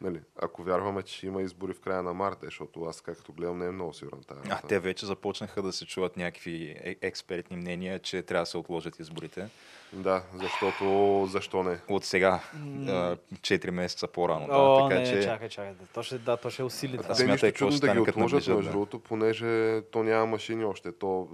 Нали, 0.00 0.20
ако 0.42 0.62
вярваме, 0.62 1.02
че 1.02 1.26
има 1.26 1.42
избори 1.42 1.72
в 1.72 1.80
края 1.80 2.02
на 2.02 2.14
марта, 2.14 2.40
защото 2.42 2.84
аз 2.84 3.00
както 3.00 3.32
гледам 3.32 3.58
не 3.58 3.66
е 3.66 3.70
много 3.70 3.92
сигурен 3.92 4.22
тази 4.22 4.40
А, 4.50 4.60
те 4.68 4.78
вече 4.78 5.06
започнаха 5.06 5.62
да 5.62 5.72
се 5.72 5.86
чуват 5.86 6.16
някакви 6.16 6.76
е- 6.84 6.96
експертни 7.02 7.56
мнения, 7.56 7.98
че 7.98 8.22
трябва 8.22 8.42
да 8.42 8.46
се 8.46 8.58
отложат 8.58 8.98
изборите. 8.98 9.48
Да, 9.92 10.22
защото 10.34 11.26
защо 11.30 11.62
не? 11.62 11.80
От 11.88 12.04
сега, 12.04 12.40
а, 12.88 13.16
4 13.40 13.70
месеца 13.70 14.08
по-рано. 14.08 14.46
О, 14.50 14.82
да, 14.82 14.88
така 14.88 15.00
не, 15.00 15.06
че... 15.06 15.22
чакай, 15.22 15.48
чакай. 15.48 15.72
да, 15.72 15.86
То 15.94 16.02
ще, 16.02 16.18
да, 16.18 16.36
то 16.36 16.50
ще 16.50 16.62
усили 16.62 16.96
Да. 16.96 17.14
Те 17.14 17.26
нищо 17.26 17.52
чудно 17.52 17.78
да 17.78 17.92
ги 17.92 18.00
отложат, 18.00 18.46
между 18.46 18.62
да. 18.62 18.70
другото, 18.70 18.98
понеже 18.98 19.82
то 19.82 20.02
няма 20.02 20.26
машини 20.26 20.64
още. 20.64 20.92
То 20.92 21.28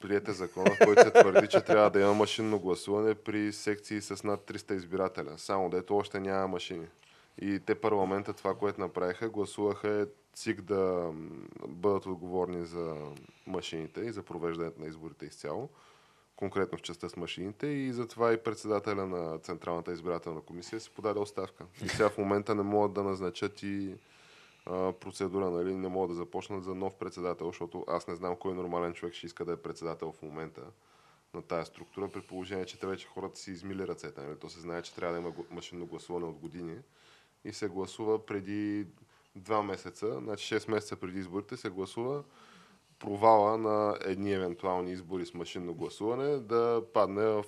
приете 0.00 0.32
закона, 0.32 0.76
който 0.84 1.02
се 1.02 1.10
твърди, 1.10 1.48
че 1.48 1.60
трябва 1.60 1.90
да 1.90 2.00
има 2.00 2.14
машинно 2.14 2.58
гласуване 2.58 3.14
при 3.14 3.52
секции 3.52 4.00
с 4.00 4.24
над 4.24 4.40
300 4.40 4.76
избирателя. 4.76 5.38
Само 5.38 5.70
дето 5.70 5.96
още 5.96 6.20
няма 6.20 6.48
машини. 6.48 6.86
И 7.40 7.60
те 7.66 7.74
парламента 7.74 8.32
това, 8.32 8.54
което 8.54 8.80
направиха, 8.80 9.30
гласуваха 9.30 9.88
е 9.88 10.06
ЦИК 10.32 10.60
да 10.60 11.10
бъдат 11.68 12.06
отговорни 12.06 12.66
за 12.66 12.96
машините 13.46 14.00
и 14.00 14.12
за 14.12 14.22
провеждането 14.22 14.80
на 14.80 14.86
изборите 14.86 15.26
изцяло 15.26 15.68
конкретно 16.40 16.78
в 16.78 16.82
частта 16.82 17.08
с 17.08 17.16
машините 17.16 17.66
и 17.66 17.92
затова 17.92 18.32
и 18.32 18.42
председателя 18.42 19.06
на 19.06 19.38
Централната 19.38 19.92
избирателна 19.92 20.40
комисия 20.40 20.80
си 20.80 20.90
подаде 20.90 21.20
оставка. 21.20 21.64
И 21.84 21.88
сега 21.88 22.08
в 22.08 22.18
момента 22.18 22.54
не 22.54 22.62
могат 22.62 22.92
да 22.92 23.02
назначат 23.02 23.62
и 23.62 23.94
процедура, 25.00 25.50
нали? 25.50 25.74
не 25.74 25.88
могат 25.88 26.10
да 26.10 26.14
започнат 26.14 26.64
за 26.64 26.74
нов 26.74 26.94
председател, 26.94 27.46
защото 27.46 27.84
аз 27.88 28.08
не 28.08 28.16
знам 28.16 28.36
кой 28.36 28.54
нормален 28.54 28.92
човек 28.92 29.14
ще 29.14 29.26
иска 29.26 29.44
да 29.44 29.52
е 29.52 29.56
председател 29.56 30.12
в 30.12 30.22
момента 30.22 30.60
на 31.34 31.42
тази 31.42 31.66
структура, 31.66 32.08
при 32.08 32.20
положение, 32.20 32.66
че 32.66 32.80
те 32.80 32.86
вече 32.86 33.08
хората 33.08 33.38
си 33.38 33.50
измили 33.50 33.86
ръцете. 33.86 34.20
Нали? 34.20 34.38
То 34.38 34.48
се 34.48 34.60
знае, 34.60 34.82
че 34.82 34.94
трябва 34.94 35.14
да 35.14 35.20
има 35.20 35.32
машинно 35.50 35.86
гласуване 35.86 36.26
от 36.26 36.38
години 36.38 36.76
и 37.44 37.52
се 37.52 37.68
гласува 37.68 38.26
преди 38.26 38.86
два 39.36 39.62
месеца, 39.62 40.18
значи 40.18 40.54
6 40.54 40.70
месеца 40.70 40.96
преди 40.96 41.18
изборите 41.18 41.56
се 41.56 41.70
гласува 41.70 42.22
провала 42.98 43.58
на 43.58 43.96
едни 44.04 44.32
евентуални 44.32 44.92
избори 44.92 45.26
с 45.26 45.34
машинно 45.34 45.74
гласуване 45.74 46.36
да 46.36 46.82
падне 46.94 47.22
в, 47.22 47.44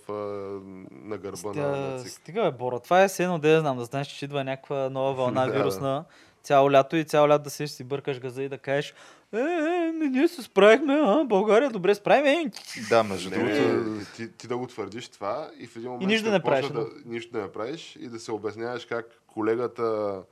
на 0.91 1.19
гърба 1.19 1.53
на, 1.55 1.69
на 1.69 1.99
Стига, 1.99 2.11
ЦИК. 2.11 2.13
стига 2.13 2.43
бе, 2.43 2.51
Бора. 2.59 2.81
Това 2.81 3.03
е 3.03 3.09
все 3.09 3.25
едно, 3.25 3.39
да 3.39 3.49
я 3.49 3.61
знам, 3.61 3.79
да 3.79 3.85
знаеш, 3.85 4.07
че 4.07 4.25
идва 4.25 4.45
някаква 4.45 4.91
нова 4.91 5.13
вълна 5.15 5.47
Да, 5.47 5.53
вирусна 5.53 6.05
цяло 6.43 6.73
лято 6.73 6.97
и 6.97 7.05
цяло 7.05 7.29
лято 7.29 7.45
да 7.45 7.51
седиш 7.51 7.71
си 7.71 7.85
бъркаш 7.85 8.21
газа 8.21 8.43
и 8.43 8.49
да 8.49 8.59
кажеш 8.59 8.95
е, 9.35 9.39
е, 9.39 9.93
ние 9.93 10.29
се 10.29 10.43
справихме, 10.43 10.95
а, 10.95 11.25
България 11.25 11.71
добре 11.71 11.95
справим. 11.95 12.51
Да, 12.89 13.03
между 13.03 13.31
другото, 13.31 14.07
ти, 14.17 14.33
ти 14.33 14.47
да 14.47 14.57
го 14.57 14.67
твърдиш 14.67 15.09
това 15.09 15.51
и 15.59 15.67
в 15.67 15.77
един 15.77 15.91
момент 15.91 16.09
нищо 16.09 16.25
да 16.25 16.31
не 16.31 16.43
правиш, 16.43 16.67
Да, 16.67 16.87
нищо 17.05 17.33
да 17.33 17.41
не 17.41 17.53
правиш 17.53 17.97
и 18.01 18.09
да 18.09 18.21
се 18.21 18.33
обясняваш 18.33 18.85
как 18.85 19.22
колегата 19.35 20.23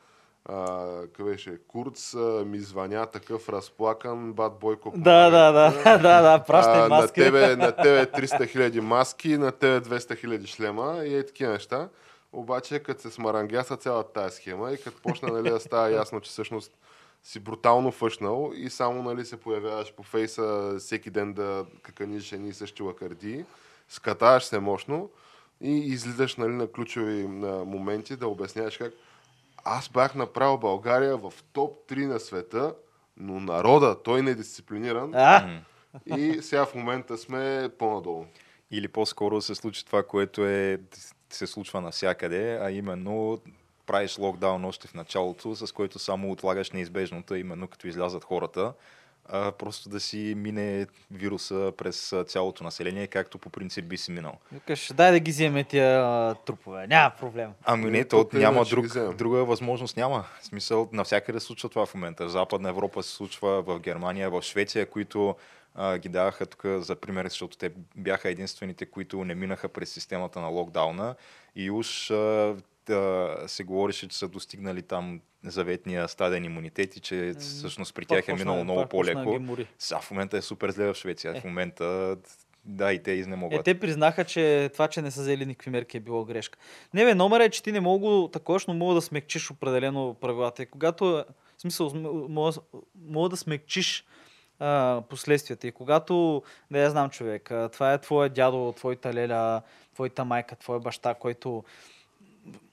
беше, 1.25 1.59
Курц 1.69 2.15
ми 2.47 2.59
звъня 2.59 3.07
такъв 3.07 3.49
разплакан, 3.49 4.33
бат 4.33 4.59
Бойко. 4.61 4.93
Да, 4.97 5.31
да, 5.31 5.53
да, 5.53 5.99
да, 5.99 6.23
да, 6.23 6.45
пращай 6.47 6.81
А, 6.81 6.83
на, 6.83 6.89
маски. 6.89 7.21
тебе, 7.21 7.57
на 7.57 7.73
тебе 7.77 8.07
300 8.07 8.49
хиляди 8.49 8.81
маски, 8.81 9.37
на 9.37 9.53
тебе 9.53 9.81
200 9.81 10.17
хиляди 10.17 10.47
шлема 10.47 11.03
и 11.05 11.17
е 11.17 11.27
такива 11.27 11.53
неща. 11.53 11.89
Обаче, 12.33 12.79
като 12.79 13.01
се 13.03 13.11
смарангяса 13.11 13.77
цялата 13.77 14.13
тази 14.13 14.37
схема 14.37 14.73
и 14.73 14.83
като 14.83 15.03
почна 15.03 15.29
нали, 15.33 15.51
да 15.51 15.61
става 15.61 15.91
ясно, 15.91 16.21
че 16.21 16.31
всъщност 16.31 16.73
си 17.23 17.41
брутално 17.41 17.91
фъшнал 17.93 18.53
и 18.55 18.71
само 18.71 19.03
нали, 19.03 19.25
се 19.25 19.37
появяваш 19.37 19.95
по 19.95 20.03
фейса 20.03 20.77
всеки 20.79 21.11
ден 21.11 21.33
да 21.33 21.65
каканиш 21.83 22.33
едни 22.33 22.49
и 22.49 22.53
същи 22.53 22.83
лакарди, 22.83 23.45
скатаваш 23.89 24.45
се 24.45 24.59
мощно 24.59 25.11
и 25.61 25.79
излизаш 25.79 26.37
нали, 26.37 26.53
на 26.53 26.67
ключови 26.67 27.29
на 27.29 27.65
моменти 27.65 28.17
да 28.17 28.29
обясняваш 28.29 28.77
как 28.77 28.93
аз 29.65 29.89
бях 29.89 30.15
направил 30.15 30.59
България 30.59 31.17
в 31.17 31.33
топ 31.53 31.91
3 31.91 32.07
на 32.07 32.21
света, 32.21 32.75
но 33.17 33.41
народа, 33.41 34.03
той 34.03 34.23
не 34.23 34.31
е 34.31 34.35
дисциплиниран 34.35 35.15
А, 35.15 35.61
и 36.17 36.43
сега 36.43 36.67
в 36.67 36.75
момента 36.75 37.19
сме 37.19 37.71
по-надолу. 37.79 38.25
или 38.71 38.89
по-скоро 38.89 39.41
се 39.41 39.55
случи 39.55 39.87
това, 39.87 40.03
което 40.03 40.47
е, 40.47 40.79
се 41.31 41.47
случва 41.47 41.81
навсякъде, 41.81 42.59
а 42.63 42.71
именно 42.71 43.39
правиш 43.87 44.19
локдаун 44.19 44.65
още 44.65 44.89
в 44.89 44.95
началото, 44.95 45.57
с 45.57 45.73
който 45.73 45.99
само 45.99 46.33
отлагаш 46.33 46.71
неизбежното, 46.71 47.35
именно 47.35 47.69
като 47.69 47.87
излязат 47.87 48.25
хората. 48.25 48.73
А 49.33 49.53
просто 49.53 49.89
да 49.89 50.01
си 50.01 50.35
мине 50.37 50.87
вируса 51.11 51.73
през 51.77 52.15
цялото 52.27 52.65
население, 52.65 53.07
както 53.07 53.39
по 53.39 53.51
принцип 53.51 53.85
би 53.85 53.97
си 53.97 54.11
минал. 54.11 54.39
Викаш, 54.53 54.93
дай 54.95 55.13
да 55.13 55.21
ги 55.21 55.31
вземе 55.31 55.65
тия 55.65 56.35
трупове. 56.35 56.87
Няма 56.87 57.13
проблем. 57.21 57.51
Ами 57.65 57.91
не, 57.91 57.99
Ами, 57.99 58.09
то 58.09 58.25
тук 58.25 58.33
няма 58.33 58.57
иначе 58.57 58.77
ги 58.77 58.89
друг, 58.89 59.15
друга 59.15 59.45
възможност 59.45 59.97
няма. 59.97 60.25
В 60.41 60.45
смисъл, 60.45 60.89
навсякъде 60.93 61.41
се 61.41 61.47
случва 61.47 61.69
това 61.69 61.87
в 61.87 61.95
момента. 61.95 62.27
В 62.27 62.31
Западна 62.31 62.69
Европа 62.69 63.03
се 63.03 63.11
случва, 63.11 63.63
в 63.63 63.79
Германия, 63.79 64.31
в 64.31 64.43
Швеция, 64.43 64.87
които 64.87 65.37
а, 65.75 65.99
ги 65.99 66.09
даваха 66.09 66.47
тук 66.47 66.63
за 66.65 66.97
пример, 66.97 67.25
защото 67.25 67.57
те 67.57 67.71
бяха 67.97 68.29
единствените, 68.29 68.87
които 68.87 69.25
не 69.25 69.35
минаха 69.35 69.69
през 69.69 69.91
системата 69.91 70.41
на 70.41 70.49
локдауна 70.49 71.15
и 71.57 71.71
уж 71.71 72.11
а, 72.11 72.57
се 73.47 73.65
говореше, 73.65 74.09
че 74.09 74.19
са 74.19 74.29
достигнали 74.29 74.83
там 74.83 75.21
заветния 75.45 76.09
стаден 76.09 76.45
имунитет 76.45 76.97
и 76.97 77.01
че 77.01 77.35
всъщност 77.39 77.95
при 77.95 78.07
тях 78.07 78.29
е 78.29 78.33
минало 78.35 78.65
много 78.65 78.87
по-леко. 78.87 79.39
Сега 79.79 80.01
в 80.01 80.11
момента 80.11 80.37
е 80.37 80.43
супер 80.43 80.71
зле 80.71 80.87
в 80.87 80.95
Швеция. 80.95 81.37
Е. 81.37 81.41
В 81.41 81.45
момента, 81.45 82.17
да, 82.65 82.93
и 82.93 83.03
те 83.03 83.13
Е, 83.13 83.15
изнемогват. 83.15 83.65
те 83.65 83.81
признаха, 83.81 84.25
че 84.25 84.71
това, 84.73 84.89
че 84.89 85.03
не 85.03 85.11
са 85.11 85.21
взели 85.21 85.47
никакви 85.47 85.71
мерки 85.71 85.97
е 85.97 86.01
било 86.01 86.25
грешка. 86.25 86.59
Не 86.95 87.05
бе, 87.05 87.15
номер 87.15 87.41
е, 87.41 87.51
че 87.51 87.63
ти 87.63 87.73
не 87.73 87.81
мога 87.81 88.31
такова, 88.31 88.61
но 88.69 88.75
мога 88.75 88.95
да 88.95 89.03
смекчиш 89.03 89.51
определено 89.51 90.15
правилата. 90.15 90.63
И 90.63 90.67
когато, 90.67 91.19
е- 91.19 91.25
в 91.57 91.61
смисъл, 91.61 91.91
см- 91.91 92.29
мога, 92.29 92.53
мога 93.05 93.29
да 93.29 93.37
смекчиш 93.37 94.05
а, 94.59 95.03
последствията. 95.09 95.67
И 95.67 95.73
когато, 95.73 96.43
да 96.71 96.79
я 96.79 96.91
знам 96.91 97.11
човек, 97.11 97.51
а, 97.51 97.69
това 97.69 97.93
е 97.93 97.99
твоя 98.01 98.29
дядо, 98.29 98.73
твоята 98.73 99.15
леля, 99.15 99.63
твоята 99.95 100.25
майка, 100.25 100.57
твоя 100.57 100.81
баща, 100.81 101.15
който 101.15 101.65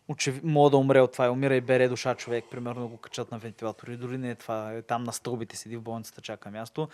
очев... 0.07 0.43
мога 0.43 0.69
да 0.69 0.77
умре 0.77 1.01
от 1.01 1.11
това 1.11 1.25
и 1.25 1.29
умира 1.29 1.55
и 1.55 1.61
бере 1.61 1.87
душа 1.87 2.15
човек, 2.15 2.45
примерно 2.51 2.87
го 2.87 2.97
качат 2.97 3.31
на 3.31 3.37
вентилатори, 3.37 3.97
дори 3.97 4.17
не 4.17 4.29
е 4.29 4.35
това, 4.35 4.71
е 4.73 4.81
там 4.81 5.03
на 5.03 5.13
стълбите 5.13 5.57
седи 5.57 5.77
в 5.77 5.81
болницата, 5.81 6.21
чака 6.21 6.51
място. 6.51 6.87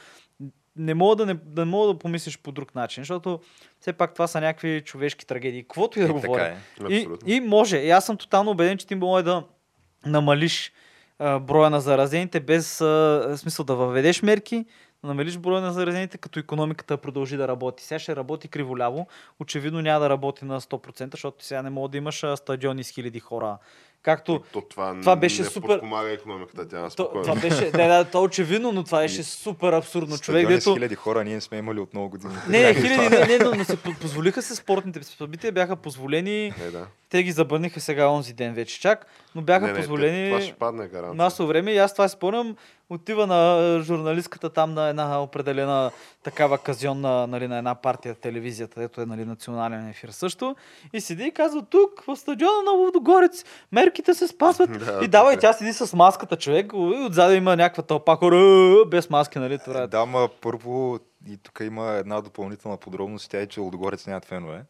Не 0.76 0.94
мога 0.94 1.16
да, 1.16 1.26
не, 1.26 1.34
да 1.46 1.66
мога 1.66 1.94
да 1.94 2.00
помислиш 2.00 2.38
по 2.38 2.52
друг 2.52 2.76
начин, 2.76 3.02
защото 3.02 3.40
все 3.80 3.94
пак 3.94 4.14
това 4.14 4.28
са 4.28 4.42
някакви 4.42 4.82
човешки 4.86 5.28
трагедии. 5.28 5.64
Каквото 5.64 6.00
и 6.00 6.02
да 6.02 6.10
Е, 6.10 6.12
говоря. 6.12 6.46
е. 6.90 6.94
И, 6.94 7.08
и 7.26 7.40
може. 7.40 7.78
И 7.78 7.90
аз 7.90 8.06
съм 8.06 8.18
тотално 8.18 8.52
убеден, 8.52 8.78
че 8.78 8.88
ти 8.88 8.96
може 8.96 9.24
да 9.26 9.44
намалиш 10.06 10.72
а, 11.20 11.40
броя 11.40 11.70
на 11.70 11.82
заразените 11.82 12.40
без 12.40 12.82
а, 12.82 13.34
смисъл 13.38 13.66
да 13.66 13.76
въведеш 13.76 14.22
мерки, 14.22 14.66
намалиш 15.04 15.38
броя 15.38 15.62
на 15.62 15.74
заразените, 15.74 16.18
като 16.18 16.40
економиката 16.40 16.98
продължи 16.98 17.38
да 17.38 17.48
работи. 17.48 17.84
Сега 17.84 18.00
ще 18.00 18.16
работи 18.16 18.48
криволяво. 18.48 19.08
Очевидно 19.40 19.82
няма 19.82 20.00
да 20.00 20.10
работи 20.10 20.46
на 20.46 20.62
100%, 20.62 21.12
защото 21.12 21.46
сега 21.46 21.62
не 21.62 21.70
мога 21.70 21.90
да 21.90 21.98
имаш 21.98 22.26
стадиони 22.36 22.84
с 22.84 22.90
хиляди 22.90 23.20
хора. 23.20 23.58
Както 24.04 24.42
То 24.54 24.62
това, 24.62 24.96
това 25.00 25.16
беше 25.16 25.42
не 25.42 25.48
супер- 25.48 25.68
подпомага 25.68 26.12
економиката, 26.12 26.68
тя 26.68 26.80
е 26.80 26.90
то, 26.90 27.10
това 27.14 27.36
беше, 27.36 27.72
да, 27.72 27.88
да, 27.88 28.06
то 28.06 28.24
очевидно, 28.24 28.72
но 28.72 28.84
това 28.84 29.00
беше 29.00 29.24
супер 29.24 29.74
абсурдно. 29.74 30.18
Човек, 30.18 30.48
дето... 30.48 30.74
хиляди 30.74 30.96
хора 30.96 31.24
ние 31.24 31.36
не 31.36 31.42
сме 31.42 31.58
имали 31.58 31.80
от 31.80 31.94
много 31.94 32.10
години. 32.10 32.34
Не, 32.50 32.62
не, 32.62 32.74
хиляди, 32.74 33.10
не, 33.10 33.26
не, 33.28 33.46
но, 33.46 33.56
но 33.56 33.64
се 33.66 33.78
по- 33.78 33.94
позволиха 33.94 34.42
се 34.42 34.56
спортните 34.56 35.04
събития, 35.04 35.52
бяха 35.52 35.76
позволени. 35.76 36.46
Е, 36.48 36.72
да. 36.72 36.88
Те 37.10 37.24
ги 37.24 37.32
забраниха 37.32 37.80
сега 37.80 38.08
онзи 38.08 38.34
ден 38.34 38.54
вече 38.54 38.80
чак, 38.80 39.06
но 39.36 39.42
бяха 39.42 39.66
не, 39.66 39.72
не, 39.72 39.78
позволени 39.78 40.30
Това 40.30 40.42
ще 40.42 40.54
падне 40.54 40.88
гаранция. 40.88 41.14
масово 41.14 41.48
време 41.48 41.72
и 41.72 41.78
аз 41.78 41.94
това 41.94 42.08
си 42.08 42.14
спомням. 42.14 42.56
Отива 42.90 43.28
на 43.28 43.80
журналистката 43.82 44.50
там 44.50 44.74
на 44.74 44.90
една 44.90 45.22
определена 45.24 45.92
такава 46.24 46.58
казионна, 46.58 47.28
нали, 47.28 47.48
на 47.48 47.58
една 47.58 47.76
партия 47.76 48.16
телевизията, 48.16 48.84
ето 48.84 49.02
е 49.02 49.06
нали, 49.06 49.26
национален 49.26 49.90
ефир 49.90 50.10
също. 50.10 50.56
И 50.94 51.02
седи 51.02 51.24
и 51.24 51.32
казва, 51.32 51.62
тук 51.70 52.04
в 52.08 52.16
стадиона 52.16 52.62
на 52.66 52.72
Лудогорец 52.72 53.46
мерките 53.72 54.14
се 54.14 54.28
спазват. 54.28 54.70
Да, 54.84 55.00
и 55.04 55.08
дава 55.08 55.34
и 55.34 55.36
така 55.36 55.48
тя 55.48 55.54
седи 55.54 55.74
с 55.74 55.96
маската 55.98 56.36
човек 56.36 56.72
и 56.74 57.06
отзаде 57.06 57.36
има 57.36 57.56
някаква 57.56 57.84
тълпа 57.84 58.16
хора 58.16 58.38
«Е, 58.38 58.90
без 58.90 59.10
маски, 59.10 59.40
нали? 59.40 59.60
Това 59.66 59.82
е. 59.82 59.88
Да, 59.88 60.06
ма 60.06 60.30
първо 60.42 61.00
и 61.28 61.38
тук 61.38 61.60
има 61.62 61.92
една 61.92 62.22
допълнителна 62.22 62.78
подробност, 62.78 63.32
тя 63.32 63.40
е, 63.40 63.48
че 63.48 63.60
Лудогорец 63.60 64.08
нямат 64.08 64.26
фенове. 64.26 64.64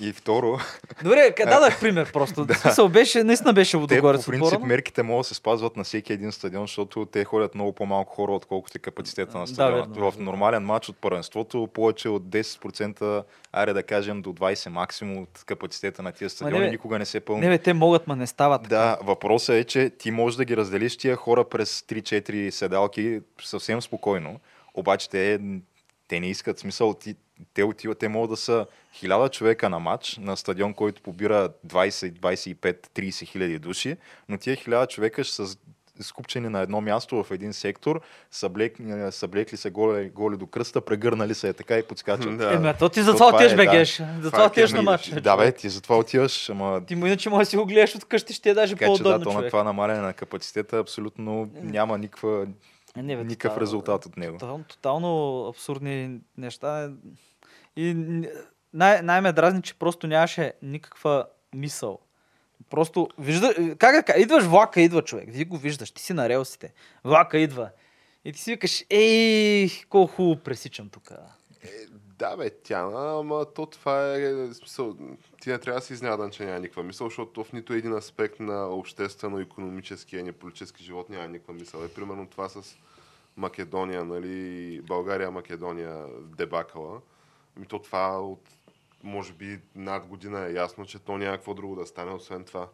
И 0.00 0.12
второ, 0.12 0.58
Добре, 1.04 1.32
къде 1.36 1.50
дадах 1.50 1.80
пример 1.80 2.12
просто. 2.12 2.44
В 2.48 2.56
смисъл 2.56 2.88
беше, 2.88 3.24
наистина 3.24 3.52
беше 3.52 3.70
те 3.70 3.76
Лудогорец 3.76 4.24
по 4.24 4.30
принцип 4.30 4.44
отбора, 4.44 4.60
но- 4.60 4.66
мерките 4.66 5.02
могат 5.02 5.20
да 5.20 5.28
се 5.28 5.34
спазват 5.34 5.76
на 5.76 5.84
всеки 5.84 6.12
един 6.12 6.32
стадион, 6.32 6.62
защото 6.62 7.06
те 7.06 7.24
ходят 7.24 7.54
много 7.54 7.72
по-малко 7.72 8.14
хора, 8.14 8.32
отколкото 8.32 8.72
е 8.76 8.80
капацитета 8.80 9.38
на 9.38 9.44
Да, 9.44 9.46
стадиона. 9.46 9.82
верно, 9.82 10.10
в 10.10 10.18
нормален 10.18 10.62
матч 10.62 10.88
от 10.88 10.96
първенството 10.96 11.68
повече 11.74 12.08
от 12.08 12.22
10%, 12.22 13.22
аре 13.52 13.72
да 13.72 13.82
кажем 13.82 14.22
до 14.22 14.30
20 14.30 14.68
максимум 14.68 15.18
от 15.18 15.44
капацитета 15.46 16.02
на 16.02 16.12
тия 16.12 16.30
стадиони 16.30 16.64
бе, 16.64 16.70
никога 16.70 16.98
не 16.98 17.04
се 17.04 17.20
пълни. 17.20 17.40
Не, 17.40 17.48
бе, 17.48 17.58
те 17.58 17.72
могат, 17.72 18.06
ма 18.06 18.16
не 18.16 18.26
стават. 18.26 18.62
Да, 18.62 18.98
въпросът 19.02 19.56
е, 19.56 19.64
че 19.64 19.90
ти 19.90 20.10
можеш 20.10 20.36
да 20.36 20.44
ги 20.44 20.56
разделиш 20.56 20.96
тия 20.96 21.16
хора 21.16 21.44
през 21.44 21.80
3-4 21.80 22.50
седалки 22.50 23.20
съвсем 23.42 23.82
спокойно, 23.82 24.40
обаче 24.74 25.08
те, 25.10 25.40
те 26.08 26.20
не 26.20 26.26
искат 26.26 26.58
смисъл, 26.58 26.94
ти, 26.94 27.14
те 27.54 27.64
отиват, 27.64 27.98
те 27.98 28.08
могат 28.08 28.30
да 28.30 28.36
са 28.36 28.66
хиляда 28.94 29.28
човека 29.28 29.68
на 29.68 29.78
матч, 29.78 30.16
на 30.16 30.36
стадион, 30.36 30.74
който 30.74 31.02
побира 31.02 31.48
20, 31.66 32.12
25, 32.12 32.88
30 32.88 33.26
хиляди 33.26 33.58
души, 33.58 33.96
но 34.28 34.38
тия 34.38 34.56
хиляда 34.56 34.86
човека 34.86 35.24
ще 35.24 35.34
са 35.34 35.56
скупчени 36.00 36.48
на 36.48 36.60
едно 36.60 36.80
място 36.80 37.24
в 37.24 37.30
един 37.30 37.52
сектор, 37.52 38.00
съблек, 38.30 38.76
съблекли 39.10 39.56
се 39.56 39.70
голи, 39.70 40.10
голи 40.10 40.36
до 40.36 40.46
кръста, 40.46 40.80
прегърнали 40.80 41.34
се 41.34 41.48
е 41.48 41.52
така 41.52 41.78
и 41.78 41.82
подскачат. 41.82 42.38
Да. 42.38 42.54
Еми, 42.54 42.68
а 42.68 42.74
то 42.74 42.88
ти 42.88 43.00
То 43.00 43.04
затова 43.04 43.26
това 43.26 43.36
отиваш, 43.36 43.52
е, 43.52 43.56
бе, 43.56 43.64
да. 43.64 43.70
Геш. 43.70 43.96
Това 43.96 44.18
Затова 44.22 44.42
е 44.42 44.46
отиваш 44.46 44.72
на 44.72 44.82
матч. 44.82 45.08
Да, 45.08 45.36
бе, 45.36 45.52
ти 45.52 45.68
затова 45.68 45.98
отиваш, 45.98 46.50
ама 46.50 46.84
Ти 46.86 46.94
му 46.94 47.06
иначе 47.06 47.30
можеш 47.30 47.46
да 47.46 47.50
си 47.50 47.56
го 47.56 47.66
гледаш 47.66 47.94
от 47.94 48.04
къщи, 48.04 48.32
ще 48.32 48.42
ти 48.42 48.48
е 48.48 48.54
даже 48.54 48.74
така 48.74 48.84
че 48.84 48.90
да, 48.90 49.04
по-удобно, 49.04 49.24
то 49.24 49.40
на 49.40 49.48
това 49.48 49.64
намаляне 49.64 50.00
на 50.00 50.12
капацитета 50.12 50.78
абсолютно 50.78 51.50
няма 51.54 51.98
никаква, 51.98 52.46
Не, 52.96 53.16
бе, 53.16 53.24
никакъв 53.24 53.58
резултат 53.58 54.06
от 54.06 54.16
него. 54.16 54.38
Тотално, 54.38 54.64
тотално 54.64 55.46
абсурдни 55.48 56.18
неща. 56.38 56.90
И 57.76 57.94
най- 58.74 59.02
най-ме 59.02 59.32
дразни, 59.32 59.62
че 59.62 59.78
просто 59.78 60.06
нямаше 60.06 60.52
никаква 60.62 61.26
мисъл. 61.54 61.98
Просто 62.70 63.08
вижда, 63.18 63.76
как 63.78 64.06
кажа, 64.06 64.20
идваш 64.20 64.44
влака, 64.44 64.80
идва 64.80 65.02
човек. 65.02 65.28
Ти 65.32 65.44
го 65.44 65.56
виждаш, 65.56 65.90
ти 65.90 66.02
си 66.02 66.12
на 66.12 66.28
релсите. 66.28 66.72
Влака 67.04 67.38
идва. 67.38 67.70
И 68.24 68.32
ти 68.32 68.40
си 68.40 68.50
викаш, 68.50 68.84
ей, 68.90 69.70
колко 69.88 70.14
хубаво 70.14 70.36
пресичам 70.36 70.88
тук. 70.88 71.10
Е, 71.62 71.68
да, 72.18 72.36
бе, 72.36 72.50
Тяна, 72.50 73.18
ама 73.18 73.46
то 73.54 73.66
това 73.66 74.14
е 74.16 74.32
в 74.32 74.54
смисъл. 74.54 74.96
Ти 75.40 75.50
не 75.50 75.58
трябва 75.58 75.80
да 75.80 75.86
си 75.86 75.92
изненадан, 75.92 76.30
че 76.30 76.44
няма 76.44 76.60
никаква 76.60 76.82
мисъл, 76.82 77.06
защото 77.06 77.44
в 77.44 77.52
нито 77.52 77.72
един 77.72 77.92
аспект 77.92 78.40
на 78.40 78.66
обществено-економическия 78.66 80.22
ни 80.22 80.32
политически 80.32 80.84
живот 80.84 81.10
няма 81.10 81.28
никаква 81.28 81.54
мисъл. 81.54 81.84
Е, 81.84 81.88
примерно 81.88 82.26
това 82.26 82.48
с 82.48 82.76
Македония, 83.36 84.04
нали, 84.04 84.80
България, 84.82 85.30
Македония, 85.30 86.06
дебакала. 86.36 87.00
Ми 87.56 87.66
то 87.66 87.78
това 87.78 88.20
от 88.20 88.48
може 89.02 89.32
би 89.32 89.60
над 89.74 90.06
година 90.06 90.46
е 90.46 90.52
ясно, 90.52 90.86
че 90.86 90.98
то 90.98 91.18
няма 91.18 91.36
какво 91.36 91.54
друго 91.54 91.76
да 91.76 91.86
стане, 91.86 92.12
освен 92.12 92.44
това. 92.44 92.68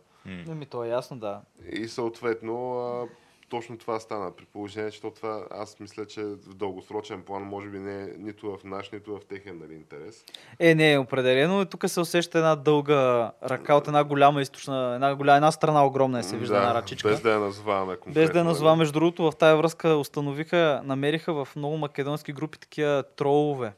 Еми, 0.48 0.66
то 0.66 0.84
е 0.84 0.88
ясно, 0.88 1.18
да. 1.18 1.40
И 1.72 1.88
съответно, 1.88 2.78
а, 2.80 3.06
точно 3.48 3.78
това 3.78 4.00
стана. 4.00 4.36
При 4.36 4.44
положение, 4.44 4.90
че 4.90 5.00
то 5.00 5.10
това, 5.10 5.44
аз 5.50 5.80
мисля, 5.80 6.06
че 6.06 6.22
в 6.22 6.54
дългосрочен 6.54 7.22
план, 7.22 7.42
може 7.42 7.68
би 7.68 7.78
не 7.78 8.02
е 8.02 8.06
нито 8.18 8.56
в 8.56 8.64
наш, 8.64 8.90
нито 8.90 9.16
в 9.16 9.24
техен 9.28 9.58
нали, 9.58 9.74
интерес. 9.74 10.24
Е, 10.58 10.74
не, 10.74 10.98
определено. 10.98 11.64
Тук 11.64 11.84
се 11.88 12.00
усеща 12.00 12.38
една 12.38 12.56
дълга 12.56 13.32
ръка 13.44 13.74
от 13.74 13.86
една 13.86 14.04
голяма 14.04 14.42
източна, 14.42 14.92
една, 14.94 15.14
голяма, 15.14 15.36
една 15.36 15.52
страна 15.52 15.86
огромна 15.86 16.18
е, 16.18 16.22
се 16.22 16.36
вижда 16.36 16.56
една 16.56 16.74
ръчичка. 16.74 17.08
без 17.08 17.20
да 17.20 17.32
я 17.32 17.38
назоваваме 17.38 17.96
конкретно. 17.96 18.12
Без 18.12 18.30
да 18.30 18.38
я 18.38 18.44
нали? 18.44 18.52
назовавам, 18.52 18.78
между 18.78 18.92
другото, 18.92 19.30
в 19.30 19.36
тая 19.36 19.56
връзка 19.56 19.88
установиха, 19.88 20.82
намериха 20.84 21.44
в 21.44 21.56
много 21.56 21.76
македонски 21.76 22.32
групи 22.32 22.58
такива 22.58 23.04
тролове 23.16 23.72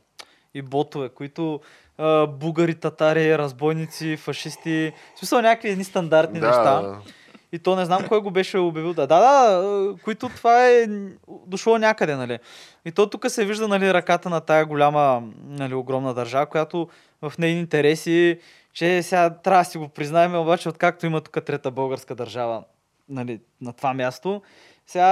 и 0.55 0.63
ботове, 0.63 1.09
които 1.09 1.61
а, 1.99 2.27
бугари, 2.27 2.75
татари, 2.75 3.39
разбойници, 3.39 4.17
фашисти, 4.17 4.93
в 5.15 5.19
смисъл 5.19 5.41
някакви 5.41 5.69
едни 5.69 5.85
стандартни 5.85 6.41
да, 6.41 6.47
неща. 6.47 7.01
И 7.53 7.59
то 7.59 7.77
не 7.77 7.85
знам 7.85 8.09
кой 8.09 8.21
го 8.21 8.31
беше 8.31 8.59
обявил. 8.59 8.95
Да, 8.95 9.07
да, 9.07 9.21
да, 9.21 9.95
които 10.05 10.29
това 10.29 10.69
е 10.69 10.87
дошло 11.47 11.79
някъде, 11.79 12.17
нали. 12.17 12.39
И 12.85 12.93
то 12.93 13.11
тук 13.11 13.31
се 13.31 13.45
вижда, 13.45 13.69
нали, 13.69 13.95
ръката 13.95 14.31
на 14.31 14.41
тая 14.41 14.67
голяма, 14.67 15.23
нали, 15.49 15.75
огромна 15.75 16.15
държава, 16.15 16.47
която 16.47 16.89
в 17.23 17.33
нейни 17.39 17.61
интереси, 17.61 18.39
че 18.73 19.03
сега 19.03 19.31
трябва 19.31 19.61
да 19.61 19.65
си 19.65 19.79
го 19.79 19.89
признаем, 19.89 20.35
обаче 20.35 20.69
откакто 20.69 21.07
има 21.07 21.21
тук 21.21 21.45
трета 21.45 21.71
българска 21.71 22.15
държава, 22.15 22.65
нали, 23.09 23.41
на 23.61 23.73
това 23.73 23.95
място, 23.95 24.43
сега 24.91 25.09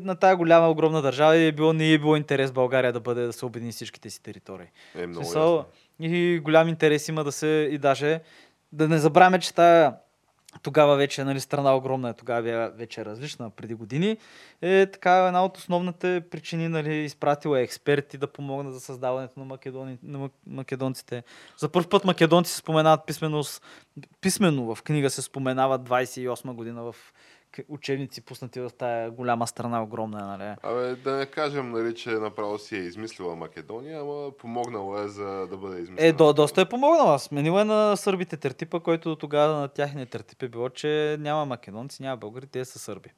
на 0.00 0.16
тая 0.16 0.36
голяма 0.36 0.68
огромна 0.68 1.02
държава 1.02 1.36
е 1.36 1.52
било, 1.52 1.72
не 1.72 1.92
е 1.92 1.98
било 1.98 2.16
интерес 2.16 2.52
България 2.52 2.92
да 2.92 3.00
бъде 3.00 3.22
да 3.22 3.32
се 3.32 3.46
обедини 3.46 3.72
всичките 3.72 4.10
си 4.10 4.22
територии. 4.22 4.66
е 4.94 5.06
много 5.06 5.24
Смисъл, 5.24 5.64
и 6.00 6.40
голям 6.44 6.68
интерес 6.68 7.08
има 7.08 7.24
да 7.24 7.32
се 7.32 7.46
и 7.72 7.78
даже 7.78 8.20
да 8.72 8.88
не 8.88 8.98
забравяме, 8.98 9.38
че 9.38 9.54
тая 9.54 9.94
тогава 10.62 10.96
вече 10.96 11.24
нали, 11.24 11.40
страна 11.40 11.76
огромна 11.76 12.10
е, 12.10 12.14
тогава 12.14 12.70
вече 12.70 13.00
е 13.00 13.04
различна 13.04 13.50
преди 13.50 13.74
години, 13.74 14.16
е 14.62 14.86
така 14.86 15.26
една 15.26 15.44
от 15.44 15.56
основните 15.56 16.22
причини, 16.30 16.68
нали, 16.68 16.94
изпратила 16.94 17.60
е 17.60 17.62
експерти 17.62 18.18
да 18.18 18.26
помогнат 18.26 18.74
за 18.74 18.80
създаването 18.80 19.40
на, 19.40 19.44
македони, 19.46 19.98
на 20.02 20.18
мак- 20.18 20.32
македонците. 20.46 21.22
За 21.56 21.68
първ 21.68 21.88
път 21.88 22.04
македонци 22.04 22.52
се 22.52 22.58
споменават 22.58 23.06
писмено, 23.06 23.44
с- 23.44 23.60
писмено 24.20 24.74
в 24.74 24.82
книга 24.82 25.10
се 25.10 25.22
споменава 25.22 25.78
28 25.78 26.52
година 26.52 26.82
в 26.82 26.94
учебници 27.68 28.20
пуснати 28.20 28.60
в 28.60 28.70
тая 28.78 29.10
голяма 29.10 29.46
страна, 29.46 29.82
огромна, 29.82 30.26
нали? 30.38 30.56
Абе, 30.62 30.94
да 30.94 31.16
не 31.16 31.26
кажем, 31.26 31.70
нали, 31.70 31.94
че 31.94 32.10
направо 32.10 32.58
си 32.58 32.76
е 32.76 32.80
измислила 32.80 33.36
Македония, 33.36 34.00
ама 34.00 34.30
помогнала 34.38 35.02
е 35.04 35.08
за 35.08 35.46
да 35.46 35.56
бъде 35.56 35.80
измислена. 35.80 36.08
Е, 36.08 36.12
до, 36.12 36.32
доста 36.32 36.60
е 36.60 36.68
помогнала. 36.68 37.18
Сменила 37.18 37.60
е 37.60 37.64
на 37.64 37.96
сърбите 37.96 38.36
тертипа, 38.36 38.80
който 38.80 39.16
тогава 39.16 39.60
на 39.60 39.68
тяхния 39.68 40.06
тертип 40.06 40.42
е 40.42 40.48
било, 40.48 40.68
че 40.68 41.16
няма 41.20 41.44
македонци, 41.44 42.02
няма 42.02 42.16
българи, 42.16 42.46
те 42.46 42.64
са 42.64 42.78
сърби. 42.78 43.10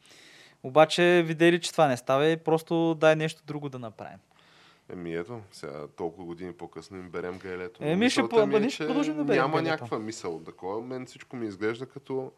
Обаче 0.63 1.23
видели, 1.27 1.61
че 1.61 1.73
това 1.73 1.87
не 1.87 1.97
става 1.97 2.27
и 2.27 2.37
просто 2.37 2.95
дай 2.95 3.17
нещо 3.17 3.43
друго 3.47 3.69
да 3.69 3.79
направим. 3.79 4.19
Еми 4.93 5.15
ето, 5.15 5.41
сега 5.53 5.87
толкова 5.97 6.25
години 6.25 6.53
по-късно 6.53 6.97
им 6.97 7.11
берем 7.11 7.39
гаелето. 7.39 7.85
Еми, 7.85 8.11
ще 8.11 8.29
по- 8.29 8.47
ми 8.47 8.57
е, 8.57 8.71
ще 8.71 8.87
продължим 8.87 9.17
да 9.17 9.25
берем 9.25 9.41
Няма 9.43 9.53
гаелето. 9.53 9.71
някаква 9.73 9.99
мисъл 9.99 10.41
такова. 10.41 10.83
Мен 10.83 11.07
всичко 11.07 11.37
ми 11.37 11.47
изглежда 11.47 11.87
като 11.87 12.33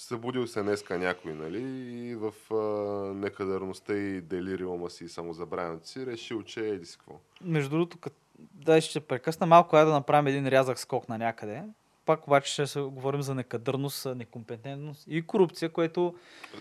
събудил 0.00 0.46
се 0.46 0.62
днеска 0.62 0.98
някой, 0.98 1.32
нали, 1.34 1.62
и 2.08 2.14
в 2.14 2.54
а, 2.54 2.56
некадърността 3.14 3.94
и 3.94 4.20
делириума 4.20 4.90
си 4.90 5.04
и 5.04 5.08
самозабравянето 5.08 5.88
си 5.88 6.06
решил, 6.06 6.42
че 6.42 6.60
еди 6.60 6.86
си 6.86 6.98
какво. 6.98 7.14
Между 7.40 7.70
другото, 7.70 7.98
кът... 7.98 8.12
дай 8.38 8.80
ще 8.80 9.00
прекъсна 9.00 9.46
малко, 9.46 9.76
я 9.76 9.84
да 9.84 9.92
направим 9.92 10.26
един 10.26 10.48
рязък 10.48 10.78
скок 10.78 11.08
на 11.08 11.18
някъде. 11.18 11.62
Пак 12.06 12.26
обаче 12.26 12.52
ще 12.52 12.66
се 12.66 12.80
говорим 12.80 13.22
за 13.22 13.34
некадърност, 13.34 14.06
некомпетентност 14.16 15.04
и 15.08 15.22
корупция, 15.22 15.68
което... 15.68 16.14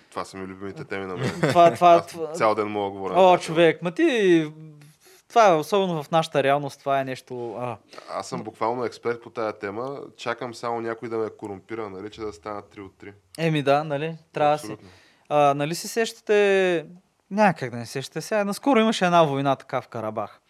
Това 0.10 0.26
са 0.26 0.38
ми 0.38 0.48
любимите 0.48 0.84
теми 0.84 1.06
на 1.06 1.18
мен. 1.18 1.42
Това, 1.42 1.74
това, 1.74 2.06
това... 2.06 2.32
цял 2.32 2.56
ден 2.56 2.68
мога 2.68 2.86
да 2.86 2.92
говоря. 2.92 3.14
О, 3.18 3.38
човек, 3.38 3.82
ма 3.82 3.92
ти... 3.92 4.52
Това 5.30 5.50
е, 5.50 5.54
особено 5.56 6.04
в 6.04 6.12
нашата 6.12 6.44
реалност, 6.44 6.80
това 6.80 7.00
е 7.00 7.06
нещо... 7.06 7.56
А, 7.56 7.78
Аз 8.10 8.28
съм 8.28 8.44
буквално 8.44 8.86
експерт 8.86 9.22
по 9.22 9.30
тая 9.30 9.54
тема. 9.54 10.00
Чакам 10.18 10.54
само 10.54 10.82
някой 10.82 11.10
да 11.10 11.18
ме 11.18 11.30
корумпира, 11.30 11.90
нали, 11.90 12.10
че 12.10 12.22
да 12.22 12.34
станат 12.34 12.76
3 12.76 12.86
от 12.86 12.94
3. 13.04 13.14
еми 13.38 13.64
да, 13.64 13.84
нали? 13.84 14.18
Трябва 14.34 14.52
да 14.52 14.58
си. 14.58 14.66
Абсолютно. 14.66 14.90
А, 15.30 15.54
нали 15.54 15.76
се 15.76 15.88
сещате... 15.88 16.86
Някак 17.32 17.72
да 17.72 17.78
не 17.78 17.86
се 17.86 17.92
сещате. 17.92 18.22
Сега 18.22 18.44
наскоро 18.44 18.80
имаше 18.80 19.06
една 19.06 19.24
война 19.24 19.56
така 19.56 19.82
в 19.82 19.88
Карабах. 19.88 20.42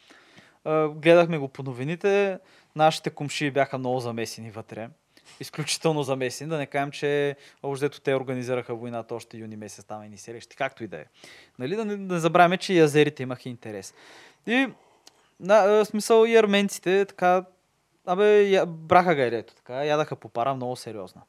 А, 0.65 0.87
гледахме 0.87 1.37
го 1.37 1.47
по 1.47 1.63
новините. 1.63 2.39
Нашите 2.75 3.09
комши 3.09 3.51
бяха 3.51 3.77
много 3.77 3.99
замесени 3.99 4.51
вътре. 4.51 4.89
Изключително 5.39 6.03
замесени. 6.03 6.49
Да 6.49 6.57
не 6.57 6.65
кажем, 6.65 6.91
че 6.91 7.35
общо 7.63 8.01
те 8.01 8.15
организираха 8.15 8.75
войната 8.75 9.15
още 9.15 9.37
юни 9.37 9.55
месец 9.55 9.85
там 9.85 10.03
и 10.03 10.09
ни 10.09 10.17
срещи. 10.17 10.55
Както 10.55 10.83
и 10.83 10.87
да 10.87 10.97
е. 10.97 11.05
Нали? 11.59 11.75
Да 11.75 11.85
не, 11.85 11.97
да 11.97 12.19
забравяме, 12.19 12.57
че 12.57 12.73
и 12.73 12.79
азерите 12.79 13.23
имаха 13.23 13.49
интерес. 13.49 13.93
И 14.47 14.67
на, 15.39 15.85
смисъл 15.85 16.25
и 16.25 16.35
арменците 16.35 17.05
така 17.05 17.43
Абе, 18.05 18.43
я, 18.43 18.65
браха 18.65 19.15
гайрето, 19.15 19.55
така, 19.55 19.85
ядаха 19.85 20.15
по 20.15 20.29
пара 20.29 20.55
много 20.55 20.75
сериозна. 20.75 21.21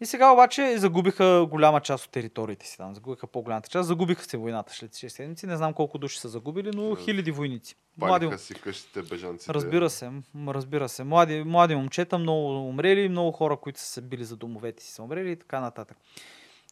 И 0.00 0.06
сега 0.06 0.32
обаче 0.32 0.78
загубиха 0.78 1.46
голяма 1.50 1.80
част 1.80 2.04
от 2.04 2.10
териториите 2.10 2.66
си 2.66 2.76
там. 2.76 2.94
Загубиха 2.94 3.26
по-голямата 3.26 3.68
част. 3.68 3.86
Загубиха 3.86 4.24
се 4.24 4.36
войната 4.36 4.72
след 4.74 4.90
6 4.90 5.08
седмици. 5.08 5.46
Не 5.46 5.56
знам 5.56 5.72
колко 5.72 5.98
души 5.98 6.20
са 6.20 6.28
загубили, 6.28 6.70
но 6.74 6.96
хиляди 6.96 7.30
войници. 7.30 7.76
Млади, 7.98 8.38
си 8.38 8.54
къщите 8.54 9.02
бежанците. 9.02 9.54
разбира 9.54 9.90
се, 9.90 10.10
разбира 10.48 10.88
се. 10.88 11.04
Млади, 11.04 11.42
млади 11.46 11.74
момчета, 11.74 12.18
много 12.18 12.68
умрели, 12.68 13.08
много 13.08 13.32
хора, 13.32 13.56
които 13.56 13.80
са 13.80 13.86
се 13.86 14.00
били 14.00 14.24
за 14.24 14.36
домовете 14.36 14.82
си 14.82 14.92
са 14.92 15.02
умрели 15.02 15.30
и 15.30 15.36
така 15.36 15.60
нататък. 15.60 15.98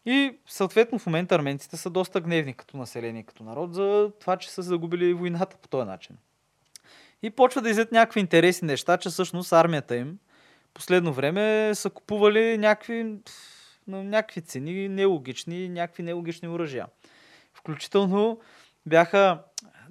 И 0.06 0.38
съответно 0.46 0.98
в 0.98 1.06
момента 1.06 1.34
арменците 1.34 1.76
са 1.76 1.90
доста 1.90 2.20
гневни 2.20 2.54
като 2.54 2.76
население, 2.76 3.22
като 3.22 3.42
народ, 3.42 3.74
за 3.74 4.10
това, 4.20 4.36
че 4.36 4.50
са 4.50 4.62
загубили 4.62 5.14
войната 5.14 5.56
по 5.56 5.68
този 5.68 5.86
начин. 5.86 6.16
И 7.22 7.30
почва 7.30 7.60
да 7.60 7.70
излизат 7.70 7.92
някакви 7.92 8.20
интересни 8.20 8.66
неща, 8.66 8.96
че 8.96 9.08
всъщност 9.08 9.52
армията 9.52 9.96
им 9.96 10.18
последно 10.74 11.12
време 11.12 11.74
са 11.74 11.90
купували 11.90 12.58
някакви, 12.58 13.16
някакви 13.86 14.40
цени 14.40 14.88
нелогични, 14.88 15.68
някакви 15.68 16.02
нелогични 16.02 16.48
оръжия. 16.48 16.86
Включително 17.54 18.40
бяха 18.86 19.42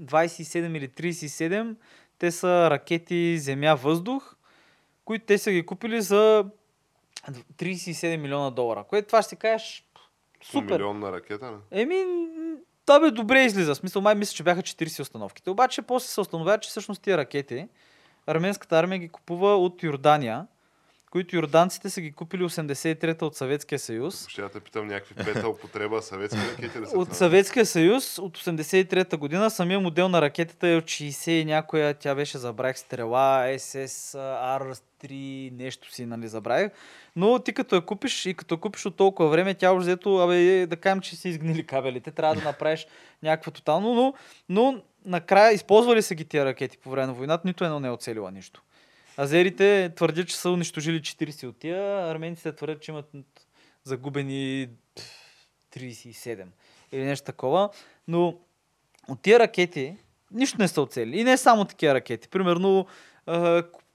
27 0.01 0.77
или 0.77 0.89
37, 0.89 1.75
те 2.19 2.31
са 2.31 2.69
ракети 2.69 3.38
земя-въздух, 3.38 4.36
които 5.05 5.25
те 5.25 5.38
са 5.38 5.51
ги 5.51 5.65
купили 5.65 6.01
за 6.01 6.45
37 7.57 8.17
милиона 8.17 8.49
долара. 8.49 8.84
Което 8.84 9.07
това 9.07 9.21
ще 9.21 9.29
си 9.29 9.36
кажеш 9.36 9.86
супер. 10.43 10.79
милионна 10.79 11.11
ракета, 11.11 11.51
не? 11.51 11.81
Еми, 11.81 12.05
да 12.88 12.99
бе, 12.99 13.11
добре 13.11 13.43
излиза. 13.43 13.75
В 13.75 13.77
Смисъл, 13.77 14.01
май 14.01 14.15
мисля, 14.15 14.36
че 14.36 14.43
бяха 14.43 14.61
40 14.61 15.01
установките. 15.01 15.49
Обаче 15.49 15.81
после 15.81 16.07
се 16.07 16.21
установява, 16.21 16.59
че 16.59 16.69
всъщност 16.69 17.01
тия 17.01 17.17
ракети 17.17 17.67
арменската 18.27 18.79
армия 18.79 18.99
ги 18.99 19.09
купува 19.09 19.57
от 19.57 19.84
Йордания, 19.84 20.47
които 21.14 21.36
йорданците 21.36 21.89
са 21.89 22.01
ги 22.01 22.11
купили 22.11 22.43
83-та 22.43 23.26
от 23.26 23.36
Съветския 23.36 23.80
съюз. 23.80 24.28
Ще 24.28 24.41
я 24.41 24.49
те 24.49 24.59
питам 24.59 24.88
някакви 24.88 25.16
пета 25.16 25.49
употреба, 25.49 26.01
съветски 26.01 26.39
ракети 26.51 26.80
ли 26.80 26.86
са 26.86 26.97
От? 26.97 27.16
Съветския 27.16 27.66
съюз 27.66 28.20
от 28.20 28.38
83-та 28.38 29.18
година 29.18 29.49
самия 29.49 29.80
модел 29.80 30.09
на 30.09 30.22
ракетата 30.22 30.68
е 30.68 30.76
от 30.76 30.84
60 30.84 31.32
и 31.32 31.45
някоя, 31.45 31.93
тя 31.93 32.16
беше 32.16 32.38
забравих 32.38 32.78
стрела, 32.78 33.45
SSR3, 33.47 35.51
нещо 35.51 35.93
си, 35.93 36.05
нали, 36.05 36.28
забравих. 36.28 36.72
Но 37.16 37.39
ти 37.39 37.53
като 37.53 37.76
я 37.76 37.82
купиш 37.82 38.26
и 38.26 38.34
като 38.34 38.57
купиш 38.57 38.86
от 38.86 38.95
толкова 38.95 39.30
време, 39.30 39.53
тя 39.53 39.74
уже 39.74 39.84
взето, 39.84 40.18
абе, 40.18 40.61
е, 40.61 40.68
да 40.68 40.76
кажем, 40.76 41.01
че 41.01 41.16
си 41.16 41.30
изгнили 41.30 41.66
кабелите, 41.66 42.11
трябва 42.11 42.36
да 42.36 42.41
направиш 42.41 42.88
някаква 43.24 43.51
тотално, 43.51 43.93
но, 43.93 44.14
но 44.49 44.82
накрая 45.05 45.53
използвали 45.53 46.01
са 46.01 46.16
ги 46.16 46.26
тия 46.26 46.45
ракети 46.45 46.78
по 46.78 46.89
време 46.89 47.07
на 47.07 47.14
войната, 47.14 47.47
нито 47.47 47.64
едно 47.64 47.80
не 47.80 47.88
е 47.88 47.91
оцелила 47.91 48.32
нищо. 48.32 48.61
Азерите 49.18 49.91
твърдят, 49.95 50.28
че 50.28 50.36
са 50.36 50.49
унищожили 50.49 51.01
40 51.01 51.47
от 51.47 51.57
тия, 51.57 52.11
арменците 52.11 52.55
твърдят, 52.55 52.82
че 52.82 52.91
имат 52.91 53.07
загубени 53.84 54.68
пф, 54.95 55.03
37 55.76 56.45
или 56.91 57.03
нещо 57.03 57.26
такова, 57.26 57.70
но 58.07 58.39
от 59.07 59.22
тия 59.22 59.39
ракети 59.39 59.97
нищо 60.32 60.57
не 60.59 60.68
са 60.68 60.82
оцели. 60.82 61.20
И 61.20 61.24
не 61.24 61.38
само 61.38 61.66
такива 61.66 61.93
ракети. 61.93 62.28
Примерно 62.28 62.88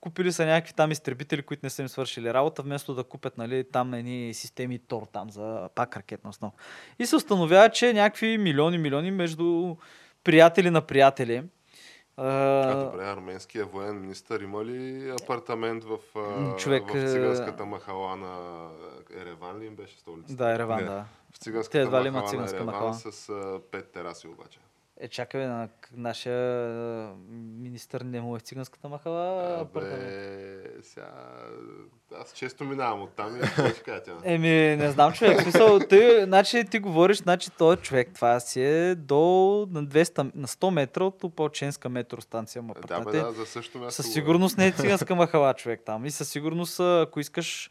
купили 0.01 0.33
са 0.33 0.47
някакви 0.47 0.75
там 0.75 0.91
изтребители, 0.91 1.43
които 1.43 1.61
не 1.67 1.71
са 1.71 1.83
им 1.83 1.89
свършили 1.89 2.35
работа, 2.35 2.63
вместо 2.63 2.95
да 2.95 3.05
купят 3.05 3.39
нали, 3.39 3.65
там 3.73 3.95
едни 3.95 4.35
системи 4.35 4.79
ТОР 4.79 5.07
там 5.13 5.31
за 5.31 5.69
пак 5.75 5.97
ракетна 5.97 6.31
основа. 6.31 6.53
И 6.99 7.07
се 7.07 7.17
установява, 7.17 7.71
че 7.71 7.93
някакви 7.93 8.39
милиони, 8.39 8.79
милиони 8.79 9.11
между 9.11 9.77
приятели 10.25 10.71
на 10.71 10.81
приятели. 10.81 11.43
А, 12.19 12.25
А, 12.63 12.85
добре, 12.85 13.05
арменския 13.05 13.67
военен 13.67 14.01
министър 14.01 14.41
има 14.41 14.65
ли 14.65 15.11
апартамент 15.23 15.85
в, 15.85 15.99
човек, 16.59 16.83
в 16.87 17.11
циганската 17.11 17.65
махала 17.65 18.17
на 18.17 18.67
Ереван 19.17 19.59
ли 19.59 19.67
им 19.67 19.77
беше 19.77 19.99
столицата? 19.99 20.35
да, 20.35 20.51
Ереван, 20.51 20.79
Не, 20.79 20.85
да. 20.85 21.05
В 21.31 21.35
Те 21.35 21.41
циганската 21.41 21.79
едва 21.79 22.03
ли 22.03 22.09
имат 22.09 22.23
махала 22.23 22.41
на 22.41 22.47
циганска 22.47 22.57
Ереван 22.57 22.75
махала. 22.75 22.95
с 22.95 23.33
пет 23.71 23.91
тераси 23.91 24.29
обаче. 24.29 24.59
Е, 25.01 25.09
чакай, 25.09 25.47
на 25.47 25.69
нашия 25.93 27.11
министър 27.33 28.01
не 28.01 28.21
му 28.21 28.37
е 28.37 28.39
в 28.39 28.43
циганската 28.43 28.89
махала. 28.89 29.61
Абе, 29.61 29.81
сега... 30.83 31.09
Аз 32.21 32.33
често 32.33 32.65
минавам 32.65 33.03
оттам 33.03 33.37
и 33.37 33.41
какво 33.41 33.69
ще 33.69 33.83
кажа 33.83 34.03
тя? 34.03 34.13
Еми, 34.25 34.77
не 34.77 34.91
знам, 34.91 35.13
човек. 35.13 35.43
Смисъл, 35.43 35.79
ти, 35.79 36.25
значи, 36.25 36.65
ти 36.71 36.79
говориш, 36.79 37.17
значи 37.17 37.51
този 37.51 37.81
човек, 37.81 38.11
това 38.15 38.41
си 38.41 38.63
е 38.63 38.95
до 38.95 39.19
на, 39.71 39.85
200, 39.85 40.31
на 40.35 40.49
100 40.49 40.71
метра 40.71 41.05
от 41.05 41.25
опалченска 41.25 41.89
метростанция. 41.89 42.63
Ма, 42.63 42.75
Да, 42.89 43.01
бе, 43.01 43.13
да, 43.13 43.33
за 43.33 43.47
също 43.47 43.79
място. 43.79 44.03
Със 44.03 44.13
сигурност 44.13 44.59
не 44.59 44.67
е 44.67 44.73
циганска 44.73 45.15
махала 45.15 45.55
човек 45.55 45.81
там. 45.87 46.05
И 46.05 46.11
със 46.11 46.29
сигурност, 46.29 46.81
ако 46.81 47.21
искаш, 47.21 47.71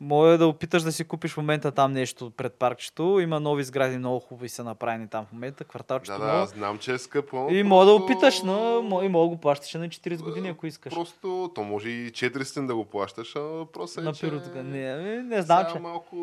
може 0.00 0.38
да 0.38 0.46
опиташ 0.46 0.82
да 0.82 0.92
си 0.92 1.04
купиш 1.04 1.32
в 1.32 1.36
момента 1.36 1.72
там 1.72 1.92
нещо 1.92 2.30
пред 2.30 2.54
паркчето. 2.54 3.20
Има 3.20 3.40
нови 3.40 3.64
сгради, 3.64 3.98
много 3.98 4.20
хубави 4.20 4.48
са 4.48 4.64
направени 4.64 5.08
там 5.08 5.26
в 5.26 5.32
момента. 5.32 5.64
Кварталчето 5.64 6.18
Да, 6.18 6.26
да, 6.26 6.46
знам, 6.46 6.78
че 6.78 6.92
е 6.92 6.98
скъпо. 6.98 7.48
И 7.50 7.62
мога 7.62 7.84
да 7.84 7.90
просто- 7.92 8.04
опиташ, 8.04 8.42
но 8.42 9.00
и 9.02 9.08
мога 9.08 9.24
да 9.24 9.28
го 9.28 9.36
плащаш 9.36 9.74
на 9.74 9.88
40 9.88 10.22
години, 10.22 10.48
ако 10.48 10.66
искаш. 10.66 10.92
Просто, 10.92 11.50
то 11.54 11.62
може 11.64 11.88
и 11.88 12.12
400 12.12 12.66
да 12.66 12.74
го 12.74 12.84
плащаш, 12.84 13.36
а 13.36 13.40
въпросът 13.40 13.98
е, 13.98 14.00
На 14.00 14.12
че... 14.12 14.20
пиротика. 14.20 14.62
Не, 14.62 15.22
не 15.22 15.42
знам, 15.42 15.66
че. 15.72 15.78
малко, 15.78 16.16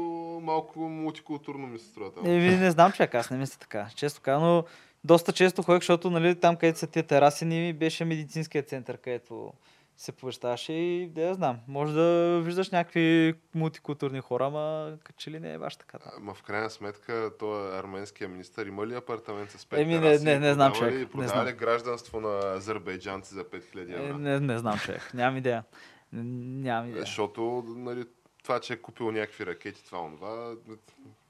малко 0.43 0.79
мултикултурно 0.79 1.67
ми 1.67 1.79
се 1.79 1.85
струва. 1.85 2.11
Еми, 2.25 2.55
не 2.55 2.71
знам, 2.71 2.91
човек, 2.91 3.15
аз 3.15 3.29
не 3.29 3.37
мисля 3.37 3.57
така. 3.59 3.87
Често 3.95 4.21
казвам, 4.21 4.43
но 4.45 4.63
доста 5.03 5.31
често 5.33 5.63
ходех, 5.63 5.81
защото 5.81 6.09
нали, 6.09 6.35
там, 6.35 6.55
където 6.55 6.79
са 6.79 6.87
тия 6.87 7.03
тераси, 7.03 7.45
ни 7.45 7.73
беше 7.73 8.05
медицинския 8.05 8.63
център, 8.63 8.97
където 8.97 9.53
се 9.97 10.11
повещаваше 10.11 10.73
и 10.73 11.07
да 11.07 11.21
я 11.21 11.33
знам. 11.33 11.57
Може 11.67 11.93
да 11.93 12.03
виждаш 12.39 12.69
някакви 12.69 13.33
мултикултурни 13.55 14.19
хора, 14.19 14.45
ама 14.45 14.93
че 15.17 15.31
ли 15.31 15.39
не 15.39 15.53
е 15.53 15.57
баш 15.57 15.75
така. 15.75 15.97
Да. 15.97 16.19
Ма 16.19 16.33
в 16.33 16.43
крайна 16.43 16.69
сметка, 16.69 17.31
той 17.39 17.79
арменския 17.79 18.29
министър 18.29 18.65
има 18.65 18.87
ли 18.87 18.95
апартамент 18.95 19.51
с 19.51 19.65
5 19.65 19.77
Еми, 19.77 19.93
не- 19.93 20.01
тераси? 20.01 20.23
не- 20.25 20.39
не 20.39 20.53
знам, 20.53 20.73
човек, 20.73 20.93
ли- 20.93 20.97
не 20.97 21.05
Продава 21.05 21.27
знам. 21.29 21.45
ли 21.45 21.51
гражданство 21.53 22.19
на 22.19 22.53
азербайджанци 22.53 23.33
за 23.33 23.43
5000 23.43 23.89
Е, 23.91 24.03
евро? 24.03 24.17
не, 24.17 24.39
не 24.39 24.57
знам, 24.57 24.77
човек. 24.77 25.11
Нямам 25.13 25.37
идея. 25.37 25.63
Нямам 26.13 26.89
идея. 26.89 27.01
Защото, 27.01 27.41
нали, 27.67 28.05
това, 28.43 28.59
че 28.59 28.73
е 28.73 28.77
купил 28.77 29.11
някакви 29.11 29.45
ракети, 29.45 29.85
това, 29.85 29.99
онова, 29.99 30.53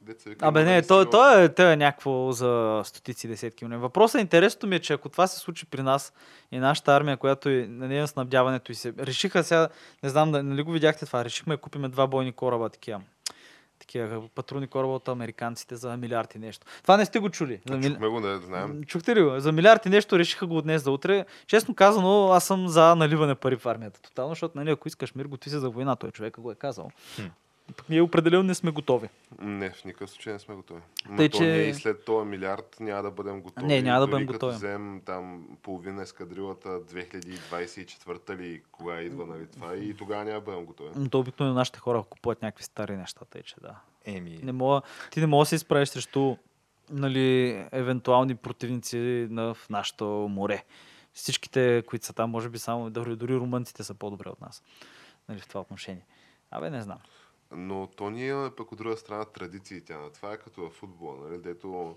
деца 0.05 0.29
Абе 0.41 0.63
не, 0.63 0.75
нали 0.75 0.87
то, 0.87 1.01
сила. 1.01 1.09
то, 1.09 1.39
е, 1.39 1.49
то 1.49 1.61
е 1.71 1.75
някакво 1.75 2.31
за 2.31 2.81
стотици, 2.85 3.27
десетки 3.27 3.65
милиони. 3.65 3.81
Въпросът 3.81 4.19
е 4.19 4.21
интересното 4.21 4.67
ми 4.67 4.75
е, 4.75 4.79
че 4.79 4.93
ако 4.93 5.09
това 5.09 5.27
се 5.27 5.39
случи 5.39 5.65
при 5.65 5.81
нас 5.81 6.13
и 6.51 6.59
нашата 6.59 6.95
армия, 6.95 7.17
която 7.17 7.49
е 7.49 7.67
на 7.69 7.87
нея 7.87 8.07
снабдяването 8.07 8.71
и 8.71 8.75
се... 8.75 8.93
Решиха 8.99 9.43
сега, 9.43 9.67
не 10.03 10.09
знам, 10.09 10.31
нали 10.31 10.63
го 10.63 10.71
видяхте 10.71 11.05
това, 11.05 11.25
решихме 11.25 11.55
да 11.55 11.61
купиме 11.61 11.89
два 11.89 12.07
бойни 12.07 12.31
кораба 12.31 12.69
такива. 12.69 13.01
такива 13.79 14.29
патрулни 14.35 14.67
кораба 14.67 14.93
от 14.93 15.07
американците 15.07 15.75
за 15.75 15.97
милиарди 15.97 16.39
нещо. 16.39 16.65
Това 16.81 16.97
не 16.97 17.05
сте 17.05 17.19
го 17.19 17.29
чули. 17.29 17.59
За 17.69 17.77
мили... 17.77 17.93
Чухме 17.93 18.07
го, 18.07 18.21
да 18.21 18.39
знаем. 18.39 18.83
Чухте 18.83 19.15
ли 19.15 19.21
го? 19.23 19.39
За 19.39 19.51
милиарди 19.51 19.89
нещо 19.89 20.19
решиха 20.19 20.47
го 20.47 20.57
от 20.57 20.63
днес 20.63 20.83
за 20.83 20.91
утре. 20.91 21.25
Честно 21.47 21.75
казано, 21.75 22.29
аз 22.31 22.45
съм 22.45 22.67
за 22.67 22.95
наливане 22.95 23.35
пари 23.35 23.55
в 23.55 23.65
армията. 23.65 24.01
Тотално, 24.01 24.31
защото 24.31 24.57
нали, 24.57 24.71
ако 24.71 24.87
искаш 24.87 25.15
мир, 25.15 25.25
готви 25.25 25.49
се 25.49 25.59
за 25.59 25.69
война. 25.69 25.95
Той 25.95 26.11
човека 26.11 26.41
го 26.41 26.51
е 26.51 26.55
казал. 26.55 26.91
Хм. 27.15 27.21
Пък 27.67 27.89
ние 27.89 28.01
определено 28.01 28.43
не 28.43 28.55
сме 28.55 28.71
готови. 28.71 29.09
Не, 29.39 29.69
в 29.69 29.85
никакъв 29.85 30.09
случай 30.09 30.33
не 30.33 30.39
сме 30.39 30.55
готови. 30.55 30.81
Но 31.09 31.17
Тъй, 31.17 31.29
то 31.29 31.37
че- 31.37 31.43
ние 31.43 31.61
и 31.61 31.73
след 31.73 32.05
този 32.05 32.27
милиард 32.27 32.77
няма 32.79 33.03
да 33.03 33.11
бъдем 33.11 33.41
готови. 33.41 33.67
Не, 33.67 33.81
няма 33.81 33.99
да 33.99 34.07
бъдем 34.07 34.27
като 34.27 34.33
готови. 34.35 34.55
взем 34.55 35.01
там 35.05 35.47
половина 35.63 36.01
ескадрилата 36.01 36.69
2024 36.69 38.37
ли 38.37 38.61
кога 38.71 39.01
идва, 39.01 39.25
нали 39.25 39.47
това, 39.47 39.75
и 39.75 39.93
тогава 39.93 40.23
няма 40.23 40.35
да 40.35 40.41
бъдем 40.41 40.65
готови. 40.65 40.89
Но 40.95 41.09
То 41.09 41.19
обикновено 41.19 41.55
нашите 41.55 41.79
хора 41.79 42.03
купуват 42.03 42.41
някакви 42.41 42.63
стари 42.63 42.97
неща, 42.97 43.25
тъй 43.25 43.41
че 43.41 43.55
да. 43.61 43.75
Еми, 44.05 44.39
Не 44.43 44.51
мога, 44.51 44.81
ти 45.11 45.19
не 45.19 45.27
можеш 45.27 45.45
да 45.45 45.49
се 45.49 45.55
изправиш 45.55 45.89
срещу 45.89 46.35
нали, 46.89 47.51
евентуални 47.71 48.35
противници 48.35 48.97
на, 49.29 49.53
в 49.53 49.69
нашето 49.69 50.05
море. 50.31 50.63
Всичките, 51.13 51.83
които 51.87 52.05
са 52.05 52.13
там, 52.13 52.29
може 52.29 52.49
би 52.49 52.59
само, 52.59 52.89
дори, 52.89 53.15
дори 53.15 53.35
румънците 53.35 53.83
са 53.83 53.93
по-добре 53.93 54.29
от 54.29 54.41
нас. 54.41 54.63
Нали, 55.29 55.39
в 55.39 55.47
това 55.47 55.61
отношение. 55.61 56.05
Абе, 56.51 56.69
не 56.69 56.81
знам. 56.81 56.97
Но 57.57 57.87
то 57.87 58.09
ние 58.09 58.27
имаме 58.27 58.49
пък 58.49 58.71
от 58.71 58.77
друга 58.77 58.97
страна 58.97 59.25
традиции, 59.25 59.81
тя. 59.81 59.97
Това 60.13 60.33
е 60.33 60.37
като 60.37 60.61
в 60.61 60.69
футбола, 60.69 61.15
нали, 61.29 61.37
дето 61.37 61.95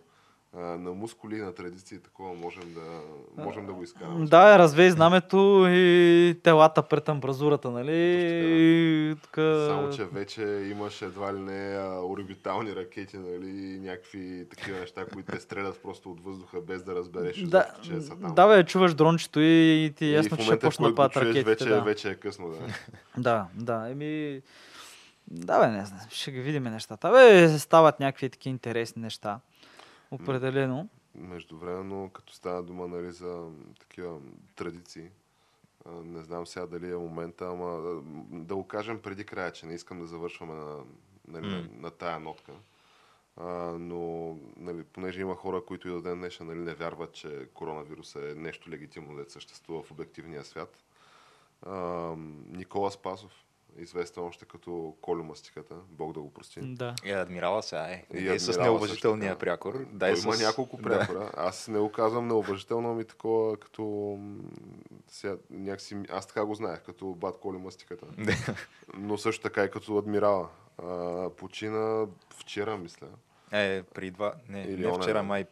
а, 0.56 0.61
на 0.61 0.90
мускули 0.90 1.36
и 1.36 1.40
на 1.40 1.54
традиции 1.54 1.98
такова 1.98 2.34
можем 2.34 2.74
да, 2.74 3.00
можем 3.44 3.66
да 3.66 3.72
го 3.72 3.82
изкараме. 3.82 4.26
Да, 4.26 4.59
развей 4.59 4.90
знамето 4.90 5.66
и 5.68 6.40
телата 6.42 6.82
пред 6.82 7.09
амбразурата, 7.09 7.70
нали? 7.70 7.92
И 7.92 9.14
така... 9.22 9.66
Само, 9.66 9.90
че 9.90 10.04
вече 10.04 10.42
имаш 10.70 11.02
едва 11.02 11.34
ли 11.34 11.38
не 11.38 11.78
орбитални 12.02 12.76
ракети, 12.76 13.16
нали, 13.16 13.48
и 13.48 13.80
някакви 13.80 14.46
такива 14.50 14.80
неща, 14.80 15.06
които 15.12 15.32
те 15.32 15.40
стрелят 15.40 15.82
просто 15.82 16.11
от 16.11 16.24
въздуха, 16.24 16.61
без 16.61 16.82
да 16.82 16.94
разбереш, 16.94 17.36
да, 17.36 17.59
изобщо, 17.59 17.82
че 17.82 18.00
са 18.00 18.20
там. 18.20 18.34
да, 18.34 18.46
бе, 18.46 18.64
чуваш 18.64 18.94
дрончето 18.94 19.40
и, 19.40 19.84
и 19.84 19.92
ти 19.96 20.04
е 20.04 20.09
и 20.09 20.12
ясно, 20.12 20.36
в 20.36 20.40
че 20.40 20.44
ще 20.44 20.59
който 20.59 20.82
да 20.82 20.94
падат 20.94 21.16
ракетите. 21.16 21.44
вече, 21.44 21.68
да. 21.68 21.80
вече 21.80 22.11
е 22.11 22.14
късно, 22.14 22.48
да. 22.48 22.56
Да, 23.22 23.46
да, 23.54 23.88
еми... 23.90 24.42
Да, 25.31 25.61
бе, 25.61 25.72
не 25.76 25.87
знам, 25.87 26.01
ще 26.11 26.31
ги 26.31 26.41
видим 26.41 26.62
нещата. 26.62 27.11
Бе, 27.11 27.59
стават 27.59 28.01
някакви 28.01 28.31
такива 28.31 28.51
интересни 28.51 29.03
неща. 29.03 29.41
Определено. 30.11 30.89
Междувременно, 31.14 32.11
като 32.11 32.33
стана 32.33 32.62
дума 32.62 32.89
нали, 32.89 33.12
за 33.12 33.49
такива 33.81 34.18
традиции, 34.57 35.11
не 35.87 36.22
знам 36.22 36.47
сега 36.47 36.66
дали 36.66 36.91
е 36.91 36.97
момента, 36.97 37.47
ама 37.47 38.01
да 38.31 38.57
го 38.57 38.66
кажем 38.66 39.03
преди 39.03 39.24
края, 39.24 39.53
че 39.53 39.66
не 39.66 39.74
искам 39.74 40.01
да 40.01 40.07
завършваме 40.07 40.55
на, 40.55 40.76
нали, 41.29 41.47
на, 41.47 41.59
М. 41.59 41.68
на 41.76 41.91
тая 41.91 42.20
нотка. 42.20 42.53
А, 43.37 43.45
но, 43.79 44.37
нали, 44.57 44.85
понеже 44.85 45.20
има 45.20 45.35
хора, 45.35 45.64
които 45.64 45.89
и 45.89 45.91
до 45.91 46.01
ден 46.01 46.18
днешен 46.18 46.47
нали, 46.47 46.59
не 46.59 46.74
вярват, 46.74 47.12
че 47.12 47.49
коронавирус 47.55 48.14
е 48.14 48.35
нещо 48.37 48.70
легитимно 48.70 49.16
да 49.16 49.31
съществува 49.31 49.83
в 49.83 49.91
обективния 49.91 50.45
свят. 50.45 50.85
А, 51.66 51.72
Никола 52.47 52.91
Спасов, 52.91 53.33
известен 53.79 54.23
още 54.23 54.45
като 54.45 54.95
Колю 55.01 55.25
Мастиката, 55.25 55.75
Бог 55.91 56.12
да 56.12 56.21
го 56.21 56.33
прости. 56.33 56.61
Да. 56.62 56.95
е, 57.05 57.12
адмирала 57.12 57.62
сега 57.62 57.83
е. 57.83 58.05
И 58.14 58.19
И 58.19 58.29
е 58.29 58.39
с 58.39 58.59
неуважителния 58.59 59.31
също 59.31 59.39
прякор. 59.39 59.75
Дай 59.93 60.12
Дай 60.12 60.23
има 60.23 60.33
с... 60.33 60.43
няколко 60.43 60.77
Да. 60.77 60.83
прякора. 60.83 61.31
Аз 61.37 61.69
не 61.69 61.79
го 61.79 61.93
казвам 61.93 62.27
неуважително, 62.29 62.91
ами 62.91 63.05
такова 63.05 63.57
като... 63.57 64.19
Сега, 65.09 65.37
някакси, 65.51 65.97
аз 66.11 66.27
така 66.27 66.45
го 66.45 66.55
знаех, 66.55 66.83
като 66.83 67.07
бат 67.07 67.39
Коли 67.39 67.59
Мастиката. 67.59 68.07
Но 68.95 69.19
също 69.19 69.43
така 69.43 69.64
и 69.64 69.71
като 69.71 69.99
адмирала. 69.99 70.49
А, 70.79 71.31
почина 71.31 72.07
вчера, 72.37 72.77
мисля. 72.77 73.07
Е, 73.53 73.83
при 73.83 74.11
два... 74.11 74.35
Не, 74.49 74.62
Или 74.62 74.87
не 74.87 74.99
вчера, 74.99 75.23
май 75.23 75.45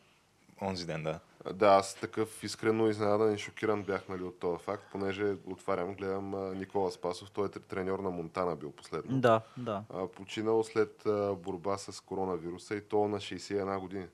онзи 0.63 0.87
ден, 0.87 1.03
да. 1.03 1.21
Да, 1.55 1.67
аз 1.67 1.95
такъв 1.95 2.45
искрено 2.45 2.89
изненадан 2.89 3.35
и 3.35 3.39
шокиран 3.39 3.83
бях 3.83 4.09
нали, 4.09 4.23
от 4.23 4.39
този 4.39 4.63
факт, 4.63 4.85
понеже 4.93 5.35
отварям, 5.47 5.95
гледам 5.95 6.35
а, 6.35 6.55
Никола 6.55 6.91
Спасов, 6.91 7.31
той 7.31 7.47
е 7.47 7.49
тр- 7.49 7.67
треньор 7.67 7.99
на 7.99 8.11
Монтана 8.11 8.57
бил 8.57 8.73
последно. 8.73 9.21
Да, 9.21 9.41
да. 9.57 9.85
А, 9.95 10.07
починал 10.07 10.65
след 10.65 11.07
а, 11.07 11.35
борба 11.35 11.79
с 11.79 12.01
коронавируса 12.01 12.75
и 12.75 12.81
то 12.81 13.09
на 13.09 13.17
61 13.17 13.79
години. 13.81 14.07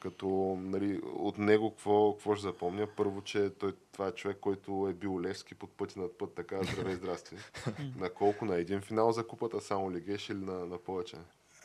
Като 0.00 0.58
нали, 0.60 1.00
от 1.04 1.38
него 1.38 1.70
какво, 1.70 2.12
какво 2.12 2.34
ще 2.34 2.42
запомня? 2.42 2.86
Първо, 2.96 3.22
че 3.22 3.50
той, 3.50 3.74
това 3.92 4.06
е 4.06 4.12
човек, 4.12 4.36
който 4.40 4.88
е 4.90 4.94
бил 4.94 5.20
Левски 5.20 5.54
под 5.54 5.70
пъти 5.70 5.98
над 5.98 6.18
път, 6.18 6.34
така, 6.34 6.62
здравей, 6.62 6.94
здрасти. 6.94 7.36
на 7.96 8.10
колко? 8.10 8.44
На 8.44 8.56
един 8.56 8.80
финал 8.80 9.12
за 9.12 9.26
купата 9.26 9.60
само 9.60 9.92
ли 9.92 10.00
геш 10.00 10.28
или 10.28 10.44
на, 10.44 10.66
на 10.66 10.78
повече? 10.78 11.16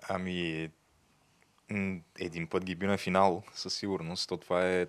Ами, 0.10 0.72
един 2.20 2.48
път 2.48 2.66
ги 2.66 2.76
би 2.76 2.88
на 2.88 2.98
финал, 2.98 3.44
със 3.54 3.74
сигурност. 3.74 4.30
То 4.30 4.38
това 4.38 4.70
е... 4.70 4.88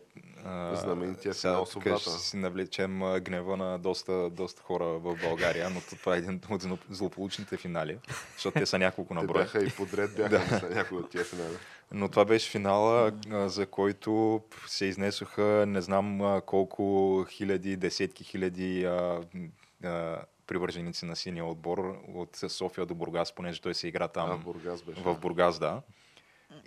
Знаменития 0.73 1.35
сега 1.35 1.53
финал 1.53 1.67
с 1.67 1.73
тук 1.73 2.01
си 2.21 2.37
навлечем 2.37 3.01
гнева 3.21 3.57
на 3.57 3.79
доста, 3.79 4.31
доста 4.31 4.63
хора 4.63 4.85
в 4.85 5.17
България, 5.23 5.71
но 5.71 5.81
то 5.81 5.97
това 5.97 6.15
е 6.15 6.19
един 6.19 6.41
от 6.51 6.63
зло- 6.63 6.91
злополучните 6.91 7.57
финали, 7.57 7.99
защото 8.35 8.59
те 8.59 8.67
са 8.67 8.79
няколко 8.79 9.15
на 9.15 9.25
брой. 9.25 9.43
бяха 9.43 9.65
и 9.65 9.71
подред, 9.71 10.17
бяха 10.31 10.55
мисля, 10.55 10.71
някои 10.71 10.99
от 10.99 11.11
тия 11.11 11.25
финали. 11.25 11.57
Но 11.93 12.09
това 12.09 12.25
беше 12.25 12.51
финала, 12.51 13.13
за 13.31 13.67
който 13.67 14.43
се 14.67 14.85
изнесоха 14.85 15.65
не 15.69 15.81
знам 15.81 16.41
колко 16.47 17.25
хиляди, 17.31 17.77
десетки 17.77 18.25
хиляди 18.25 18.85
а, 18.85 19.21
а, 19.85 20.19
привърженици 20.47 21.05
на 21.07 21.17
синия 21.17 21.45
отбор 21.45 21.99
от 22.15 22.37
София 22.49 22.87
до 22.87 22.95
Бургас, 22.95 23.33
понеже 23.33 23.61
той 23.61 23.75
се 23.75 23.89
игра 23.89 24.09
там 24.09 24.31
А, 24.31 24.37
Бургас 24.37 24.83
беше. 24.83 25.01
в 25.01 25.15
Бургас, 25.15 25.59
да. 25.59 25.83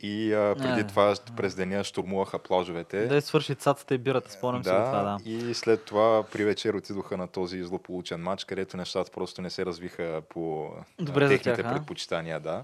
И 0.01 0.33
а, 0.33 0.55
преди 0.57 0.81
А. 0.81 0.87
това 0.87 1.15
през 1.37 1.55
деня 1.55 1.83
штурмуваха 1.83 2.39
плажовете. 2.39 3.07
Да 3.07 3.21
свърши 3.21 3.55
цацата 3.55 3.95
и 3.95 3.97
бирата, 3.97 4.31
спомням 4.31 4.63
си 4.63 4.69
го 4.69 4.75
това, 4.75 5.19
да. 5.23 5.29
И 5.29 5.53
след 5.53 5.85
това 5.85 6.23
при 6.31 6.45
вечер 6.45 6.73
отидоха 6.73 7.17
на 7.17 7.27
този 7.27 7.63
злополучен 7.63 8.21
матч, 8.21 8.43
където 8.43 8.77
нещата 8.77 9.11
просто 9.11 9.41
не 9.41 9.49
се 9.49 9.65
развиха 9.65 10.21
по 10.29 10.69
Добре 10.99 11.27
техните 11.27 11.63
тях, 11.63 11.73
предпочитания, 11.73 12.39
да. 12.39 12.63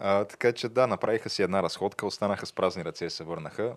А, 0.00 0.24
така 0.24 0.52
че 0.52 0.68
да, 0.68 0.86
направиха 0.86 1.30
си 1.30 1.42
една 1.42 1.62
разходка, 1.62 2.06
останаха 2.06 2.46
с 2.46 2.52
празни 2.52 2.84
ръце 2.84 3.04
и 3.04 3.10
се 3.10 3.24
върнаха. 3.24 3.74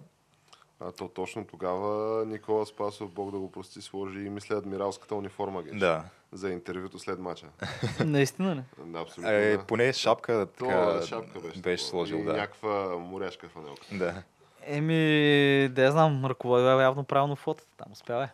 А 0.80 0.92
то 0.92 1.08
точно 1.08 1.46
тогава 1.46 2.26
Никола 2.26 2.66
Спасов, 2.66 3.12
Бог 3.12 3.32
да 3.32 3.40
го 3.40 3.52
прости, 3.52 3.82
сложи 3.82 4.20
и 4.20 4.30
мисля 4.30 4.56
адмиралската 4.56 5.16
униформа 5.16 5.64
геш, 5.64 5.80
Да. 5.80 6.04
За 6.32 6.50
интервюто 6.50 7.00
след 7.00 7.20
мача. 7.20 7.48
Наистина 8.06 8.56
ли? 8.56 8.64
Да, 8.86 9.00
абсолютно. 9.00 9.32
Е, 9.34 9.58
да. 9.58 9.64
поне 9.64 9.94
шапка 9.94 10.48
То, 10.58 10.66
така, 10.66 11.02
шапка 11.06 11.40
беше, 11.40 11.60
беше 11.60 11.86
сложил, 11.86 12.18
и 12.18 12.24
да. 12.24 12.34
някаква 12.34 12.98
моряшка 12.98 13.50
фанелка. 13.50 13.86
да. 13.92 14.24
Еми, 14.64 15.70
да 15.70 15.84
я 15.84 15.92
знам, 15.92 16.26
ръководил 16.26 16.66
явно 16.66 17.04
правилно 17.04 17.36
фотото. 17.36 17.70
Там 17.78 17.92
успява. 17.92 18.24
е. 18.24 18.30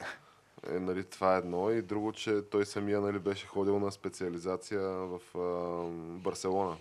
Е, 0.75 0.79
нали, 0.79 1.03
това 1.03 1.35
е 1.35 1.37
едно. 1.37 1.71
И 1.71 1.81
друго, 1.81 2.11
че 2.13 2.41
той 2.51 2.65
самия 2.65 3.01
нали, 3.01 3.19
беше 3.19 3.47
ходил 3.47 3.79
на 3.79 3.91
специализация 3.91 4.81
в 4.81 5.19
а, 5.35 5.83
Барселона. 6.19 6.77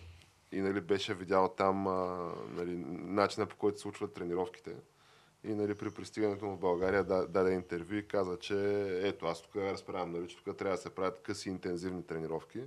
И 0.52 0.60
нали, 0.60 0.80
беше 0.80 1.14
видял 1.14 1.54
там 1.56 1.86
а, 1.86 2.16
нали, 2.56 2.84
начина 2.88 3.46
по 3.46 3.56
който 3.56 3.78
се 3.78 3.82
случват 3.82 4.14
тренировките. 4.14 4.70
И 5.46 5.54
нали, 5.54 5.74
при 5.74 5.90
пристигането 5.90 6.44
му 6.44 6.56
в 6.56 6.58
България 6.58 7.04
да, 7.04 7.26
даде 7.26 7.52
интервю 7.52 7.94
и 7.94 8.08
каза, 8.08 8.38
че 8.38 8.86
ето 9.02 9.26
аз 9.26 9.42
тук 9.42 9.56
разправям, 9.56 10.12
нали, 10.12 10.28
че 10.28 10.36
тук 10.36 10.56
трябва 10.56 10.76
да 10.76 10.82
се 10.82 10.90
правят 10.90 11.20
къси 11.22 11.48
интензивни 11.48 12.02
тренировки. 12.02 12.60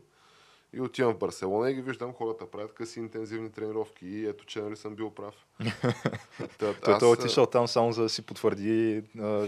И 0.74 0.82
отивам 0.82 1.14
в 1.14 1.18
Барселона 1.18 1.72
и 1.72 1.74
ги 1.74 1.82
виждам 1.82 2.14
хората 2.14 2.52
правят 2.52 2.74
къси 2.74 3.00
интензивни 3.00 3.52
тренировки. 3.52 4.06
И 4.06 4.28
ето, 4.28 4.46
че 4.46 4.62
нали 4.62 4.76
съм 4.76 4.96
бил 4.96 5.10
прав. 5.10 5.36
Той, 6.60 6.76
той 6.84 7.10
е 7.10 7.12
отишъл 7.12 7.46
там 7.46 7.68
само 7.68 7.92
за 7.92 8.02
да 8.02 8.10
си 8.10 8.22
потвърди 8.22 9.04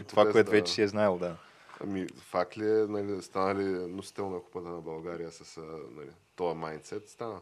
това, 0.07 0.31
което 0.31 0.51
да. 0.51 0.57
вече 0.57 0.73
си 0.73 0.81
е 0.81 0.87
знаел, 0.87 1.17
да. 1.17 1.37
Ами, 1.79 2.07
факт 2.07 2.57
ли 2.57 2.69
е, 2.69 2.85
нали, 2.87 3.21
стана 3.21 3.59
ли 3.59 3.65
носител 3.65 4.29
на 4.29 4.39
купата 4.39 4.69
на 4.69 4.81
България 4.81 5.31
с 5.31 5.61
нали, 5.95 6.09
този 6.35 6.57
майндсет? 6.57 7.09
Стана. 7.09 7.39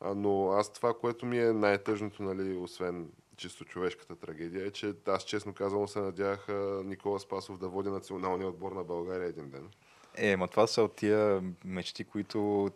А, 0.00 0.14
но 0.14 0.50
аз 0.52 0.72
това, 0.72 0.94
което 0.94 1.26
ми 1.26 1.38
е 1.38 1.52
най-тъжното, 1.52 2.22
нали, 2.22 2.56
освен 2.56 3.08
чисто 3.36 3.64
човешката 3.64 4.16
трагедия, 4.16 4.66
е, 4.66 4.70
че 4.70 4.94
аз 5.06 5.24
честно 5.24 5.54
казвам 5.54 5.88
се 5.88 5.98
надявах 5.98 6.48
а, 6.48 6.82
Никола 6.84 7.20
Спасов 7.20 7.58
да 7.58 7.68
води 7.68 7.90
националния 7.90 8.48
отбор 8.48 8.72
на 8.72 8.84
България 8.84 9.28
един 9.28 9.50
ден. 9.50 9.68
Е, 10.16 10.36
ма 10.36 10.48
това 10.48 10.66
са 10.66 10.82
от 10.82 10.96
тия 10.96 11.42
мечти, 11.64 12.04
които 12.04 12.70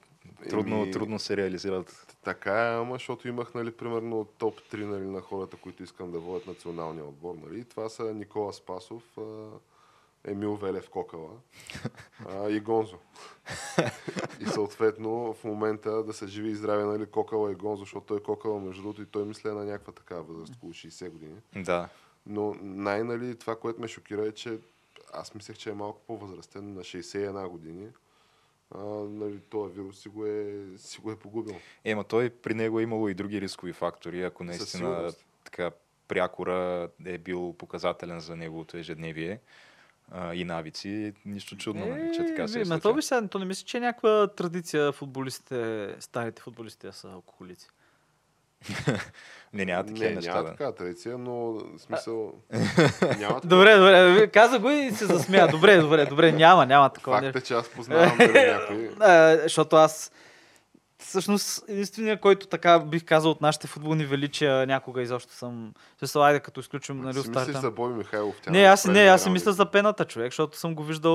трудно, 0.50 0.82
Еми, 0.82 0.90
трудно 0.90 1.18
се 1.18 1.36
реализират. 1.36 2.16
Така 2.24 2.72
е, 2.72 2.76
ама 2.76 2.94
защото 2.94 3.28
имах, 3.28 3.54
нали, 3.54 3.70
примерно 3.70 4.24
топ 4.38 4.60
3 4.60 4.84
нали, 4.84 5.04
на 5.04 5.20
хората, 5.20 5.56
които 5.56 5.82
искам 5.82 6.12
да 6.12 6.18
водят 6.18 6.46
националния 6.46 7.04
отбор. 7.04 7.34
Нали. 7.34 7.64
Това 7.64 7.88
са 7.88 8.14
Никола 8.14 8.52
Спасов, 8.52 9.02
а, 9.18 9.22
Емил 10.24 10.56
Велев 10.56 10.90
Кокала 10.90 11.30
а, 12.28 12.50
и 12.50 12.60
Гонзо. 12.60 12.98
и 14.40 14.46
съответно 14.46 15.32
в 15.34 15.44
момента 15.44 16.02
да 16.02 16.12
са 16.12 16.28
живи 16.28 16.48
и 16.48 16.54
здрави 16.54 16.84
нали, 16.84 17.06
Кокала 17.06 17.52
и 17.52 17.54
Гонзо, 17.54 17.84
защото 17.84 18.06
той 18.06 18.22
Кокала, 18.22 18.60
между 18.60 18.82
другото, 18.82 19.02
и 19.02 19.06
той 19.06 19.24
мисля 19.24 19.50
е 19.50 19.54
на 19.54 19.64
някаква 19.64 19.92
такава 19.92 20.22
възраст, 20.22 20.54
около 20.56 20.72
60 20.72 21.10
години. 21.10 21.36
Да. 21.56 21.88
Но 22.26 22.56
най-нали 22.60 23.38
това, 23.38 23.56
което 23.56 23.80
ме 23.80 23.88
шокира 23.88 24.26
е, 24.26 24.32
че 24.32 24.58
аз 25.12 25.34
мислех, 25.34 25.56
че 25.56 25.70
е 25.70 25.74
малко 25.74 26.00
по-възрастен, 26.06 26.74
на 26.74 26.80
61 26.80 27.48
години. 27.48 27.88
а, 28.74 28.84
нали, 28.84 29.40
този 29.40 29.74
вирус 29.74 29.98
си 29.98 30.08
го, 30.08 30.26
е, 30.26 30.64
си 30.76 31.00
го 31.00 31.10
е 31.10 31.18
погубил. 31.18 31.56
Ема 31.84 32.04
той 32.04 32.30
при 32.30 32.54
него 32.54 32.80
е 32.80 32.82
имало 32.82 33.08
и 33.08 33.14
други 33.14 33.40
рискови 33.40 33.72
фактори, 33.72 34.22
ако 34.22 34.44
наистина 34.44 35.12
така 35.44 35.70
прякора 36.08 36.88
е 37.04 37.18
бил 37.18 37.54
показателен 37.58 38.20
за 38.20 38.36
неговото 38.36 38.76
ежедневие 38.76 39.40
а, 40.12 40.34
и 40.34 40.44
навици, 40.44 41.12
нищо 41.26 41.56
чудно, 41.56 41.86
нали, 41.86 42.10
че 42.16 42.24
така 42.26 42.48
се 42.48 42.60
е 42.60 42.64
Ма 42.64 42.80
то 42.80 43.02
сега, 43.02 43.28
то 43.28 43.38
не 43.38 43.44
мисля, 43.44 43.64
че 43.66 43.76
е 43.76 43.80
някаква 43.80 44.26
традиция 44.26 44.92
футболистите, 44.92 45.88
старите 46.00 46.42
футболисти 46.42 46.86
да 46.86 46.92
са 46.92 47.08
алкохолици. 47.08 47.68
Не, 49.52 49.64
няма 49.64 49.84
такива 49.84 50.08
не, 50.08 50.14
неща. 50.14 50.30
няма 50.30 50.44
да. 50.44 50.50
така 50.50 50.72
традиция, 50.72 51.18
но 51.18 51.34
в 51.34 51.62
смисъл... 51.78 52.32
няма 53.18 53.40
такова. 53.40 53.40
Добре, 53.44 53.76
добре, 53.76 54.30
каза 54.30 54.58
го 54.58 54.70
и 54.70 54.90
се 54.90 55.06
засмя. 55.06 55.48
Добре, 55.50 55.76
добре, 55.76 56.06
добре, 56.06 56.32
няма, 56.32 56.66
няма 56.66 56.92
такова. 56.92 57.20
Факт 57.20 57.36
е, 57.36 57.40
че 57.40 57.54
аз 57.54 57.68
познавам 57.68 58.16
някой. 58.18 58.90
Е, 59.08 59.36
защото 59.42 59.76
аз 59.76 60.12
всъщност 60.98 61.64
единствения, 61.68 62.20
който 62.20 62.46
така 62.46 62.78
бих 62.78 63.04
казал 63.04 63.30
от 63.30 63.40
нашите 63.40 63.66
футболни 63.66 64.06
величия 64.06 64.66
някога 64.66 65.02
изобщо 65.02 65.32
съм... 65.32 65.74
Се 66.04 66.18
айде 66.18 66.40
като 66.40 66.60
изключим 66.60 67.00
нали, 67.00 67.22
си 67.22 67.30
мислиш 67.30 67.56
за 67.56 67.70
Боби 67.70 67.94
Михайлов? 67.94 68.34
Тя 68.42 68.50
Не, 68.50 68.62
аз, 68.62 68.84
не, 68.84 69.00
аз 69.00 69.22
си 69.22 69.30
мисля 69.30 69.52
за 69.52 69.70
пената 69.70 70.04
човек, 70.04 70.32
защото 70.32 70.58
съм 70.58 70.74
го 70.74 70.84
виждал 70.84 71.14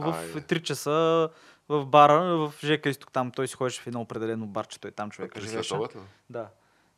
в 0.00 0.14
Айде. 0.18 0.40
3 0.40 0.62
часа 0.62 1.28
в 1.68 1.86
бара, 1.86 2.20
в 2.36 2.54
ЖК 2.64 2.86
Изток 2.86 3.12
там. 3.12 3.30
Той 3.30 3.48
си 3.48 3.54
ходеше 3.54 3.82
в 3.82 3.86
едно 3.86 4.00
определено 4.00 4.46
барче, 4.46 4.80
той 4.80 4.90
там 4.90 5.10
човек 5.10 5.36
ли? 5.36 5.40
Да. 6.30 6.46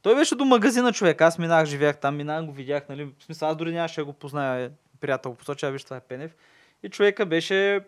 Той 0.02 0.14
беше 0.14 0.34
до 0.34 0.44
магазина 0.44 0.92
човек. 0.92 1.20
Аз 1.20 1.38
минах, 1.38 1.66
живях 1.66 2.00
там, 2.00 2.16
минах, 2.16 2.44
го 2.44 2.52
видях, 2.52 2.88
нали. 2.88 3.04
В 3.04 3.24
смисъл, 3.24 3.48
аз 3.48 3.56
дори 3.56 3.72
нямаше 3.72 4.00
да 4.00 4.04
го 4.04 4.12
позная. 4.12 4.70
Приятел 5.00 5.30
го 5.30 5.36
посочи, 5.36 5.66
а 5.66 5.70
виж, 5.70 5.84
това 5.84 5.96
е 5.96 6.00
Пенев. 6.00 6.36
И 6.82 6.88
човека 6.88 7.26
беше, 7.26 7.80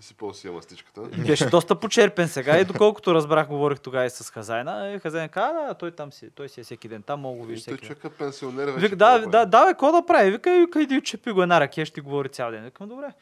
Си 0.00 0.14
по-си 0.14 0.50
мастичката. 0.50 1.00
беше 1.00 1.46
доста 1.46 1.74
почерпен 1.74 2.28
сега 2.28 2.58
и 2.58 2.64
доколкото 2.64 3.14
разбрах, 3.14 3.48
говорих 3.48 3.80
тогава 3.80 4.04
и 4.06 4.10
с 4.10 4.30
хазайна. 4.30 4.92
И 4.96 4.98
хазайна 4.98 5.28
каза, 5.28 5.52
да, 5.52 5.74
той 5.74 5.90
там 5.90 6.12
си, 6.12 6.30
той 6.34 6.48
си 6.48 6.60
е 6.60 6.64
всеки 6.64 6.88
ден 6.88 7.02
там, 7.02 7.20
мога 7.20 7.38
го 7.38 7.44
виж 7.44 7.64
Той 7.64 7.74
всеки 7.74 7.86
човек 7.86 8.04
е 8.04 8.08
пенсионер 8.08 8.66
вече. 8.66 8.78
Вика, 8.78 8.96
да, 8.96 9.12
какво 9.14 9.30
да, 9.30 9.40
е? 9.40 9.46
да, 9.46 9.66
бе, 9.66 9.72
какво 9.72 9.92
да 9.92 10.06
прави? 10.06 10.30
Вика, 10.30 10.50
вика, 10.60 10.82
иди 10.82 11.00
чепи 11.00 11.30
го 11.30 11.42
една 11.42 11.60
ракия, 11.60 11.86
ще 11.86 11.94
ти 11.94 12.00
говори 12.00 12.28
цял 12.28 12.50
ден. 12.50 12.64
Викам, 12.64 12.88
добре. 12.88 13.12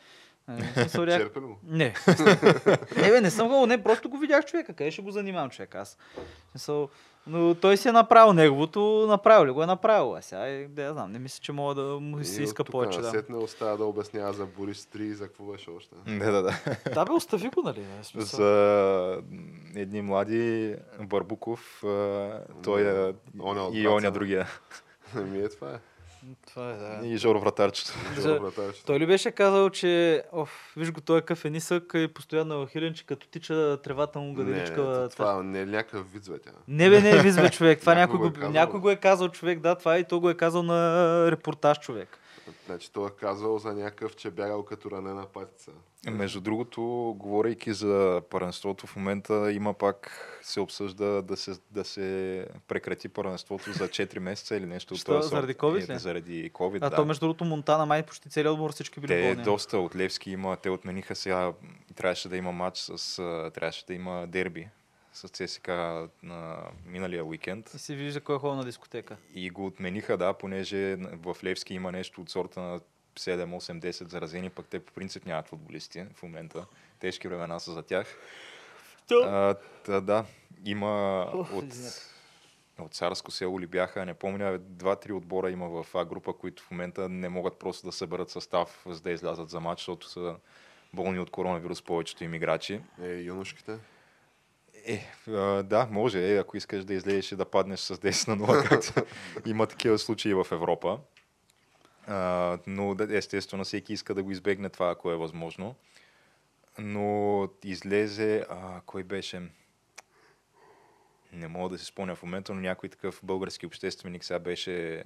Черпи 0.94 1.40
ли 1.40 1.44
го? 1.44 1.58
не. 1.64 1.94
не, 2.96 3.10
бе, 3.10 3.20
не 3.20 3.30
съм 3.30 3.48
го, 3.48 3.66
не, 3.66 3.82
просто 3.82 4.08
го 4.08 4.18
видях 4.18 4.44
човека. 4.44 4.72
Къде 4.72 4.90
ще 4.90 5.02
го 5.02 5.10
занимавам 5.10 5.50
човек 5.50 5.74
аз? 5.74 5.98
Смисъл, 6.50 6.88
но 7.26 7.54
той 7.54 7.76
си 7.76 7.88
е 7.88 7.92
направил 7.92 8.32
неговото, 8.32 9.06
направил 9.08 9.46
ли 9.46 9.50
го 9.50 9.62
е 9.62 9.66
направил. 9.66 10.14
А 10.16 10.22
сега, 10.22 10.46
е, 10.46 10.68
да 10.68 10.82
я 10.82 10.92
знам, 10.92 11.12
не 11.12 11.18
мисля, 11.18 11.40
че 11.42 11.52
мога 11.52 11.74
да 11.74 12.00
му 12.00 12.24
се 12.24 12.40
И 12.40 12.44
иска 12.44 12.64
повече. 12.64 12.98
Да. 12.98 13.06
насетне 13.06 13.36
остава 13.36 13.76
да 13.76 13.84
обяснява 13.84 14.32
за 14.32 14.46
Борис 14.46 14.84
3 14.84 15.00
и 15.00 15.14
за 15.14 15.26
какво 15.26 15.44
беше 15.44 15.70
още. 15.70 15.94
Да, 16.06 16.32
да, 16.32 16.42
да. 16.42 16.52
да, 16.94 17.04
бе, 17.04 17.12
остави 17.12 17.48
го, 17.48 17.62
нали? 17.62 17.84
смисъл. 18.02 18.36
За 18.36 19.22
едни 19.74 20.02
млади 20.02 20.76
Барбуков, 21.00 21.78
той 22.62 22.82
е 22.82 23.14
и 23.72 23.88
оня 23.88 24.10
другия. 24.10 24.46
Ми 25.14 25.38
е 25.38 25.48
това 25.48 25.70
е. 25.70 25.91
Това 26.46 26.70
е, 26.70 26.76
да. 26.76 27.06
И 27.06 27.16
Жоро 27.16 27.40
Вратарчето. 27.40 27.92
Жоро 28.20 28.42
Вратарчето. 28.42 28.86
Той 28.86 29.00
ли 29.00 29.06
беше 29.06 29.30
казал, 29.30 29.70
че 29.70 30.22
оф, 30.32 30.72
виж 30.76 30.92
го, 30.92 31.00
той 31.00 31.18
е 31.18 31.22
къв 31.22 31.44
е 31.44 31.50
нисък 31.50 31.92
и 31.94 32.08
постоянно 32.08 32.54
е 32.54 32.58
охилен, 32.58 32.94
че 32.94 33.06
като 33.06 33.26
тича 33.28 33.78
тревата 33.84 34.18
му 34.18 34.26
Не, 34.26 34.34
гаделичка. 34.34 34.82
не, 34.82 35.08
това 35.08 35.42
не 35.42 35.60
е 35.60 35.66
някакъв 35.66 36.12
вид, 36.12 36.22
бе, 36.30 36.38
тя. 36.38 36.50
Не 36.68 36.90
бе, 36.90 37.00
не 37.00 37.10
е 37.10 37.22
визбе 37.22 37.50
човек. 37.50 37.80
Това 37.80 37.94
някой, 37.94 38.18
го, 38.18 38.22
го 38.22 38.28
е 38.28 38.32
казал. 38.32 38.50
някой 38.50 38.80
го 38.80 38.90
е 38.90 38.96
казал 38.96 39.28
човек, 39.28 39.60
да, 39.60 39.74
това 39.74 39.98
и 39.98 40.04
то 40.04 40.20
го 40.20 40.30
е 40.30 40.34
казал 40.34 40.62
на 40.62 41.30
репортаж 41.30 41.78
човек. 41.78 42.18
Значи 42.66 42.92
той 42.92 43.06
е 43.06 43.10
казал 43.10 43.58
за 43.58 43.72
някакъв, 43.72 44.16
че 44.16 44.30
бягал 44.30 44.62
като 44.62 44.90
ранена 44.90 45.26
патица. 45.26 45.70
Между 46.06 46.40
другото, 46.40 46.82
говорейки 47.18 47.72
за 47.72 48.22
първенството, 48.30 48.86
в 48.86 48.96
момента 48.96 49.52
има 49.52 49.74
пак 49.74 50.10
се 50.42 50.60
обсъжда 50.60 51.22
да 51.22 51.36
се, 51.36 51.52
да 51.70 51.84
се 51.84 52.46
прекрати 52.68 53.08
първенството 53.08 53.72
за 53.72 53.88
4 53.88 54.18
месеца 54.18 54.56
или 54.56 54.66
нещо 54.66 54.94
Що, 54.94 55.04
сорт. 55.12 55.24
заради 55.24 55.54
COVID 55.54 55.94
Е? 55.94 55.98
Заради 55.98 56.50
COVID, 56.50 56.78
А 56.82 56.90
да. 56.90 56.96
то 56.96 57.04
между 57.04 57.20
другото 57.20 57.44
Монтана 57.44 57.86
май 57.86 58.02
почти 58.02 58.28
целият 58.28 58.52
отбор 58.52 58.72
всички 58.72 59.00
били 59.00 59.08
Те 59.08 59.22
болни. 59.22 59.42
доста 59.44 59.78
от 59.78 59.96
Левски 59.96 60.30
има, 60.30 60.56
те 60.56 60.70
отмениха 60.70 61.14
сега, 61.14 61.52
трябваше 61.94 62.28
да 62.28 62.36
има 62.36 62.52
матч 62.52 62.78
с, 62.78 63.16
трябваше 63.54 63.86
да 63.86 63.94
има 63.94 64.26
дерби 64.26 64.68
с 65.12 65.28
ЦСК 65.28 65.68
на 66.22 66.56
миналия 66.86 67.24
уикенд. 67.24 67.74
И 67.74 67.78
си 67.78 67.94
вижда 67.94 68.20
кой 68.20 68.36
е 68.36 68.38
ходил 68.38 68.56
на 68.56 68.64
дискотека. 68.64 69.16
И 69.34 69.50
го 69.50 69.66
отмениха, 69.66 70.16
да, 70.16 70.32
понеже 70.32 70.96
в 70.96 71.36
Левски 71.44 71.74
има 71.74 71.92
нещо 71.92 72.20
от 72.20 72.30
сорта 72.30 72.60
на 72.60 72.80
7, 73.18 73.44
8, 73.56 73.80
10 73.80 74.08
заразени, 74.08 74.50
пък 74.50 74.66
те 74.66 74.80
по 74.80 74.92
принцип 74.92 75.26
нямат 75.26 75.48
футболисти 75.48 76.04
в 76.14 76.22
момента. 76.22 76.66
Тежки 76.98 77.28
времена 77.28 77.58
са 77.60 77.72
за 77.72 77.82
тях. 77.82 78.16
А, 79.10 79.54
та, 79.84 80.00
да, 80.00 80.24
има 80.64 81.26
Уф, 81.34 81.54
от, 81.54 81.64
от 82.78 82.94
Царско 82.94 83.30
село 83.30 83.60
ли 83.60 83.66
бяха, 83.66 84.06
не 84.06 84.14
помня, 84.14 84.58
два-три 84.58 85.12
отбора 85.12 85.50
има 85.50 85.68
в 85.68 85.94
А 85.94 86.04
група, 86.04 86.32
които 86.32 86.62
в 86.62 86.70
момента 86.70 87.08
не 87.08 87.28
могат 87.28 87.58
просто 87.58 87.86
да 87.86 87.92
съберат 87.92 88.30
състав, 88.30 88.84
за 88.86 89.00
да 89.00 89.10
излязат 89.10 89.50
за 89.50 89.60
матч, 89.60 89.80
защото 89.80 90.08
са 90.08 90.36
болни 90.92 91.18
от 91.18 91.30
коронавирус 91.30 91.82
повечето 91.82 92.24
им 92.24 92.34
играчи. 92.34 92.80
Е, 93.02 93.08
юношките. 93.08 93.78
Е, 94.86 95.06
да, 95.62 95.88
може, 95.90 96.34
е, 96.34 96.38
ако 96.38 96.56
искаш 96.56 96.84
да 96.84 96.94
излезеш 96.94 97.32
и 97.32 97.36
да 97.36 97.44
паднеш 97.44 97.80
с 97.80 97.96
10 97.96 98.28
на 98.28 98.36
0, 98.36 98.68
както 98.68 99.06
има 99.48 99.66
такива 99.66 99.98
случаи 99.98 100.34
в 100.34 100.46
Европа. 100.50 100.98
А, 102.06 102.58
но 102.66 102.96
естествено 103.10 103.64
всеки 103.64 103.92
иска 103.92 104.14
да 104.14 104.22
го 104.22 104.30
избегне 104.30 104.68
това, 104.68 104.90
ако 104.90 105.10
е 105.10 105.16
възможно. 105.16 105.74
Но 106.78 107.48
излезе, 107.64 108.44
а, 108.50 108.80
кой 108.86 109.02
беше? 109.02 109.42
Не 111.32 111.48
мога 111.48 111.68
да 111.68 111.78
се 111.78 111.84
спомня 111.84 112.14
в 112.14 112.22
момента, 112.22 112.54
но 112.54 112.60
някой 112.60 112.88
такъв 112.88 113.20
български 113.22 113.66
общественик 113.66 114.24
сега 114.24 114.38
беше 114.38 115.04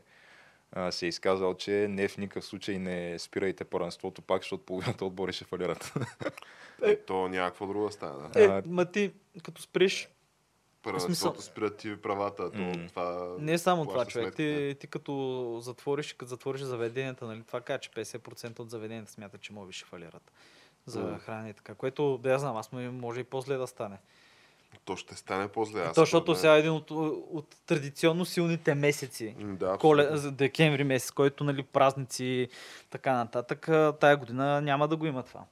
а, 0.76 0.92
се 0.92 1.06
е 1.06 1.08
изказал, 1.08 1.54
че 1.54 1.86
не 1.90 2.08
в 2.08 2.18
никакъв 2.18 2.44
случай 2.44 2.78
не 2.78 3.18
спирайте 3.18 3.64
първенството 3.64 4.22
пак, 4.22 4.42
защото 4.42 4.64
половината 4.64 5.04
отбори 5.04 5.32
ще 5.32 5.44
фалират. 5.44 5.94
Е, 6.82 6.96
то 6.96 7.28
няма 7.28 7.48
какво 7.48 7.66
друго 7.66 7.90
да. 8.00 8.30
Е, 8.36 8.44
А, 8.44 8.62
ма 8.66 8.84
ти, 8.84 9.12
като 9.42 9.62
спреш, 9.62 10.08
Първенството 10.82 11.42
спират 11.42 11.76
ти 11.76 11.96
правата. 11.96 12.50
То, 12.52 12.58
М. 12.58 12.72
това 12.88 13.34
не 13.38 13.52
е 13.52 13.58
само 13.58 13.86
това, 13.86 14.06
човек. 14.06 14.34
Ти, 14.34 14.76
ти 14.80 14.86
като 14.86 15.58
затвориш, 15.62 16.12
като 16.12 16.28
затвориш 16.28 16.60
заведенията, 16.60 17.26
нали, 17.26 17.42
това 17.46 17.60
кажа, 17.60 17.78
че 17.78 17.90
50% 17.90 18.58
от 18.58 18.70
заведенията 18.70 19.12
смятат, 19.12 19.40
че 19.40 19.52
може 19.52 19.66
би 19.66 19.72
ще 19.72 19.84
фалират 19.84 20.32
за 20.86 21.18
хранене 21.18 21.50
и 21.50 21.54
така, 21.54 21.74
което 21.74 22.18
да 22.18 22.30
я 22.30 22.38
знам, 22.38 22.56
аз 22.56 22.72
може 22.72 23.20
и 23.20 23.24
по-зле 23.24 23.56
да 23.56 23.66
стане. 23.66 23.98
То 24.84 24.96
ще 24.96 25.14
стане 25.14 25.48
по-зле. 25.48 25.80
аз 25.80 25.94
То, 25.94 26.00
защото 26.00 26.34
сега 26.34 26.56
е 26.56 26.58
един 26.58 26.70
от, 26.72 26.90
от 26.90 27.56
традиционно 27.66 28.24
силните 28.24 28.74
месеци. 28.74 29.36
Да, 29.38 29.76
Коле, 29.78 30.10
декември 30.30 30.84
месец, 30.84 31.10
който 31.10 31.44
нали, 31.44 31.62
празници 31.62 32.48
така 32.90 33.12
нататък, 33.12 33.68
тая 34.00 34.16
година 34.16 34.60
няма 34.60 34.88
да 34.88 34.96
го 34.96 35.06
има 35.06 35.22
това. 35.22 35.44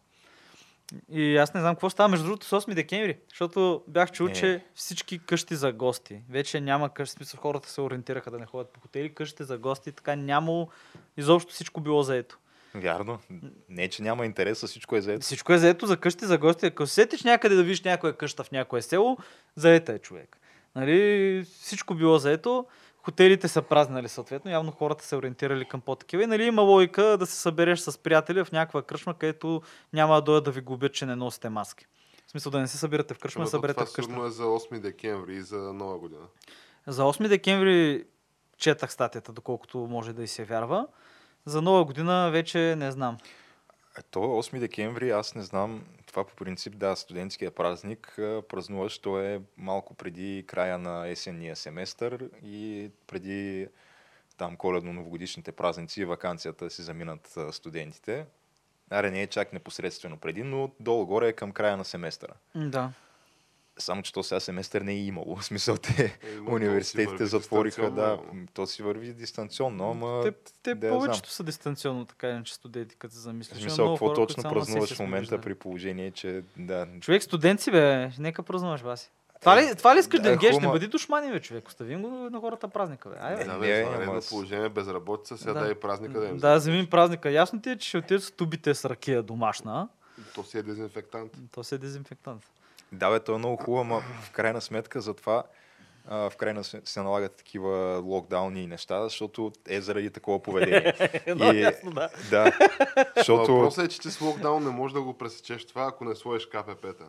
И 1.08 1.36
аз 1.36 1.54
не 1.54 1.60
знам 1.60 1.74
какво 1.74 1.90
става 1.90 2.08
между 2.08 2.26
другото 2.26 2.46
с 2.46 2.60
8 2.60 2.74
декември, 2.74 3.18
защото 3.28 3.82
бях 3.88 4.12
чул, 4.12 4.26
Не. 4.26 4.32
че 4.32 4.64
всички 4.74 5.18
къщи 5.18 5.54
за 5.54 5.72
гости, 5.72 6.22
вече 6.30 6.60
няма 6.60 6.90
къщи, 6.90 7.16
смисъл 7.16 7.40
хората 7.40 7.70
се 7.70 7.80
ориентираха 7.80 8.30
да 8.30 8.38
не 8.38 8.46
ходят 8.46 8.72
по 8.72 8.80
хотели, 8.80 9.14
къщи 9.14 9.44
за 9.44 9.58
гости, 9.58 9.92
така 9.92 10.16
нямало, 10.16 10.68
изобщо 11.16 11.52
всичко 11.52 11.80
било 11.80 12.02
заето. 12.02 12.38
Вярно. 12.74 13.18
Не, 13.68 13.88
че 13.88 14.02
няма 14.02 14.26
интерес, 14.26 14.62
а 14.62 14.66
всичко 14.66 14.96
е 14.96 15.00
заето. 15.00 15.24
Всичко 15.24 15.52
е 15.52 15.58
заето 15.58 15.86
за 15.86 15.96
къщи 15.96 16.24
за 16.24 16.38
гости. 16.38 16.66
Ако 16.66 16.86
се 16.86 16.94
сетиш 16.94 17.24
някъде 17.24 17.54
да 17.54 17.62
видиш 17.62 17.82
някоя 17.82 18.16
къща 18.16 18.44
в 18.44 18.52
някое 18.52 18.82
село, 18.82 19.16
заета 19.56 19.92
е 19.92 19.98
човек. 19.98 20.36
Нали, 20.76 21.44
всичко 21.60 21.94
било 21.94 22.18
заето, 22.18 22.66
хотелите 23.02 23.48
са 23.48 23.62
празни, 23.62 23.94
нали, 23.94 24.08
съответно, 24.08 24.50
явно 24.50 24.72
хората 24.72 25.04
се 25.04 25.16
ориентирали 25.16 25.64
към 25.64 25.80
по-такива. 25.80 26.22
И 26.22 26.26
нали, 26.26 26.44
има 26.44 26.62
логика 26.62 27.02
да 27.02 27.26
се 27.26 27.36
събереш 27.36 27.80
с 27.80 27.98
приятели 27.98 28.44
в 28.44 28.52
някаква 28.52 28.82
кръчма, 28.82 29.14
където 29.14 29.62
няма 29.92 30.14
да 30.14 30.20
дойдат 30.22 30.44
да 30.44 30.50
ви 30.50 30.60
губят, 30.60 30.94
че 30.94 31.06
не 31.06 31.16
носите 31.16 31.48
маски. 31.48 31.86
В 32.26 32.30
смисъл 32.30 32.52
да 32.52 32.60
не 32.60 32.68
се 32.68 32.78
събирате 32.78 33.14
в 33.14 33.18
кръчма, 33.18 33.40
Ама 33.40 33.44
да 33.44 33.50
съберете 33.50 33.74
това 33.74 33.86
в 33.86 33.92
къща. 33.92 34.02
сигурно 34.10 34.26
е 34.26 34.30
за 34.30 34.42
8 34.42 34.80
декември 34.80 35.36
и 35.36 35.42
за 35.42 35.56
нова 35.56 35.98
година. 35.98 36.26
За 36.86 37.02
8 37.02 37.28
декември 37.28 38.04
четах 38.58 38.92
статията, 38.92 39.32
доколкото 39.32 39.78
може 39.78 40.12
да 40.12 40.22
и 40.22 40.28
се 40.28 40.44
вярва. 40.44 40.86
За 41.46 41.62
нова 41.62 41.84
година 41.84 42.30
вече 42.30 42.76
не 42.76 42.92
знам. 42.92 43.18
Е, 43.98 44.02
То 44.02 44.18
8 44.18 44.58
декември, 44.58 45.10
аз 45.10 45.34
не 45.34 45.42
знам, 45.42 45.84
това 46.06 46.24
по 46.24 46.34
принцип, 46.34 46.76
да, 46.76 46.96
студентския 46.96 47.50
празник 47.50 48.14
празнуваш, 48.48 48.98
то 48.98 49.20
е 49.20 49.40
малко 49.56 49.94
преди 49.94 50.44
края 50.46 50.78
на 50.78 51.08
есенния 51.08 51.56
семестър 51.56 52.30
и 52.44 52.90
преди 53.06 53.68
там 54.36 54.56
коледно-новогодишните 54.56 55.52
празници 55.52 56.00
и 56.00 56.04
вакансията 56.04 56.70
си 56.70 56.82
заминат 56.82 57.38
студентите. 57.50 58.26
Аре, 58.90 59.10
не 59.10 59.22
е 59.22 59.26
чак 59.26 59.52
непосредствено 59.52 60.16
преди, 60.16 60.42
но 60.42 60.70
долу-горе 60.80 61.28
е 61.28 61.32
към 61.32 61.52
края 61.52 61.76
на 61.76 61.84
семестъра. 61.84 62.32
Да. 62.54 62.90
Само, 63.78 64.02
че 64.02 64.12
то 64.12 64.22
сега 64.22 64.40
семестър 64.40 64.80
не 64.80 64.92
е 64.92 64.96
имало. 64.96 65.36
В 65.36 65.44
смисъл, 65.44 65.76
те 65.76 66.04
Е, 66.04 66.40
университетите 66.40 67.26
затвориха, 67.26 67.90
да, 67.90 68.18
то 68.54 68.66
си 68.66 68.82
върви 68.82 69.12
дистанционно, 69.12 69.90
ама 69.90 70.22
те, 70.22 70.32
те 70.62 70.74
да 70.74 70.88
повечето 70.88 71.28
знам. 71.28 71.32
са 71.32 71.42
дистанционно, 71.42 72.04
така 72.04 72.28
иначе 72.28 72.54
студенти, 72.54 72.96
като 72.96 73.14
се 73.14 73.20
замислиш. 73.20 73.58
В 73.58 73.62
смисъл, 73.62 73.86
какво 73.88 74.06
хора, 74.06 74.14
точно 74.16 74.42
празнуваш 74.42 74.94
в 74.94 74.98
момента 74.98 75.40
при 75.40 75.54
положение, 75.54 76.10
че 76.10 76.42
да, 76.56 76.86
Човек, 77.00 77.22
студент 77.22 77.60
си, 77.60 77.70
бе. 77.70 78.10
Нека 78.18 78.42
празнуваш, 78.42 78.80
Васи. 78.80 79.10
Това 79.40 79.56
ли, 79.56 79.74
това 79.74 79.94
ли 79.94 80.00
искаш 80.00 80.20
да 80.20 80.30
да, 80.30 80.36
геш? 80.36 80.56
Не 80.56 80.68
бъди 80.68 80.86
душмани, 80.86 81.32
бе, 81.32 81.40
човек. 81.40 81.68
Оставим 81.68 82.02
го 82.02 82.08
на 82.08 82.40
хората 82.40 82.68
празника, 82.68 83.08
бе. 83.08 83.16
Ай, 83.20 83.36
бе. 83.36 83.44
Да, 83.44 83.52
Не, 83.52 83.58
бе, 83.58 83.66
не, 83.68 83.80
извънредно 83.80 84.12
ама 84.12 84.22
с- 84.22 84.28
положение, 84.28 84.68
безработица, 84.68 85.38
сега 85.38 85.52
Да. 85.52 85.60
да. 85.60 85.70
и 85.70 85.74
празника 85.74 86.20
да 86.20 86.26
им 86.26 86.36
Да, 86.36 86.56
вземем 86.56 86.86
празника. 86.86 87.30
Ясно 87.30 87.60
ти 87.60 87.70
е, 87.70 87.78
че 87.78 87.88
ще 87.88 87.98
отидеш 87.98 88.22
с 88.22 88.30
тубите 88.30 88.74
с 88.74 88.84
ракия 88.84 89.22
домашна. 89.22 89.88
То 90.34 90.44
си 90.44 90.58
е 90.58 90.62
дезинфектант. 90.62 91.32
То 91.52 91.64
си 91.64 91.74
е 91.74 91.78
дезинфектант. 91.78 92.42
Да, 92.94 93.10
бе, 93.10 93.20
то 93.20 93.34
е 93.34 93.38
много 93.38 93.56
хубаво, 93.56 93.80
ама 93.80 94.02
в 94.22 94.30
крайна 94.30 94.60
сметка 94.60 95.00
затова 95.00 95.44
а, 96.06 96.30
в 96.30 96.36
крайна 96.36 96.64
сметка 96.64 96.90
се 96.90 97.02
налагат 97.02 97.36
такива 97.36 98.02
локдауни 98.04 98.62
и 98.62 98.66
неща, 98.66 99.02
защото 99.02 99.52
е 99.68 99.80
заради 99.80 100.10
такова 100.10 100.42
поведение. 100.42 100.94
Едно 101.26 101.52
И- 101.52 101.60
ясно, 101.60 101.90
да. 101.90 102.10
да, 102.30 102.52
защото... 103.16 103.54
Въпросът 103.54 103.84
е, 103.84 103.88
че 103.88 104.00
ти 104.00 104.10
с 104.10 104.20
локдаун 104.20 104.64
не 104.64 104.70
можеш 104.70 104.92
да 104.92 105.02
го 105.02 105.18
пресечеш 105.18 105.64
това, 105.64 105.86
ако 105.86 106.04
не 106.04 106.14
сложиш 106.14 106.46
КПП-та. 106.46 107.04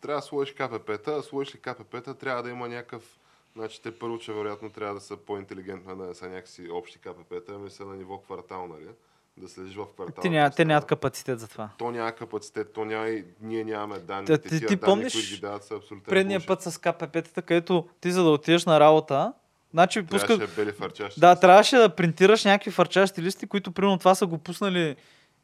Трябва 0.00 0.20
да 0.20 0.26
сложиш 0.26 0.54
КПП-та, 0.54 1.12
а 1.12 1.22
сложиш 1.22 1.54
ли 1.54 1.58
КПП-та, 1.58 2.14
трябва 2.14 2.42
да 2.42 2.50
има 2.50 2.68
някакъв... 2.68 3.18
Значи 3.56 3.82
те 3.82 3.98
първо, 3.98 4.18
че 4.18 4.32
вероятно 4.32 4.70
трябва 4.70 4.94
да 4.94 5.00
са 5.00 5.16
по-интелигентни, 5.16 5.96
да 5.96 6.04
не 6.04 6.14
са 6.14 6.28
някакси 6.28 6.68
общи 6.70 6.98
КПП-та, 6.98 7.52
ами 7.54 7.70
са 7.70 7.84
на 7.84 7.96
ниво 7.96 8.18
квартал, 8.18 8.66
нали? 8.66 8.88
Да 9.36 9.48
следиш 9.48 9.74
в 9.74 9.86
квартал. 9.94 10.22
Те, 10.22 10.30
няма, 10.30 10.50
те 10.50 10.64
нямат 10.64 10.84
капацитет 10.84 11.40
за 11.40 11.48
това. 11.48 11.68
То 11.78 11.90
няма 11.90 12.12
капацитет, 12.12 12.72
то 12.72 12.84
няма 12.84 13.08
и 13.08 13.24
ние 13.40 13.64
нямаме 13.64 13.98
данни. 13.98 14.26
Та, 14.26 14.38
ти- 14.38 14.48
ти 14.48 14.60
данни, 14.60 14.76
помниш 14.80 15.12
които 15.12 15.28
ги 15.28 15.40
дават, 15.40 15.64
са 15.64 15.74
абсолютно 15.74 16.04
Предния 16.04 16.40
bullshit. 16.40 16.46
път 16.46 16.62
с 16.62 16.78
КПП-тата, 16.78 17.42
където 17.42 17.88
ти 18.00 18.12
за 18.12 18.22
да 18.24 18.30
отидеш 18.30 18.64
на 18.66 18.80
работа, 18.80 19.32
значи 19.72 20.02
пускат... 20.02 20.38
Трябваше 20.38 20.56
бели 20.56 20.72
фарчащи. 20.72 21.20
Да, 21.20 21.36
трябваше 21.36 21.76
да 21.76 21.88
принтираш 21.88 22.44
някакви 22.44 22.70
фарчащи 22.70 23.22
листи, 23.22 23.46
които 23.46 23.72
примерно 23.72 23.98
това 23.98 24.14
са 24.14 24.26
го 24.26 24.38
пуснали 24.38 24.96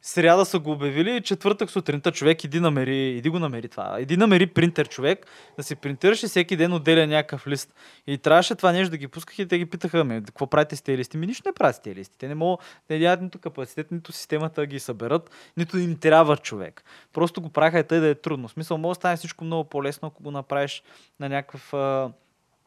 сряда 0.03 0.45
са 0.45 0.59
го 0.59 0.73
обявили 0.73 1.21
четвъртък 1.21 1.71
сутринта 1.71 2.13
човек 2.13 2.45
иди 2.45 2.61
намери, 2.61 3.09
иди 3.09 3.29
го 3.29 3.39
намери 3.39 3.69
това. 3.69 4.01
Иди 4.01 4.17
намери 4.17 4.47
принтер 4.47 4.89
човек, 4.89 5.27
да 5.57 5.63
си 5.63 5.77
принтираш 5.77 6.23
и 6.23 6.27
всеки 6.27 6.57
ден 6.57 6.73
отделя 6.73 7.07
някакъв 7.07 7.47
лист. 7.47 7.75
И 8.07 8.19
трябваше 8.19 8.55
това 8.55 8.73
нещо 8.73 8.91
да 8.91 8.97
ги 8.97 9.09
пусках 9.09 9.39
и 9.39 9.49
те 9.49 9.59
ги 9.59 9.67
питаха, 9.67 10.05
ме, 10.05 10.23
какво 10.23 10.47
правите 10.47 10.77
с 10.77 10.83
тези 10.83 10.99
листи? 10.99 11.17
Ми 11.17 11.27
нищо 11.27 11.49
не 11.49 11.53
правят 11.53 11.77
с 11.77 11.83
тези 11.83 11.97
листи. 11.97 12.19
Те 12.19 12.29
не 12.29 12.35
могат, 12.35 12.61
те 12.89 12.99
нямат 12.99 13.23
нито 13.23 13.39
капацитет, 13.39 13.91
нито 13.91 14.13
системата 14.13 14.61
да 14.61 14.67
ги 14.67 14.81
съберат, 14.81 15.31
нито 15.57 15.79
им 15.79 15.97
трябва 15.97 16.37
човек. 16.37 16.85
Просто 17.13 17.41
го 17.41 17.49
праха 17.49 17.79
и 17.79 17.85
тъй 17.85 18.01
да 18.01 18.09
е 18.09 18.15
трудно. 18.15 18.49
В 18.49 18.53
смисъл, 18.53 18.79
може 18.79 18.91
да 18.91 19.01
стане 19.01 19.17
всичко 19.17 19.45
много 19.45 19.69
по-лесно, 19.69 20.09
ако 20.09 20.23
го 20.23 20.31
направиш 20.31 20.83
на 21.21 21.29
някакъв 21.29 21.73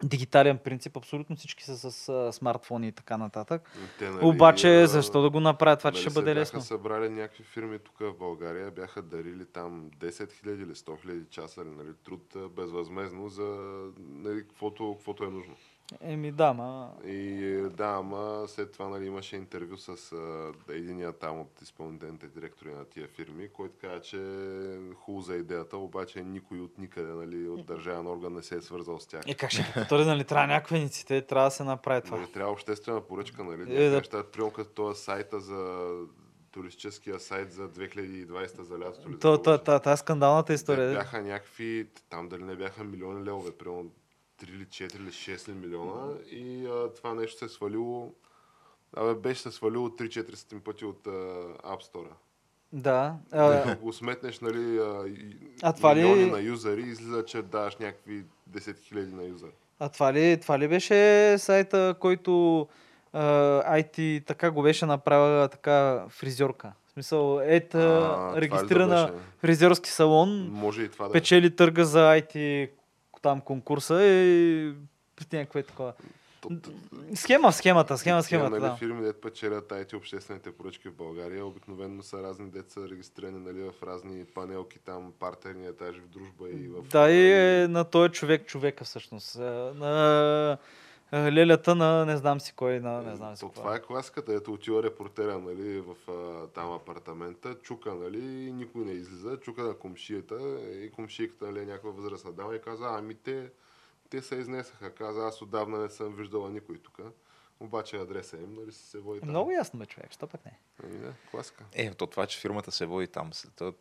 дигитален 0.04 0.58
принцип. 0.58 0.98
Абсолютно 0.98 1.36
всички 1.36 1.64
са 1.64 1.92
с 1.92 2.10
а, 2.10 2.32
смартфони 2.34 2.88
и 2.88 2.92
така 2.92 3.18
нататък. 3.18 3.72
Те, 4.00 4.10
нали, 4.10 4.26
Обаче, 4.26 4.82
а, 4.82 4.88
защо 4.88 5.22
да 5.22 5.30
го 5.30 5.40
направят 5.40 5.80
това, 5.80 5.92
че 5.92 5.96
нали 5.96 6.02
ще 6.02 6.10
се 6.10 6.20
бъде 6.20 6.34
бяха 6.34 6.40
лесно? 6.40 6.62
събрали 6.62 7.10
някакви 7.10 7.44
фирми 7.44 7.80
тук 7.80 8.00
в 8.00 8.14
България, 8.20 8.72
бяха 8.72 9.02
дарили 9.02 9.46
там 9.46 9.92
10 10.00 10.10
000 10.10 10.64
или 10.64 10.76
100 10.76 11.06
000 11.06 11.30
часа 11.30 11.64
нали, 11.64 11.94
труд 12.06 12.36
безвъзмезно 12.56 13.30
за 13.30 13.44
нали, 14.00 14.42
каквото, 14.42 14.94
каквото 14.98 15.24
е 15.24 15.30
нужно. 15.30 15.56
Еми 16.02 16.32
да, 16.32 16.54
ма... 16.54 16.92
И 17.06 17.46
е, 17.46 17.62
да, 17.62 17.88
ама 17.88 18.44
след 18.48 18.72
това 18.72 18.90
нали, 18.90 19.06
имаше 19.06 19.36
интервю 19.36 19.78
с 19.78 20.12
а, 20.12 20.52
единия 20.70 21.14
там 21.14 21.40
от 21.42 21.62
изпълнителните 21.62 22.28
директори 22.28 22.74
на 22.74 22.86
тия 22.86 23.08
фирми, 23.08 23.50
който 23.50 23.76
каза, 23.82 24.02
че 24.02 24.18
хубаво 24.96 25.22
за 25.22 25.36
идеята, 25.36 25.78
обаче 25.78 26.24
никой 26.24 26.60
от 26.60 26.78
никъде 26.78 27.14
нали, 27.14 27.50
от 27.50 27.66
държавен 27.66 28.08
орган 28.08 28.34
не 28.34 28.44
се 28.44 28.56
е 28.56 28.62
свързал 28.62 29.00
с 29.00 29.08
тях. 29.08 29.22
Е, 29.28 29.34
как 29.34 29.52
ще 29.52 29.72
повтори, 29.74 30.06
нали, 30.06 30.24
трябва 30.24 30.48
някаква 30.48 30.78
инициатива, 30.78 31.22
трябва 31.22 31.48
да 31.48 31.52
се 31.52 31.64
направи 31.64 32.02
това. 32.02 32.18
Нали, 32.18 32.32
трябва 32.32 32.52
обществена 32.52 33.02
поръчка, 33.02 33.44
нали? 33.44 33.84
Е, 33.84 33.90
да. 33.90 33.98
неща, 33.98 34.24
като 34.56 34.66
този 34.66 35.02
сайта 35.02 35.40
за 35.40 35.90
туристическия 36.52 37.20
сайт 37.20 37.52
за 37.52 37.70
2020 37.70 38.62
за 38.62 38.80
лятото. 38.80 39.10
ли, 39.10 39.14
за 39.14 39.20
То, 39.20 39.32
какво 39.32 39.44
то, 39.44 39.52
беше? 39.52 39.64
то, 39.64 39.80
тази 39.80 40.00
скандалната 40.00 40.48
Те 40.48 40.54
история. 40.54 40.94
бяха 40.94 41.22
някакви, 41.22 41.88
там 42.10 42.30
дали 42.30 42.44
не 42.44 42.56
бяха 42.56 42.84
милиони 42.84 43.26
левове, 43.26 43.52
примерно 43.52 43.92
3 44.42 44.50
или 44.50 44.66
4 44.66 44.96
или 44.96 45.10
6 45.10 45.50
ли 45.50 45.54
милиона 45.56 45.94
и 46.26 46.66
а, 46.68 46.94
това 46.94 47.14
нещо 47.14 47.40
се 47.40 47.46
е 47.46 47.50
свалило, 47.50 48.12
абе, 48.94 49.14
беше 49.14 49.42
се 49.42 49.52
свалило 49.52 49.90
3-400 49.90 50.60
пъти 50.60 50.86
от 50.86 51.08
а, 51.08 51.10
App 51.66 51.84
Store. 51.84 52.08
Да. 52.74 53.14
Ако 53.32 53.70
А, 53.70 53.76
го 53.76 53.94
сметнеш, 53.94 54.40
нали, 54.40 54.78
а, 54.80 55.08
и- 55.08 55.38
А 55.62 55.74
това 55.74 55.96
ли- 55.96 56.00
милиони 56.00 56.26
на 56.26 56.40
юзери, 56.40 56.82
излиза, 56.82 57.26
че 57.26 57.42
даваш 57.42 57.78
някакви 57.78 58.24
10 58.50 58.60
000 58.72 59.14
на 59.14 59.24
юзер. 59.24 59.50
а 59.80 59.90
това, 59.90 60.14
ли, 60.14 60.40
това 60.42 60.60
ли 60.60 60.68
беше 60.68 60.96
сайта, 61.38 61.96
който 62.00 62.62
а, 63.14 63.24
IT 63.74 64.26
така 64.26 64.52
го 64.52 64.62
беше 64.62 64.86
направила 64.86 65.48
така 65.48 66.06
фризьорка? 66.10 66.74
В 66.88 66.92
смисъл, 66.92 67.40
ето 67.40 67.78
А, 67.78 67.82
това 67.82 68.30
ли 68.30 68.36
да 68.36 68.42
регистрирана 68.42 68.96
беше? 69.04 69.24
фризьорски 69.38 69.90
салон, 69.90 70.48
Може 70.48 70.82
и 70.82 70.90
това 70.90 71.06
да 71.06 71.10
е. 71.10 71.14
печели 71.14 71.56
търга 71.56 71.84
за 71.84 72.00
IT 72.12 72.70
там 73.22 73.42
конкурса 73.42 74.04
и 74.06 74.74
някакво 75.34 75.60
е 75.60 75.64
такова. 75.64 75.94
Схема 77.16 77.52
в 77.52 77.56
схемата, 77.56 77.98
схема 77.98 78.22
в 78.22 78.26
схемата, 78.26 78.50
нали, 78.50 78.62
да. 78.62 78.76
фирми, 78.76 79.02
дет 79.02 79.22
печелят 79.22 79.70
IT 79.70 79.94
обществените 79.94 80.52
поръчки 80.52 80.90
в 80.90 80.96
България, 80.96 81.46
обикновено 81.46 82.04
са 82.04 82.24
разни 82.24 82.50
деца 82.50 82.82
регистрирани 82.92 83.40
нали, 83.40 83.62
в 83.62 83.84
разни 83.84 84.26
панелки, 84.26 84.80
там 84.80 85.14
партерни 85.20 85.68
етажи 85.68 86.00
в 86.00 86.08
дружба 86.08 86.50
и 86.50 86.68
в... 86.68 86.82
Да, 86.82 87.12
и 87.12 87.32
е 87.32 87.68
на 87.68 87.84
този 87.84 88.12
човек 88.12 88.46
човека 88.46 88.84
всъщност. 88.84 89.36
Е, 89.36 89.40
На 89.76 90.58
лелята 91.14 91.76
на 91.76 92.06
не 92.06 92.18
знам 92.18 92.40
си 92.40 92.54
кой, 92.56 92.80
на 92.80 93.02
не 93.02 93.16
знам 93.16 93.36
си 93.36 93.40
То, 93.40 93.48
какво. 93.48 93.62
това 93.62 93.76
е 93.76 93.82
класиката, 93.82 94.34
ето 94.34 94.54
отива 94.54 94.84
репортера 94.84 95.40
нали, 95.40 95.82
в 95.82 95.96
а, 96.12 96.48
там 96.48 96.72
апартамента, 96.72 97.56
чука, 97.56 97.96
нали, 97.96 98.20
и 98.20 98.52
никой 98.52 98.86
не 98.86 98.92
излиза, 98.92 99.38
чука 99.38 99.64
на 99.64 99.74
комшията 99.74 100.36
и 100.62 100.92
комшийката 100.92 101.46
нали, 101.46 101.60
е 101.60 101.66
някаква 101.66 101.92
възрастна 101.92 102.32
дама 102.32 102.56
и 102.56 102.62
каза, 102.62 102.86
ами 102.90 103.16
те, 103.16 103.50
те 104.10 104.22
се 104.22 104.36
изнесаха. 104.36 104.92
Каза, 104.96 105.28
аз 105.28 105.42
отдавна 105.42 105.78
не 105.78 105.90
съм 105.90 106.16
виждала 106.16 106.50
никой 106.50 106.78
тук. 106.78 107.00
Обаче 107.60 107.98
адреса 107.98 108.38
им, 108.38 108.54
нали, 108.54 108.72
се 108.72 109.00
води 109.00 109.20
там. 109.20 109.30
Много 109.30 109.52
ясно 109.52 109.80
бе, 109.80 109.86
човек, 109.86 110.12
що 110.12 110.28
пък 110.28 110.46
не. 110.46 110.60
Ами, 110.84 110.98
да, 110.98 111.14
класика. 111.32 111.64
Е, 111.74 111.94
то 111.94 112.08
това, 112.08 112.28
че 112.28 112.40
фирмата 112.40 112.72
се 112.72 112.86
води 112.86 113.08
там. 113.08 113.32
То, 113.56 113.74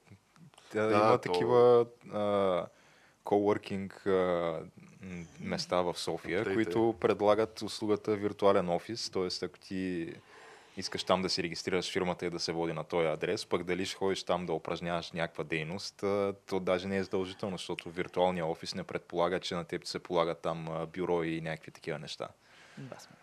тя 0.72 0.87
Да, 0.87 0.91
има 0.95 1.11
то- 1.11 1.18
такива 1.18 1.87
а, 2.12 2.66
coworking 3.24 4.07
а, 4.07 4.62
места 5.40 5.80
в 5.82 5.98
София, 5.98 6.44
Тъй, 6.44 6.55
които 6.55 6.94
предлагат 7.01 7.62
услугата 7.62 8.16
виртуален 8.16 8.68
офис. 8.68 9.11
Т.е. 9.11 9.44
ако 9.44 9.59
ти 9.59 10.12
искаш 10.76 11.05
там 11.05 11.22
да 11.22 11.28
си 11.28 11.42
регистрираш 11.42 11.92
фирмата 11.92 12.26
и 12.26 12.30
да 12.30 12.40
се 12.40 12.53
води 12.53 12.72
на 12.72 12.84
този 12.84 13.07
адрес, 13.07 13.46
пък 13.46 13.64
дали 13.64 13.86
ще 13.86 13.96
ходиш 13.96 14.22
там 14.22 14.46
да 14.46 14.53
упражняваш 14.53 15.12
някаква 15.12 15.44
дейност, 15.44 15.94
то 16.46 16.61
даже 16.61 16.88
не 16.88 16.96
е 16.96 17.03
задължително, 17.03 17.57
защото 17.57 17.90
виртуалният 17.90 18.48
офис 18.48 18.74
не 18.74 18.84
предполага, 18.84 19.40
че 19.40 19.55
на 19.55 19.64
теб 19.64 19.86
се 19.86 19.98
полага 19.98 20.34
там 20.34 20.86
бюро 20.92 21.22
и 21.22 21.40
някакви 21.40 21.70
такива 21.70 21.98
неща. 21.98 22.28
Да, 22.78 23.01
сме. 23.01 23.16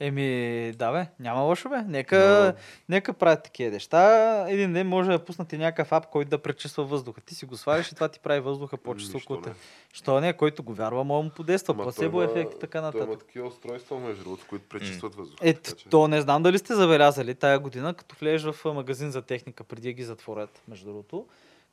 Еми, 0.00 0.28
да 0.72 0.92
бе, 0.92 1.06
няма 1.20 1.40
лошо 1.40 1.68
бе. 1.68 1.82
Нека, 1.82 2.54
нека 2.88 3.12
правят 3.12 3.42
такива 3.42 3.70
неща. 3.70 4.02
Един 4.48 4.72
ден 4.72 4.88
може 4.88 5.10
да 5.10 5.18
пуснат 5.18 5.52
и 5.52 5.58
някакъв 5.58 5.92
ап, 5.92 6.06
който 6.06 6.30
да 6.30 6.38
пречиства 6.38 6.84
въздуха. 6.84 7.20
Ти 7.20 7.34
си 7.34 7.44
го 7.46 7.56
сваляш 7.56 7.88
и 7.88 7.94
това 7.94 8.08
ти 8.08 8.20
прави 8.20 8.40
въздуха 8.40 8.76
по-чист 8.76 9.14
Нищо 9.14 9.26
около 9.26 9.38
не. 9.38 9.44
теб. 9.44 9.56
Що 9.92 10.20
не, 10.20 10.32
който 10.32 10.62
го 10.62 10.74
вярва, 10.74 11.04
може 11.04 11.24
му 11.24 11.30
подейства. 11.30 11.92
Той 11.92 12.06
има- 12.06 12.24
ефект 12.24 12.54
и 12.54 12.58
така 12.58 12.80
Той 12.82 12.90
има 12.90 13.00
нататък. 13.00 13.26
такива 13.26 13.46
устройства, 13.46 13.98
между 13.98 14.22
другото, 14.24 14.44
които 14.48 14.68
пречистват 14.68 15.14
въздуха. 15.14 15.48
Е, 15.48 15.54
така 15.54 15.76
че- 15.76 15.88
то 15.88 16.08
не 16.08 16.20
знам 16.20 16.42
дали 16.42 16.58
сте 16.58 16.74
забелязали 16.74 17.34
тая 17.34 17.58
година, 17.58 17.94
като 17.94 18.16
влезеш 18.20 18.52
в 18.52 18.64
магазин 18.66 19.10
за 19.10 19.22
техника, 19.22 19.64
преди 19.64 19.88
да 19.88 19.92
ги 19.92 20.04
затворят, 20.04 20.62
между 20.68 20.86
другото. 20.86 21.26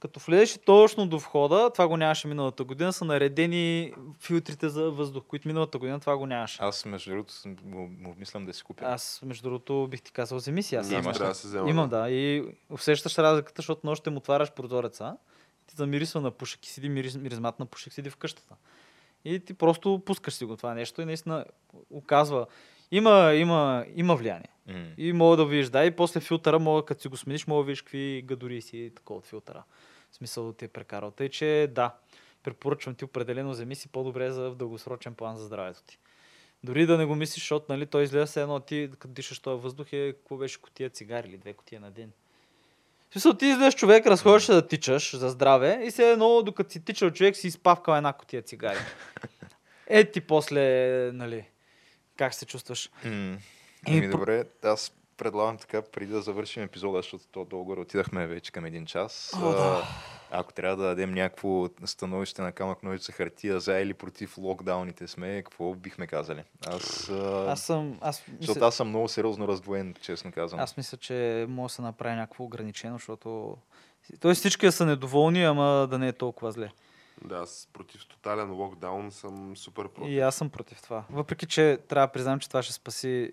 Като 0.05 0.19
влезеш 0.19 0.59
точно 0.65 1.07
до 1.07 1.19
входа, 1.19 1.69
това 1.73 1.87
го 1.87 1.97
нямаше 1.97 2.27
миналата 2.27 2.63
година, 2.63 2.93
са 2.93 3.05
наредени 3.05 3.93
филтрите 4.19 4.69
за 4.69 4.91
въздух, 4.91 5.23
които 5.27 5.47
миналата 5.47 5.77
година 5.77 5.99
това 5.99 6.17
го 6.17 6.25
нямаше. 6.25 6.57
Аз, 6.61 6.85
между 6.85 7.11
другото, 7.11 7.33
мислям 8.17 8.45
да 8.45 8.53
си 8.53 8.63
купя. 8.63 8.85
Аз, 8.85 9.21
между 9.25 9.43
другото, 9.43 9.87
бих 9.91 10.01
ти 10.01 10.11
казал, 10.11 10.37
вземи 10.37 10.63
си. 10.63 10.75
Аз. 10.75 10.91
Имаш 10.91 11.17
да 11.17 11.35
се 11.35 11.47
взема. 11.47 11.69
Имам, 11.69 11.89
да. 11.89 12.09
И 12.09 12.45
усещаш 12.69 13.17
разликата, 13.17 13.61
защото 13.61 13.87
нощем 13.87 14.17
отваряш 14.17 14.51
прозореца, 14.51 15.17
ти 15.67 15.75
замирисва 15.75 16.21
на 16.21 16.31
пушек 16.31 16.65
и 16.65 16.69
седи 16.69 16.89
мирис, 16.89 17.15
миризмат 17.15 17.59
на 17.59 17.65
пушек, 17.65 17.93
седи 17.93 18.09
в 18.09 18.15
къщата. 18.15 18.55
И 19.25 19.39
ти 19.39 19.53
просто 19.53 20.01
пускаш 20.05 20.33
си 20.33 20.45
го 20.45 20.57
това 20.57 20.73
нещо 20.73 21.01
и 21.01 21.05
наистина 21.05 21.45
оказва. 21.89 22.45
Има, 22.91 23.33
има, 23.33 23.85
има 23.95 24.15
влияние. 24.15 24.49
М. 24.67 24.85
И 24.97 25.13
мога 25.13 25.37
да 25.37 25.45
видиш, 25.45 25.69
да, 25.69 25.85
и 25.85 25.91
после 25.91 26.19
филтъра, 26.19 26.59
мога, 26.59 26.85
като 26.85 27.01
си 27.01 27.07
го 27.07 27.17
смениш, 27.17 27.47
мога 27.47 27.63
да 27.63 27.67
видиш 27.67 27.81
какви 27.81 28.23
гадори 28.25 28.61
си 28.61 28.77
и 28.77 28.89
такова 28.89 29.17
от 29.17 29.25
филтъра. 29.25 29.63
В 30.15 30.17
смисъл 30.17 30.53
ти 30.53 30.65
е 30.65 30.67
прекарал. 30.67 31.11
Тъй, 31.11 31.29
че 31.29 31.67
да, 31.71 31.95
препоръчвам 32.43 32.95
ти 32.95 33.05
определено, 33.05 33.51
вземи 33.51 33.75
си 33.75 33.87
по-добре 33.87 34.31
за 34.31 34.49
в 34.49 34.55
дългосрочен 34.55 35.13
план 35.13 35.37
за 35.37 35.45
здравето 35.45 35.81
ти. 35.87 35.99
Дори 36.63 36.85
да 36.85 36.97
не 36.97 37.05
го 37.05 37.15
мислиш, 37.15 37.43
защото 37.43 37.65
нали, 37.69 37.85
той 37.85 38.03
изгледа 38.03 38.27
се 38.27 38.41
едно, 38.41 38.59
ти 38.59 38.89
като 38.99 39.13
дишаш 39.13 39.39
този 39.39 39.61
въздух 39.61 39.93
е, 39.93 40.13
какво 40.13 40.37
беше 40.37 40.61
котия 40.61 40.89
цигари 40.89 41.27
или 41.27 41.37
две 41.37 41.53
котия 41.53 41.81
на 41.81 41.91
ден. 41.91 42.11
В 43.09 43.13
смисъл, 43.13 43.33
ти 43.33 43.45
излезеш 43.45 43.75
човек, 43.75 44.07
разходиш 44.07 44.45
да 44.45 44.67
тичаш 44.67 45.15
за 45.15 45.29
здраве 45.29 45.81
и 45.83 45.91
се 45.91 46.11
едно, 46.11 46.43
докато 46.43 46.71
си 46.71 46.85
тичал 46.85 47.11
човек, 47.11 47.35
си 47.35 47.47
изпавкал 47.47 47.95
една 47.95 48.13
котия 48.13 48.41
цигари. 48.41 48.79
Е 49.87 50.11
ти 50.11 50.21
после, 50.21 50.61
нали, 51.13 51.45
как 52.17 52.33
се 52.33 52.45
чувстваш? 52.45 52.91
М, 53.05 53.37
Еми, 53.87 54.09
добре, 54.09 54.43
аз 54.63 54.93
предлагам 55.17 55.57
така, 55.57 55.81
преди 55.81 56.11
да 56.11 56.21
завършим 56.21 56.63
епизода, 56.63 56.97
защото 56.97 57.23
то 57.31 57.45
долу 57.45 57.81
отидахме 57.81 58.27
вече 58.27 58.51
към 58.51 58.65
един 58.65 58.85
час. 58.85 59.33
О, 59.35 59.51
да. 59.51 59.83
Ако 60.31 60.53
трябва 60.53 60.77
да 60.77 60.83
дадем 60.83 61.13
някакво 61.13 61.69
становище 61.85 62.41
на 62.41 62.51
камък, 62.51 62.83
ножица, 62.83 63.11
хартия, 63.11 63.59
за 63.59 63.79
или 63.79 63.93
против 63.93 64.37
локдауните 64.37 65.07
сме, 65.07 65.43
какво 65.43 65.73
бихме 65.73 66.07
казали? 66.07 66.43
Аз. 66.67 67.09
Аз 67.47 67.61
съм, 67.61 67.97
аз 68.01 68.23
защото 68.39 68.59
мисля, 68.59 68.67
аз 68.67 68.75
съм 68.75 68.89
много 68.89 69.07
сериозно 69.07 69.47
раздвоен, 69.47 69.95
честно 70.01 70.31
казвам. 70.31 70.59
аз 70.59 70.77
мисля, 70.77 70.97
че 70.97 71.45
може 71.49 71.71
да 71.71 71.75
се 71.75 71.81
направи 71.81 72.15
някакво 72.15 72.43
ограничено, 72.43 72.95
защото 72.95 73.57
Тоест 74.19 74.39
всички 74.39 74.71
са 74.71 74.85
недоволни, 74.85 75.43
ама 75.43 75.87
да 75.89 75.99
не 75.99 76.07
е 76.07 76.13
толкова 76.13 76.51
зле. 76.51 76.71
Да, 77.21 77.35
аз 77.35 77.69
против 77.73 78.07
тотален 78.07 78.53
локдаун 78.53 79.11
съм 79.11 79.57
супер 79.57 79.87
против. 79.87 80.13
И 80.13 80.19
аз 80.19 80.35
съм 80.35 80.49
против 80.49 80.81
това. 80.81 81.03
Въпреки, 81.09 81.45
че 81.45 81.79
трябва 81.87 82.07
да 82.07 82.11
признам, 82.11 82.39
че 82.39 82.47
това 82.47 82.63
ще 82.63 82.73
спаси 82.73 83.31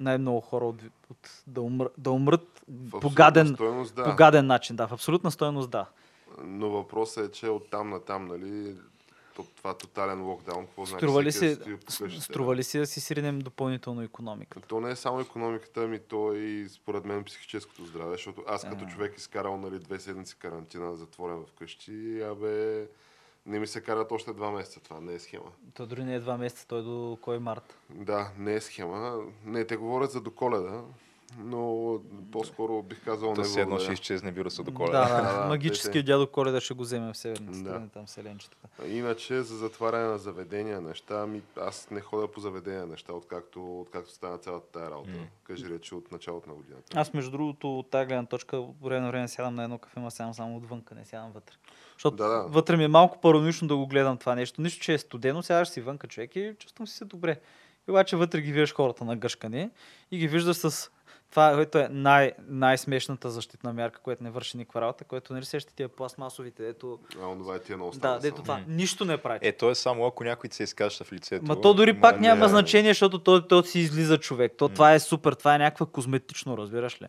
най-много 0.00 0.40
хора 0.40 0.64
от, 0.64 0.82
от 1.10 1.42
да, 1.46 1.60
умр, 1.60 1.90
да 1.98 2.10
умрат 2.10 2.64
по 3.00 3.10
гаден, 3.10 3.56
да. 3.96 4.04
по 4.04 4.14
гаден 4.16 4.46
начин. 4.46 4.76
Да, 4.76 4.88
в 4.88 4.92
абсолютна 4.92 5.30
стоеност, 5.30 5.70
да. 5.70 5.86
Но 6.44 6.70
въпросът 6.70 7.28
е, 7.28 7.32
че 7.32 7.48
от 7.48 7.70
там 7.70 7.90
на 7.90 8.00
там, 8.00 8.26
нали, 8.26 8.76
то- 9.36 9.46
това 9.56 9.74
тотален 9.74 10.22
локдаун, 10.22 10.66
какво 10.66 10.84
значи? 10.84 11.04
Струва 11.04 11.22
ли, 11.22 11.30
всеки 11.30 11.70
да 11.70 11.92
си, 11.92 12.20
струва 12.20 12.56
ли 12.56 12.64
си 12.64 12.78
да 12.78 12.86
си 12.86 13.00
сиренем 13.00 13.38
допълнително 13.38 14.02
економиката? 14.02 14.68
То 14.68 14.80
не 14.80 14.90
е 14.90 14.96
само 14.96 15.20
економиката, 15.20 15.80
ми 15.80 15.98
то 15.98 16.32
е 16.32 16.38
и 16.38 16.68
според 16.68 17.04
мен 17.04 17.24
психическото 17.24 17.84
здраве, 17.84 18.12
защото 18.12 18.44
аз 18.48 18.62
като 18.62 18.84
А. 18.84 18.88
човек 18.88 19.18
изкарал 19.18 19.56
нали, 19.56 19.78
две 19.78 20.00
седмици 20.00 20.36
карантина, 20.36 20.94
затворен 20.94 21.44
вкъщи, 21.46 22.22
абе, 22.22 22.86
не 23.46 23.58
ми 23.58 23.66
се 23.66 23.80
карат 23.80 24.12
още 24.12 24.32
два 24.32 24.50
месеца. 24.50 24.80
Това 24.80 25.00
не 25.00 25.14
е 25.14 25.18
схема. 25.18 25.52
То 25.74 25.86
дори 25.86 26.04
не 26.04 26.14
е 26.14 26.20
два 26.20 26.36
месеца, 26.36 26.66
той 26.68 26.80
е 26.80 26.82
до 26.82 27.18
кой 27.20 27.38
март. 27.38 27.78
Да, 27.90 28.30
не 28.38 28.54
е 28.54 28.60
схема. 28.60 29.22
Не, 29.44 29.64
те 29.64 29.76
говорят 29.76 30.10
за 30.10 30.20
до 30.20 30.30
коледа, 30.30 30.82
но 31.38 31.94
по-скоро 32.32 32.82
бих 32.82 33.04
казал 33.04 33.34
То 33.34 33.40
не 33.40 33.46
все 33.46 33.60
едно 33.60 33.78
ще 33.78 33.92
изчезне 33.92 34.30
вируса 34.30 34.62
до 34.62 34.70
Да, 34.70 34.76
коледа. 34.76 35.04
да, 35.06 35.22
Да, 35.22 35.38
да, 35.38 35.46
магически 35.46 35.92
те- 35.92 36.02
дядо 36.02 36.26
Коледа 36.26 36.60
ще 36.60 36.74
го 36.74 36.82
вземе 36.82 37.12
в 37.12 37.16
северните 37.16 37.52
Да. 37.52 37.58
страни, 37.60 37.88
там 37.88 38.08
селенчетата. 38.08 38.86
Иначе 38.86 39.42
за 39.42 39.56
затваряне 39.56 40.04
на 40.04 40.18
заведения, 40.18 40.80
неща, 40.80 41.26
ми, 41.26 41.42
аз 41.58 41.90
не 41.90 42.00
ходя 42.00 42.28
по 42.28 42.40
заведения 42.40 42.86
неща, 42.86 43.12
откакто, 43.12 43.80
откакто 43.80 44.10
стана 44.10 44.38
цялата 44.38 44.66
тая 44.68 44.90
работа. 44.90 45.10
М. 45.10 45.26
Кажи 45.44 45.68
речи 45.68 45.94
от 45.94 46.12
началото 46.12 46.48
на 46.48 46.54
годината. 46.54 46.98
Аз, 47.00 47.14
между 47.14 47.30
другото, 47.30 47.78
от 47.78 47.90
тази 47.90 48.06
гледна 48.06 48.26
точка, 48.26 48.62
време 48.82 49.00
на 49.00 49.08
време 49.08 49.28
сядам 49.28 49.54
на 49.54 49.64
едно 49.64 49.78
кафе, 49.78 50.00
ма 50.00 50.10
сядам 50.10 50.34
само 50.34 50.56
отвънка, 50.56 50.94
не 50.94 51.04
сядам 51.04 51.32
вътре. 51.32 51.54
Защото 51.92 52.16
Да, 52.16 52.28
да. 52.28 52.42
вътре 52.42 52.76
ми 52.76 52.84
е 52.84 52.88
малко 52.88 53.20
паранойично 53.20 53.68
да 53.68 53.76
го 53.76 53.86
гледам 53.86 54.16
това 54.16 54.34
нещо. 54.34 54.62
Нищо, 54.62 54.80
че 54.80 54.94
е 54.94 54.98
студено, 54.98 55.42
сядаш 55.42 55.68
си 55.68 55.80
вънка 55.80 56.08
човек 56.08 56.36
и 56.36 56.54
чувствам 56.58 56.86
си 56.88 56.96
се 56.96 57.04
добре. 57.04 57.40
И 57.88 57.92
обаче 57.92 58.16
вътре 58.16 58.40
ги 58.40 58.52
виждаш 58.52 58.74
хората 58.74 59.04
на 59.04 59.16
гъшкане 59.16 59.70
и 60.10 60.18
ги 60.18 60.28
виждаш 60.28 60.56
с 60.56 60.90
това, 61.30 61.54
което 61.54 61.78
е 61.78 61.88
най- 61.90 62.32
най-смешната 62.48 63.30
защитна 63.30 63.72
мярка, 63.72 64.00
която 64.00 64.24
не 64.24 64.30
върши 64.30 64.56
никаква 64.56 64.80
работа, 64.80 65.04
което 65.04 65.34
не 65.34 65.42
сещате 65.42 65.74
тия 65.76 65.88
пластмасовите, 65.88 66.68
ето... 66.68 66.98
А, 67.22 67.26
онова 67.26 67.54
е 67.54 67.58
тия 67.58 67.76
много 67.76 67.92
Да, 67.96 68.18
дето 68.18 68.42
това 68.42 68.60
нищо 68.68 69.04
не 69.04 69.16
прави. 69.16 69.38
Е, 69.42 69.52
то 69.52 69.70
е 69.70 69.74
само 69.74 70.06
ако 70.06 70.24
някой 70.24 70.50
се 70.52 70.62
изкаща 70.62 71.04
в 71.04 71.12
лицето. 71.12 71.44
Ма 71.44 71.60
то 71.60 71.74
дори 71.74 72.00
пак 72.00 72.20
не- 72.20 72.28
няма 72.28 72.48
значение, 72.48 72.90
защото 72.90 73.18
то, 73.18 73.46
то 73.48 73.62
си 73.62 73.78
излиза 73.78 74.18
човек. 74.18 74.52
То, 74.58 74.68
това 74.68 74.94
е 74.94 75.00
супер, 75.00 75.32
това 75.32 75.54
е 75.54 75.58
някаква 75.58 75.86
козметично, 75.86 76.58
разбираш 76.58 77.02
ли? 77.02 77.06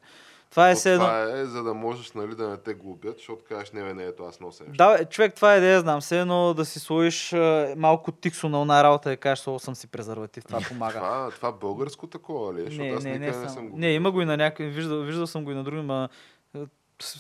Това 0.50 0.70
е 0.70 0.76
все 0.76 0.94
едно... 0.94 1.06
Това 1.06 1.40
е 1.40 1.46
за 1.46 1.64
да 1.64 1.74
можеш 1.74 2.12
нали, 2.12 2.36
да 2.36 2.50
не 2.50 2.58
те 2.58 2.74
глобят, 2.74 3.18
защото 3.18 3.44
кажеш, 3.50 3.72
не, 3.72 3.84
бе, 3.84 3.94
не, 3.94 4.04
ето 4.04 4.24
аз 4.24 4.40
нося. 4.40 4.64
нещо. 4.64 4.78
Да, 4.78 5.06
човек, 5.06 5.36
това 5.36 5.54
е 5.54 5.58
идея, 5.58 5.80
знам. 5.80 6.02
Все 6.02 6.20
едно 6.20 6.54
да 6.54 6.66
си 6.66 6.80
сложиш 6.80 7.36
малко 7.78 8.12
тиксо 8.12 8.50
на 8.50 8.62
една 8.62 8.84
работа 8.84 9.14
и 9.14 9.18
кажеш, 9.18 9.46
съм 9.58 9.76
си 9.76 9.88
презерватив, 9.88 10.44
това 10.46 10.60
помага. 10.68 10.94
Това, 10.94 11.30
това 11.32 11.52
българско 11.52 12.08
такова 12.08 12.54
ли 12.54 12.62
е? 12.62 12.66
Защото 12.66 12.84
не, 12.84 12.90
аз 12.90 13.04
не, 13.04 13.20
не, 13.20 13.28
не, 13.28 13.34
съм. 13.34 13.50
съм 13.50 13.70
го 13.70 13.78
не, 13.78 13.92
има 13.92 14.12
го 14.12 14.22
и 14.22 14.26
на 14.26 14.38
някакви, 14.38 14.70
виждал, 14.70 15.02
виждал 15.02 15.28
съм 15.28 15.44
го 15.44 15.52
и 15.52 15.56
на 15.56 15.64
други, 15.64 15.82
ма... 15.82 16.10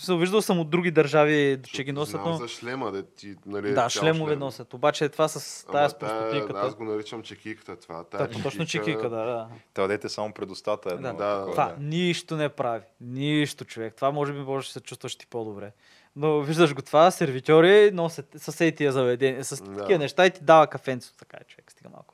Виждал 0.09 0.41
съм 0.41 0.59
от 0.59 0.69
други 0.69 0.91
държави, 0.91 1.59
че 1.65 1.83
ги 1.83 1.91
носят, 1.91 2.11
Знам 2.11 2.23
но... 2.25 2.37
за 2.37 2.47
шлема, 2.47 2.91
да 2.91 3.03
ти, 3.03 3.35
нали, 3.45 3.73
Да, 3.73 3.89
шлемове 3.89 4.31
шлем. 4.31 4.39
носят. 4.39 4.73
Обаче 4.73 5.09
това 5.09 5.27
с 5.27 5.33
тази 5.33 5.49
с 5.59 5.65
тая- 5.65 5.99
простотинката. 5.99 6.59
Аз 6.59 6.75
го 6.75 6.83
наричам 6.83 7.23
чекиката 7.23 7.75
това. 7.75 8.03
Тая 8.03 8.27
Да, 8.27 8.43
точно 8.43 8.65
чекика, 8.65 9.01
да, 9.03 9.17
да. 9.17 9.47
Това 9.73 9.87
дете 9.87 10.09
само 10.09 10.33
пред 10.33 10.49
устата. 10.49 10.89
Едно, 10.89 11.01
Да, 11.07 11.35
такова, 11.35 11.51
Това 11.51 11.65
да. 11.67 11.75
нищо 11.79 12.35
не 12.35 12.49
прави. 12.49 12.83
Нищо, 13.01 13.65
човек. 13.65 13.95
Това 13.95 14.11
може 14.11 14.33
би 14.33 14.39
можеш 14.39 14.69
да 14.69 14.73
се 14.73 14.79
чувстваш 14.79 15.15
ти 15.15 15.27
по-добре. 15.27 15.71
Но 16.15 16.41
виждаш 16.41 16.73
го 16.73 16.81
това, 16.81 17.11
сервитьори 17.11 17.91
носят 17.93 18.25
с 18.35 18.71
тия 18.71 18.91
заведения, 18.91 19.43
с 19.45 19.63
Да. 19.63 19.77
такива 19.77 19.99
неща 19.99 20.25
и 20.25 20.31
ти 20.31 20.43
дава 20.43 20.67
кафенцето, 20.67 21.17
така 21.17 21.37
е, 21.37 21.43
човек, 21.43 21.71
стига 21.71 21.89
малко. 21.89 22.13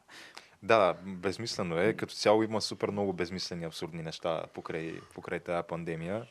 Да, 0.64 0.94
безмислено 1.06 1.78
е. 1.78 1.94
Като 1.94 2.14
цяло 2.14 2.44
има 2.44 2.62
супер 2.62 2.90
много 2.90 3.14
безмислени, 3.14 3.66
абсурдни 3.66 4.02
неща 4.02 4.44
покрай, 4.54 4.94
покрай 5.14 5.40
тази 5.40 5.68
пандемия. 5.68 6.26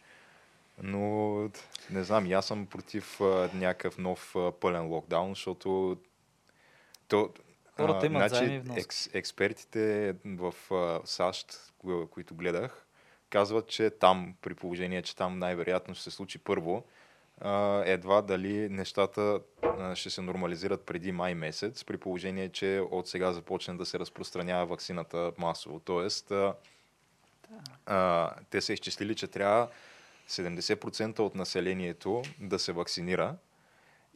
Но 0.83 1.35
не 1.91 2.05
знам, 2.05 2.33
аз 2.33 2.47
съм 2.47 2.67
против 2.67 3.21
а, 3.21 3.51
някакъв 3.55 3.99
нов 3.99 4.37
а, 4.37 4.53
пълен 4.53 4.87
локдаун, 4.87 5.31
защото 5.31 5.97
то, 7.09 7.31
Хората 7.77 8.07
имат 8.07 8.29
значи, 8.29 8.45
заеми 8.45 8.61
вноски. 8.61 8.81
екс, 8.81 9.11
експертите 9.13 10.15
в 10.25 10.55
а, 10.71 11.01
САЩ, 11.05 11.73
кои- 11.79 12.07
които 12.11 12.35
гледах, 12.35 12.87
казват, 13.31 13.67
че 13.69 13.91
там, 13.91 14.35
при 14.41 14.55
положение, 14.55 15.03
че 15.03 15.17
там 15.17 15.39
най-вероятно 15.39 15.95
ще 15.95 16.05
се 16.05 16.11
случи 16.11 16.39
първо, 16.39 16.85
а, 17.41 17.83
едва 17.87 18.23
дали 18.23 18.69
нещата 18.69 19.41
а, 19.63 19.95
ще 19.95 20.11
се 20.11 20.21
нормализират 20.21 20.87
преди 20.87 21.13
май 21.13 21.35
месец, 21.35 21.85
при 21.85 21.97
положение, 21.97 22.49
че 22.49 22.83
от 22.91 23.09
сега 23.09 23.33
започне 23.33 23.75
да 23.75 23.87
се 23.87 23.99
разпространява 23.99 24.67
вакцината 24.67 25.33
масово. 25.39 25.81
Тоест, 25.81 26.31
а, 26.31 26.55
а, 27.87 28.31
те 28.51 28.61
са 28.61 28.73
изчислили, 28.73 29.15
че 29.15 29.27
трябва 29.27 29.69
70% 30.33 31.19
от 31.19 31.35
населението 31.35 32.23
да 32.41 32.59
се 32.59 32.73
вакцинира 32.73 33.37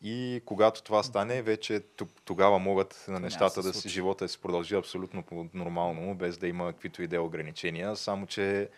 и 0.03 0.43
когато 0.45 0.83
това 0.83 1.03
стане, 1.03 1.43
вече 1.43 1.83
тогава 2.25 2.59
могат 2.59 3.05
на 3.09 3.21
нещата 3.21 3.63
да 3.63 3.75
си 3.75 3.89
живота 3.89 4.29
се 4.29 4.39
продължи 4.39 4.75
абсолютно 4.75 5.25
нормално, 5.55 6.15
без 6.15 6.39
да 6.39 6.49
има 6.49 6.73
каквито 6.73 7.03
и 7.03 7.07
да 7.07 7.17
е 7.17 7.19
ограничения, 7.19 7.97
само 7.97 8.27
че 8.27 8.69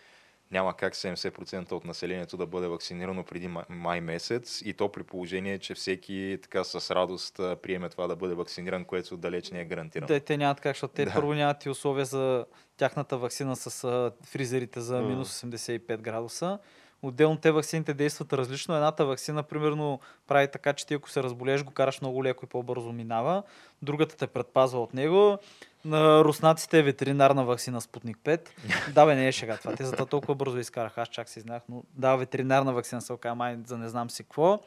няма 0.51 0.73
как 0.73 0.95
70% 0.95 1.71
от 1.71 1.85
населението 1.85 2.37
да 2.37 2.45
бъде 2.45 2.67
вакцинирано 2.67 3.23
преди 3.23 3.49
май, 3.69 4.01
месец 4.01 4.61
и 4.65 4.73
то 4.73 4.91
при 4.91 5.03
положение, 5.03 5.59
че 5.59 5.73
всеки 5.73 6.39
така 6.41 6.63
с 6.63 6.95
радост 6.95 7.35
приеме 7.35 7.89
това 7.89 8.07
да 8.07 8.15
бъде 8.15 8.33
вакциниран, 8.33 8.85
което 8.85 9.17
далеч 9.17 9.51
не 9.51 9.61
е 9.61 9.65
гарантирано. 9.65 10.07
Те, 10.07 10.19
те 10.19 10.37
нямат 10.37 10.61
как, 10.61 10.75
защото 10.75 10.93
те 10.93 11.05
Да. 11.05 11.13
първо 11.13 11.33
нямат 11.33 11.65
и 11.65 11.69
условия 11.69 12.05
за 12.05 12.45
тяхната 12.77 13.17
вакцина 13.17 13.55
с 13.55 14.11
фризерите 14.23 14.81
за 14.81 15.01
минус 15.01 15.41
85 15.41 15.97
градуса. 15.97 16.59
Отделно 17.01 17.37
те 17.37 17.51
вакцините 17.51 17.93
действат 17.93 18.33
различно. 18.33 18.75
Едната 18.75 19.05
вакцина, 19.05 19.43
примерно, 19.43 19.99
прави 20.27 20.47
така, 20.51 20.73
че 20.73 20.85
ти 20.85 20.93
ако 20.93 21.09
се 21.09 21.23
разболееш, 21.23 21.63
го 21.63 21.71
караш 21.71 22.01
много 22.01 22.23
леко 22.23 22.45
и 22.45 22.47
по-бързо 22.47 22.91
минава. 22.91 23.43
Другата 23.81 24.17
те 24.17 24.27
предпазва 24.27 24.81
от 24.81 24.93
него. 24.93 25.37
На 25.85 26.23
руснаците 26.23 26.79
е 26.79 26.83
ветеринарна 26.83 27.45
вакцина 27.45 27.81
Спутник 27.81 28.17
5. 28.17 28.49
да, 28.93 29.05
бе, 29.05 29.15
не 29.15 29.27
е 29.27 29.31
шега 29.31 29.57
това. 29.57 29.75
Те 29.75 29.85
за 29.85 29.91
това 29.91 30.05
толкова 30.05 30.35
бързо 30.35 30.57
изкарах. 30.57 30.97
Аз 30.97 31.07
чак 31.07 31.29
се 31.29 31.39
знаех, 31.39 31.61
но 31.69 31.83
да, 31.95 32.15
ветеринарна 32.15 32.73
вакцина 32.73 33.01
се 33.01 33.13
оказа 33.13 33.35
май 33.35 33.57
за 33.65 33.77
не 33.77 33.89
знам 33.89 34.09
си 34.09 34.23
какво. 34.23 34.59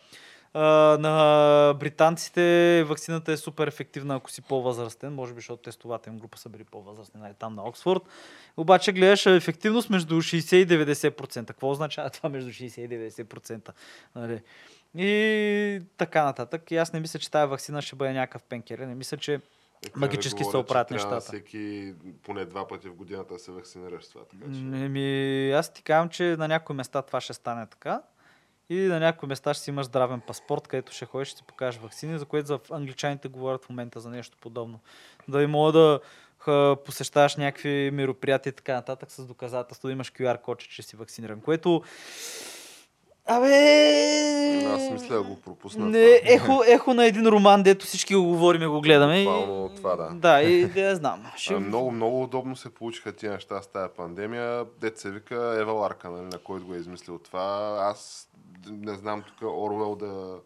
А, 0.55 0.63
на 1.01 1.75
британците 1.81 2.85
вакцината 2.89 3.33
е 3.33 3.37
супер 3.37 3.67
ефективна, 3.67 4.17
ако 4.17 4.31
си 4.31 4.43
по-възрастен, 4.43 5.15
може 5.15 5.33
би, 5.33 5.39
защото 5.39 5.63
тестовата 5.63 6.11
им 6.11 6.19
група 6.19 6.39
са 6.39 6.49
били 6.49 6.65
по-възрастни, 6.65 7.21
нали, 7.21 7.35
там 7.39 7.55
на 7.55 7.63
Оксфорд. 7.63 8.03
Обаче 8.57 8.93
гледаш 8.93 9.27
ефективност 9.27 9.91
между 9.91 10.15
60 10.15 10.57
и 10.57 10.67
90%. 10.67 11.47
Какво 11.47 11.71
означава 11.71 12.11
това 12.11 12.29
между 12.29 12.51
60 12.51 12.81
и 12.81 13.11
90%? 13.11 13.71
Нали? 14.15 14.43
И 14.97 15.83
така 15.97 16.25
нататък. 16.25 16.71
И 16.71 16.77
аз 16.77 16.93
не 16.93 17.01
мисля, 17.01 17.19
че 17.19 17.31
тази 17.31 17.51
вакцина 17.51 17.83
ще 17.83 17.97
бъде 17.97 18.13
някакъв 18.13 18.43
пенкер. 18.43 18.79
Не 18.79 18.95
мисля, 18.95 19.17
че 19.17 19.41
Е, 19.87 19.91
магически 19.97 20.39
ви 20.39 20.51
се 20.51 20.57
оправят 20.57 20.91
нещата. 20.91 21.21
Всеки 21.21 21.95
поне 22.23 22.45
два 22.45 22.69
пъти 22.69 22.89
в 22.89 22.95
годината 22.95 23.35
да 23.35 23.41
се 23.41 23.53
вакцинираш 23.53 24.09
това. 24.09 24.25
Така, 24.25 24.45
че... 24.53 24.59
Еми, 24.59 25.51
аз 25.53 25.73
ти 25.73 25.83
казвам, 25.83 26.09
че 26.09 26.25
на 26.39 26.49
някои 26.49 26.77
места 26.77 27.03
това 27.03 27.21
ще 27.21 27.33
стане 27.33 27.67
така. 27.67 28.03
И 28.73 28.89
на 28.89 29.01
някои 29.01 29.29
места 29.29 29.55
ще 29.55 29.63
си 29.65 29.71
имаш 29.71 29.87
здравен 29.87 30.21
паспорт, 30.21 30.69
където 30.69 30.93
ще 30.93 31.05
ходиш, 31.07 31.29
ще 31.29 31.39
си 31.39 31.45
покажеш 31.47 31.81
вакцини, 31.81 32.19
за 32.19 32.25
което 32.25 32.47
за 32.47 32.59
англичаните 32.71 33.29
говорят 33.29 33.65
в 33.65 33.69
момента 33.69 34.01
за 34.01 34.11
нещо 34.11 34.37
подобно. 34.41 34.81
Да 35.29 35.43
и 35.43 35.47
мога 35.47 35.73
да 35.73 36.01
посещаваш 36.85 37.37
някакви 37.37 37.91
мероприятия 37.93 38.51
и 38.51 38.55
така 38.57 38.75
нататък 38.75 39.11
с 39.11 39.27
доказателство, 39.27 39.89
да 39.89 39.93
имаш 39.93 40.13
QR 40.13 40.41
код, 40.41 40.59
че 40.59 40.83
си 40.83 40.97
вакциниран. 40.97 41.41
Което... 41.41 41.83
Абе... 43.27 44.65
Аз 44.67 44.91
мисля 44.91 45.15
да 45.15 45.23
го 45.23 45.41
пропусна. 45.41 45.87
Не, 45.87 46.21
ехо, 46.25 46.63
ехо 46.67 46.95
на 46.95 47.05
един 47.05 47.27
роман, 47.27 47.63
дето 47.63 47.87
всички 47.87 48.15
го 48.15 48.25
говорим 48.25 48.63
и 48.63 48.67
го 48.67 48.81
гледаме. 48.81 49.21
и- 49.23 49.25
Буквално 49.25 49.69
това, 49.77 49.97
да. 49.97 50.11
Да, 50.15 50.43
и 50.43 50.67
да 50.67 50.81
я 50.81 50.97
знам. 50.97 51.27
Ще... 51.37 51.55
Много, 51.55 51.91
много 51.91 52.23
удобно 52.23 52.57
се 52.57 52.75
получиха 52.75 53.13
тия 53.13 53.33
неща 53.33 53.63
с 53.63 53.67
тази 53.67 53.89
пандемия. 53.97 54.65
Дет 54.81 54.99
се 54.99 55.11
вика 55.11 55.57
Ева 55.61 55.73
Ларка, 55.73 56.11
нали, 56.11 56.25
на 56.25 56.39
който 56.39 56.67
го 56.67 56.75
е 56.75 56.79
измислил 56.79 57.19
това. 57.19 57.77
Аз 57.81 58.29
не 58.71 58.95
знам 58.95 59.23
тук 59.23 59.43
Орвел 59.43 59.97
да 59.97 60.41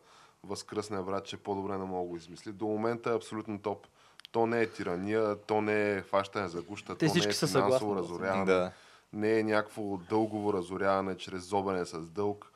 възкръсне 0.44 1.02
брат, 1.02 1.24
че 1.24 1.36
по-добре 1.36 1.78
не 1.78 1.84
мога 1.84 2.02
да 2.02 2.08
го 2.08 2.16
измисли. 2.16 2.52
До 2.52 2.66
момента 2.66 3.10
е 3.10 3.14
абсолютно 3.14 3.58
топ. 3.58 3.86
То 4.32 4.46
не 4.46 4.60
е 4.60 4.70
тирания, 4.70 5.36
то 5.46 5.60
не 5.60 5.92
е 5.92 6.02
хващане 6.02 6.48
за 6.48 6.62
гуща, 6.62 6.96
Те 6.96 7.06
то 7.06 7.14
не 7.14 7.20
е 7.20 7.32
финансово 7.32 7.96
разоряване, 7.96 8.44
Да. 8.44 8.72
не 9.12 9.38
е 9.38 9.42
някакво 9.42 9.82
дългово 9.96 10.52
разоряване 10.52 11.16
чрез 11.16 11.42
зобене 11.42 11.84
с 11.84 12.00
дълг. 12.00 12.52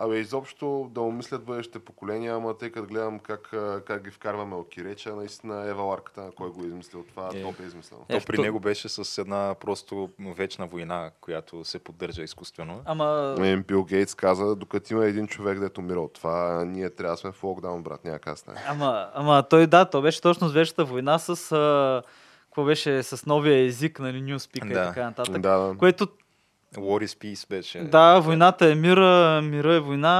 Абе, 0.00 0.16
изобщо 0.16 0.90
да 0.90 1.00
умислят 1.00 1.44
бъдещите 1.44 1.78
поколения, 1.78 2.34
ама 2.34 2.56
тъй 2.56 2.70
като 2.70 2.86
гледам 2.86 3.18
как, 3.18 3.50
как 3.86 4.04
ги 4.04 4.10
вкарваме 4.10 4.54
окиреча, 4.54 5.16
наистина 5.16 5.66
Ева 5.66 5.82
Ларката, 5.82 6.20
на 6.20 6.30
кой 6.32 6.50
го 6.50 6.62
е 6.62 6.66
измислил 6.66 7.04
това, 7.04 7.30
Е. 7.34 7.42
топ 7.42 7.60
е 7.60 7.64
измислено. 7.64 8.04
То 8.08 8.16
Е, 8.16 8.20
при 8.20 8.36
то- 8.36 8.42
него 8.42 8.60
беше 8.60 8.88
с 8.88 9.18
една 9.18 9.54
просто 9.54 10.10
вечна 10.20 10.66
война, 10.66 11.10
която 11.20 11.64
се 11.64 11.78
поддържа 11.78 12.22
изкуствено. 12.22 12.80
Ама 12.84 13.36
Е, 13.40 13.56
Бил 13.56 13.84
Гейтс 13.84 14.14
каза, 14.14 14.56
докато 14.56 14.92
има 14.92 15.04
един 15.04 15.26
човек, 15.26 15.60
дето 15.60 15.80
умира 15.80 16.00
от 16.00 16.12
това, 16.12 16.64
ние 16.64 16.90
трябва 16.90 17.12
да 17.12 17.18
сме 17.18 17.32
в 17.32 17.44
локдаун, 17.44 17.82
брат, 17.82 18.04
няма 18.04 18.18
как 18.18 18.32
да 18.32 18.38
стане. 18.38 18.60
Ама, 18.68 19.08
ама 19.14 19.42
той 19.42 19.66
да, 19.66 19.84
то 19.84 20.02
беше 20.02 20.22
точно 20.22 20.48
с 20.48 20.52
вечната 20.52 20.84
война 20.84 21.18
с... 21.18 21.52
А, 21.52 22.02
какво 22.44 22.64
беше 22.64 23.02
с 23.02 23.26
новия 23.26 23.64
език, 23.66 23.98
нали, 23.98 24.22
Newspeak 24.24 24.60
Да. 24.64 24.68
и 24.70 24.86
така 24.86 25.04
нататък. 25.04 25.38
Да, 25.38 25.58
да. 25.58 25.78
Което, 25.78 26.08
War 26.76 27.04
is 27.06 27.06
Peace 27.06 27.48
беше. 27.50 27.78
да, 27.78 28.18
войната 28.18 28.70
е 28.70 28.74
мира, 28.74 29.40
мира 29.42 29.74
е 29.74 29.80
война, 29.80 30.14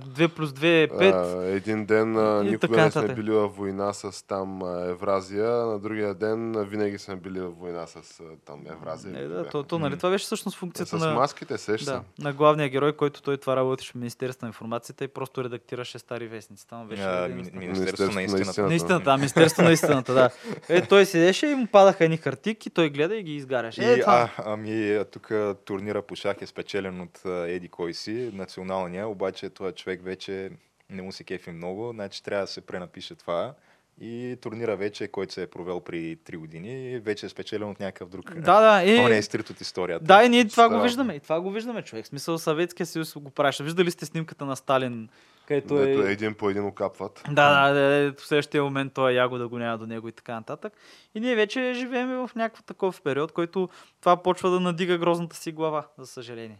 2 0.00 0.28
плюс 0.28 0.50
2 0.50 0.64
е 0.64 0.88
5. 0.88 1.42
А, 1.42 1.44
един 1.46 1.86
ден 1.86 2.16
а, 2.16 2.44
никога 2.44 2.76
не 2.76 2.90
сме 2.90 3.14
били 3.14 3.30
в 3.30 3.48
война 3.48 3.92
с 3.92 4.26
там 4.26 4.60
Евразия, 4.88 5.50
на 5.50 5.78
другия 5.78 6.14
ден 6.14 6.64
винаги 6.68 6.98
сме 6.98 7.16
били 7.16 7.40
в 7.40 7.50
война 7.50 7.86
с 7.86 8.22
там 8.46 8.60
Евразия. 8.70 9.18
Е, 9.18 9.28
да, 9.28 9.48
то, 9.48 9.62
то, 9.62 9.78
нали, 9.78 9.96
това 9.96 10.10
беше 10.10 10.24
всъщност 10.24 10.58
функцията 10.58 10.98
с 10.98 11.04
на, 11.04 11.14
маските, 11.14 11.58
сеш 11.58 11.82
да, 11.82 12.02
на 12.18 12.32
главния 12.32 12.68
герой, 12.68 12.92
който 12.92 13.22
той 13.22 13.36
това 13.36 13.56
работеше 13.56 13.92
в 13.92 13.94
Министерството 13.94 14.44
на 14.44 14.48
информацията 14.48 15.04
и 15.04 15.08
просто 15.08 15.44
редактираше 15.44 15.98
стари 15.98 16.26
вестници. 16.26 16.66
Там 16.68 16.88
беше 16.88 17.02
А, 17.02 17.28
ми- 17.28 17.50
Министерството 17.52 18.14
на 18.14 18.22
истината. 18.22 18.62
Наистина, 18.62 19.00
да, 19.00 19.16
Министерството 19.16 19.66
на 19.66 19.72
истината, 19.72 20.14
да. 20.14 20.30
Е, 20.68 20.86
той 20.86 21.06
седеше 21.06 21.46
и 21.46 21.54
му 21.54 21.66
падаха 21.66 22.04
едни 22.04 22.16
хартики, 22.16 22.70
той 22.70 22.90
гледа 22.90 23.16
и 23.16 23.22
ги 23.22 23.34
изгаряше. 23.34 23.92
Е, 23.92 23.94
И, 23.94 24.00
това. 24.00 24.30
а, 24.38 24.42
ами, 24.52 24.98
тук 25.12 25.32
турнира 25.64 26.02
по 26.02 26.16
шах 26.16 26.42
е 26.42 26.46
спечелен 26.46 27.00
от 27.00 27.20
Еди 27.26 27.68
кой 27.68 27.94
си, 27.94 28.30
националния, 28.34 29.08
обаче 29.08 29.50
този 29.50 29.74
човек 29.74 30.04
вече 30.04 30.50
не 30.90 31.02
му 31.02 31.12
се 31.12 31.24
кефи 31.24 31.50
много, 31.50 31.90
значи 31.90 32.22
трябва 32.22 32.44
да 32.44 32.52
се 32.52 32.60
пренапише 32.60 33.14
това. 33.14 33.54
И 34.00 34.36
турнира 34.40 34.76
вече, 34.76 35.08
който 35.08 35.32
се 35.32 35.42
е 35.42 35.46
провел 35.46 35.80
при 35.80 36.16
3 36.16 36.36
години, 36.36 36.98
вече 36.98 37.26
е 37.26 37.28
спечелен 37.28 37.68
от 37.68 37.80
някакъв 37.80 38.08
друг. 38.08 38.34
Да, 38.34 38.60
да, 38.60 38.90
и... 38.90 38.98
Он 38.98 39.12
е 39.12 39.18
изтрит 39.18 39.50
от 39.50 39.60
историята. 39.60 40.04
Да, 40.04 40.24
и 40.24 40.28
ние 40.28 40.48
това 40.48 40.68
го 40.68 40.72
Става. 40.72 40.82
виждаме. 40.82 41.14
И 41.14 41.20
това 41.20 41.40
го 41.40 41.50
виждаме, 41.50 41.82
човек. 41.82 42.04
В 42.04 42.08
смисъл 42.08 42.38
Съветския 42.38 42.86
съюз 42.86 43.14
го 43.16 43.30
правеше. 43.30 43.64
Виждали 43.64 43.90
сте 43.90 44.06
снимката 44.06 44.44
на 44.44 44.56
Сталин, 44.56 45.08
където 45.46 45.78
е... 45.78 45.86
Дето 45.86 46.02
един 46.02 46.34
по 46.34 46.50
един 46.50 46.66
окапват. 46.66 47.22
Да, 47.30 47.68
да, 47.68 47.74
да, 47.74 47.80
да, 47.80 48.14
в 48.18 48.26
следващия 48.26 48.64
момент 48.64 48.92
той 48.94 49.12
ягода 49.12 49.48
го 49.48 49.58
няма 49.58 49.78
до 49.78 49.86
него 49.86 50.08
и 50.08 50.12
така 50.12 50.34
нататък. 50.34 50.72
И 51.14 51.20
ние 51.20 51.34
вече 51.34 51.72
живеем 51.74 52.08
в 52.08 52.30
някакъв 52.36 52.64
такъв 52.64 53.02
период, 53.02 53.32
който 53.32 53.68
това 54.00 54.16
почва 54.16 54.50
да 54.50 54.60
надига 54.60 54.98
грозната 54.98 55.36
си 55.36 55.52
глава, 55.52 55.86
за 55.98 56.06
съжаление. 56.06 56.58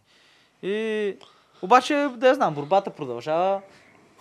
И 0.62 1.16
обаче, 1.62 2.09
да 2.16 2.28
я 2.28 2.35
знам, 2.35 2.55
борбата 2.55 2.91
продължава. 2.91 3.61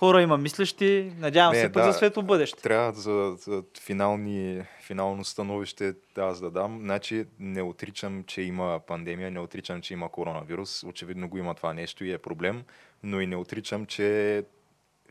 Хора 0.03 0.21
има 0.21 0.37
мислещи, 0.37 1.11
надявам 1.17 1.53
Не, 1.53 1.61
се 1.61 1.71
пък 1.71 1.83
да. 1.83 1.91
за 1.91 1.97
светло 1.97 2.23
бъдеще. 2.23 2.63
Трябва 2.63 2.93
за, 2.93 3.35
за 3.37 3.63
финални, 3.81 4.63
финално 4.81 5.23
становище 5.23 5.93
да 6.15 6.21
аз 6.21 6.41
да 6.41 6.51
дам. 6.51 6.79
Значи 6.81 7.25
не 7.39 7.61
отричам, 7.61 8.23
че 8.23 8.41
има 8.41 8.79
пандемия, 8.87 9.31
не 9.31 9.39
отричам, 9.39 9.81
че 9.81 9.93
има 9.93 10.09
коронавирус. 10.09 10.83
Очевидно 10.83 11.29
го 11.29 11.37
има 11.37 11.55
това 11.55 11.73
нещо 11.73 12.05
и 12.05 12.11
е 12.11 12.17
проблем, 12.17 12.63
но 13.03 13.21
и 13.21 13.27
не 13.27 13.35
отричам, 13.35 13.85
че 13.85 14.43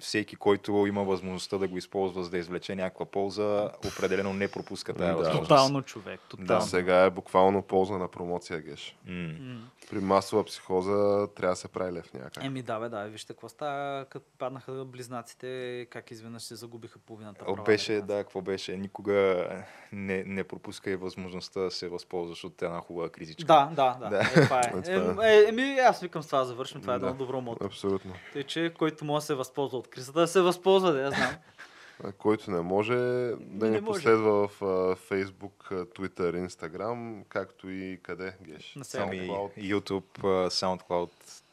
всеки, 0.01 0.37
който 0.37 0.73
има 0.87 1.05
възможността 1.05 1.59
да 1.59 1.69
го 1.69 1.79
използва, 1.79 2.25
за 2.25 2.31
да 2.31 2.39
извлече 2.39 2.75
някаква 2.75 3.07
полза, 3.07 3.71
определено 3.87 4.33
не 4.33 4.49
пропуска 4.49 4.95
тази 4.95 5.11
Да. 5.11 5.17
възможност. 5.17 5.49
Тотално 5.49 5.83
човек, 5.83 6.21
Да, 6.31 6.37
тотално. 6.37 6.63
сега 6.63 7.05
е 7.05 7.11
буквално 7.11 7.63
полза 7.63 7.99
на 7.99 8.09
промоция, 8.09 8.61
Геш. 8.61 8.97
М. 9.07 9.29
М. 9.41 9.61
При 9.91 9.99
масова 9.99 10.45
психоза 10.45 11.29
трябва 11.37 11.53
да 11.53 11.57
се 11.57 11.69
прави 11.69 11.93
лев 11.93 12.15
някак. 12.15 12.45
Еми 12.45 12.63
да, 12.63 12.79
бе, 12.81 12.89
да, 12.89 13.05
вижте 13.05 13.33
какво 13.33 13.49
става, 13.49 14.05
като 14.05 14.27
паднаха 14.39 14.85
близнаците, 14.85 15.87
как 15.91 16.11
изведнъж 16.11 16.43
се 16.43 16.55
загубиха 16.55 16.99
половината 16.99 17.45
права. 17.45 17.63
Беше, 17.63 17.93
нали, 17.93 18.03
да, 18.03 18.17
какво 18.17 18.41
беше. 18.41 18.77
Никога 18.77 19.47
не, 19.93 20.25
не 20.27 20.45
пропускай 20.45 20.97
възможността 20.97 21.61
да 21.61 21.71
се 21.71 21.89
възползваш 21.89 22.45
от 22.45 22.63
една 22.63 22.81
хубава 22.81 23.09
кризичка. 23.09 23.47
Да, 23.47 23.71
да, 23.77 23.97
да. 24.01 24.09
Да. 24.09 24.21
Е, 24.41 24.45
това 24.45 24.61
е. 24.61 24.83
Това 24.83 25.29
Е, 25.29 25.37
е, 25.37 25.49
еми, 25.49 25.79
аз 25.79 26.01
викам 26.01 26.23
с 26.23 26.27
това 26.27 26.39
да 26.39 26.45
завършим. 26.45 26.81
Това 26.81 26.95
е 26.95 26.99
Да. 26.99 27.07
едно 27.07 27.19
добро 27.19 27.41
мото. 27.41 27.65
Абсолютно. 27.65 28.13
Тъй, 28.33 28.43
че 28.45 28.73
който 28.79 29.05
може 29.05 29.23
да 29.23 29.27
се 29.27 29.35
възползва 29.35 29.79
от 29.79 29.90
кризата, 29.91 30.21
да 30.21 30.27
се 30.29 30.41
възползва, 30.41 30.93
да 30.93 31.01
я 31.01 31.11
знам. 31.11 31.31
Който 32.19 32.51
не 32.51 32.61
може, 32.61 32.95
да 32.95 33.67
Не 33.67 33.71
ни 33.71 33.81
може. 33.81 33.99
последва 33.99 34.31
в 34.49 34.63
а, 34.63 34.65
Facebook, 34.97 35.71
Twitter, 35.71 36.47
Instagram, 36.49 37.25
както 37.29 37.71
и 37.71 38.01
къде, 38.03 38.35
Геш? 38.43 38.75
На. 38.77 38.85
Ами, 39.03 39.21
SoundCloud. 39.21 39.51
YouTube, 39.57 40.19
а, 40.19 40.51
SoundCloud, 40.51 41.11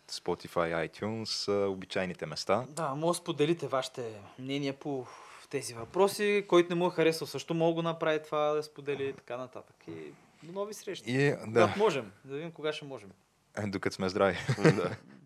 Spotify, 0.09 0.89
iTunes, 0.89 1.65
обичайните 1.67 2.25
места. 2.25 2.65
Да, 2.69 2.95
може 2.95 3.17
да 3.17 3.23
споделите 3.23 3.67
вашите 3.67 4.01
мнения 4.39 4.73
по 4.73 5.05
тези 5.49 5.73
въпроси. 5.73 6.45
Който 6.47 6.69
не 6.69 6.75
му 6.75 6.87
е 6.87 6.91
харесал, 6.91 7.27
също 7.27 7.53
мога 7.53 7.69
да 7.71 7.75
го 7.75 7.81
направи 7.81 8.23
това, 8.23 8.53
да 8.53 8.63
сподели 8.63 9.03
и 9.05 9.13
така 9.13 9.37
нататък. 9.37 9.75
И 9.87 10.11
до 10.43 10.51
нови 10.51 10.73
срещи. 10.73 11.11
И 11.11 11.17
да, 11.29 11.37
Когато 11.45 11.79
можем. 11.79 12.11
Да 12.25 12.35
видим 12.35 12.51
кога 12.51 12.73
ще 12.73 12.85
можем. 12.85 13.09
докато 13.65 13.95
сме 13.95 14.09
здрави. 14.09 14.37
Да. 14.57 14.95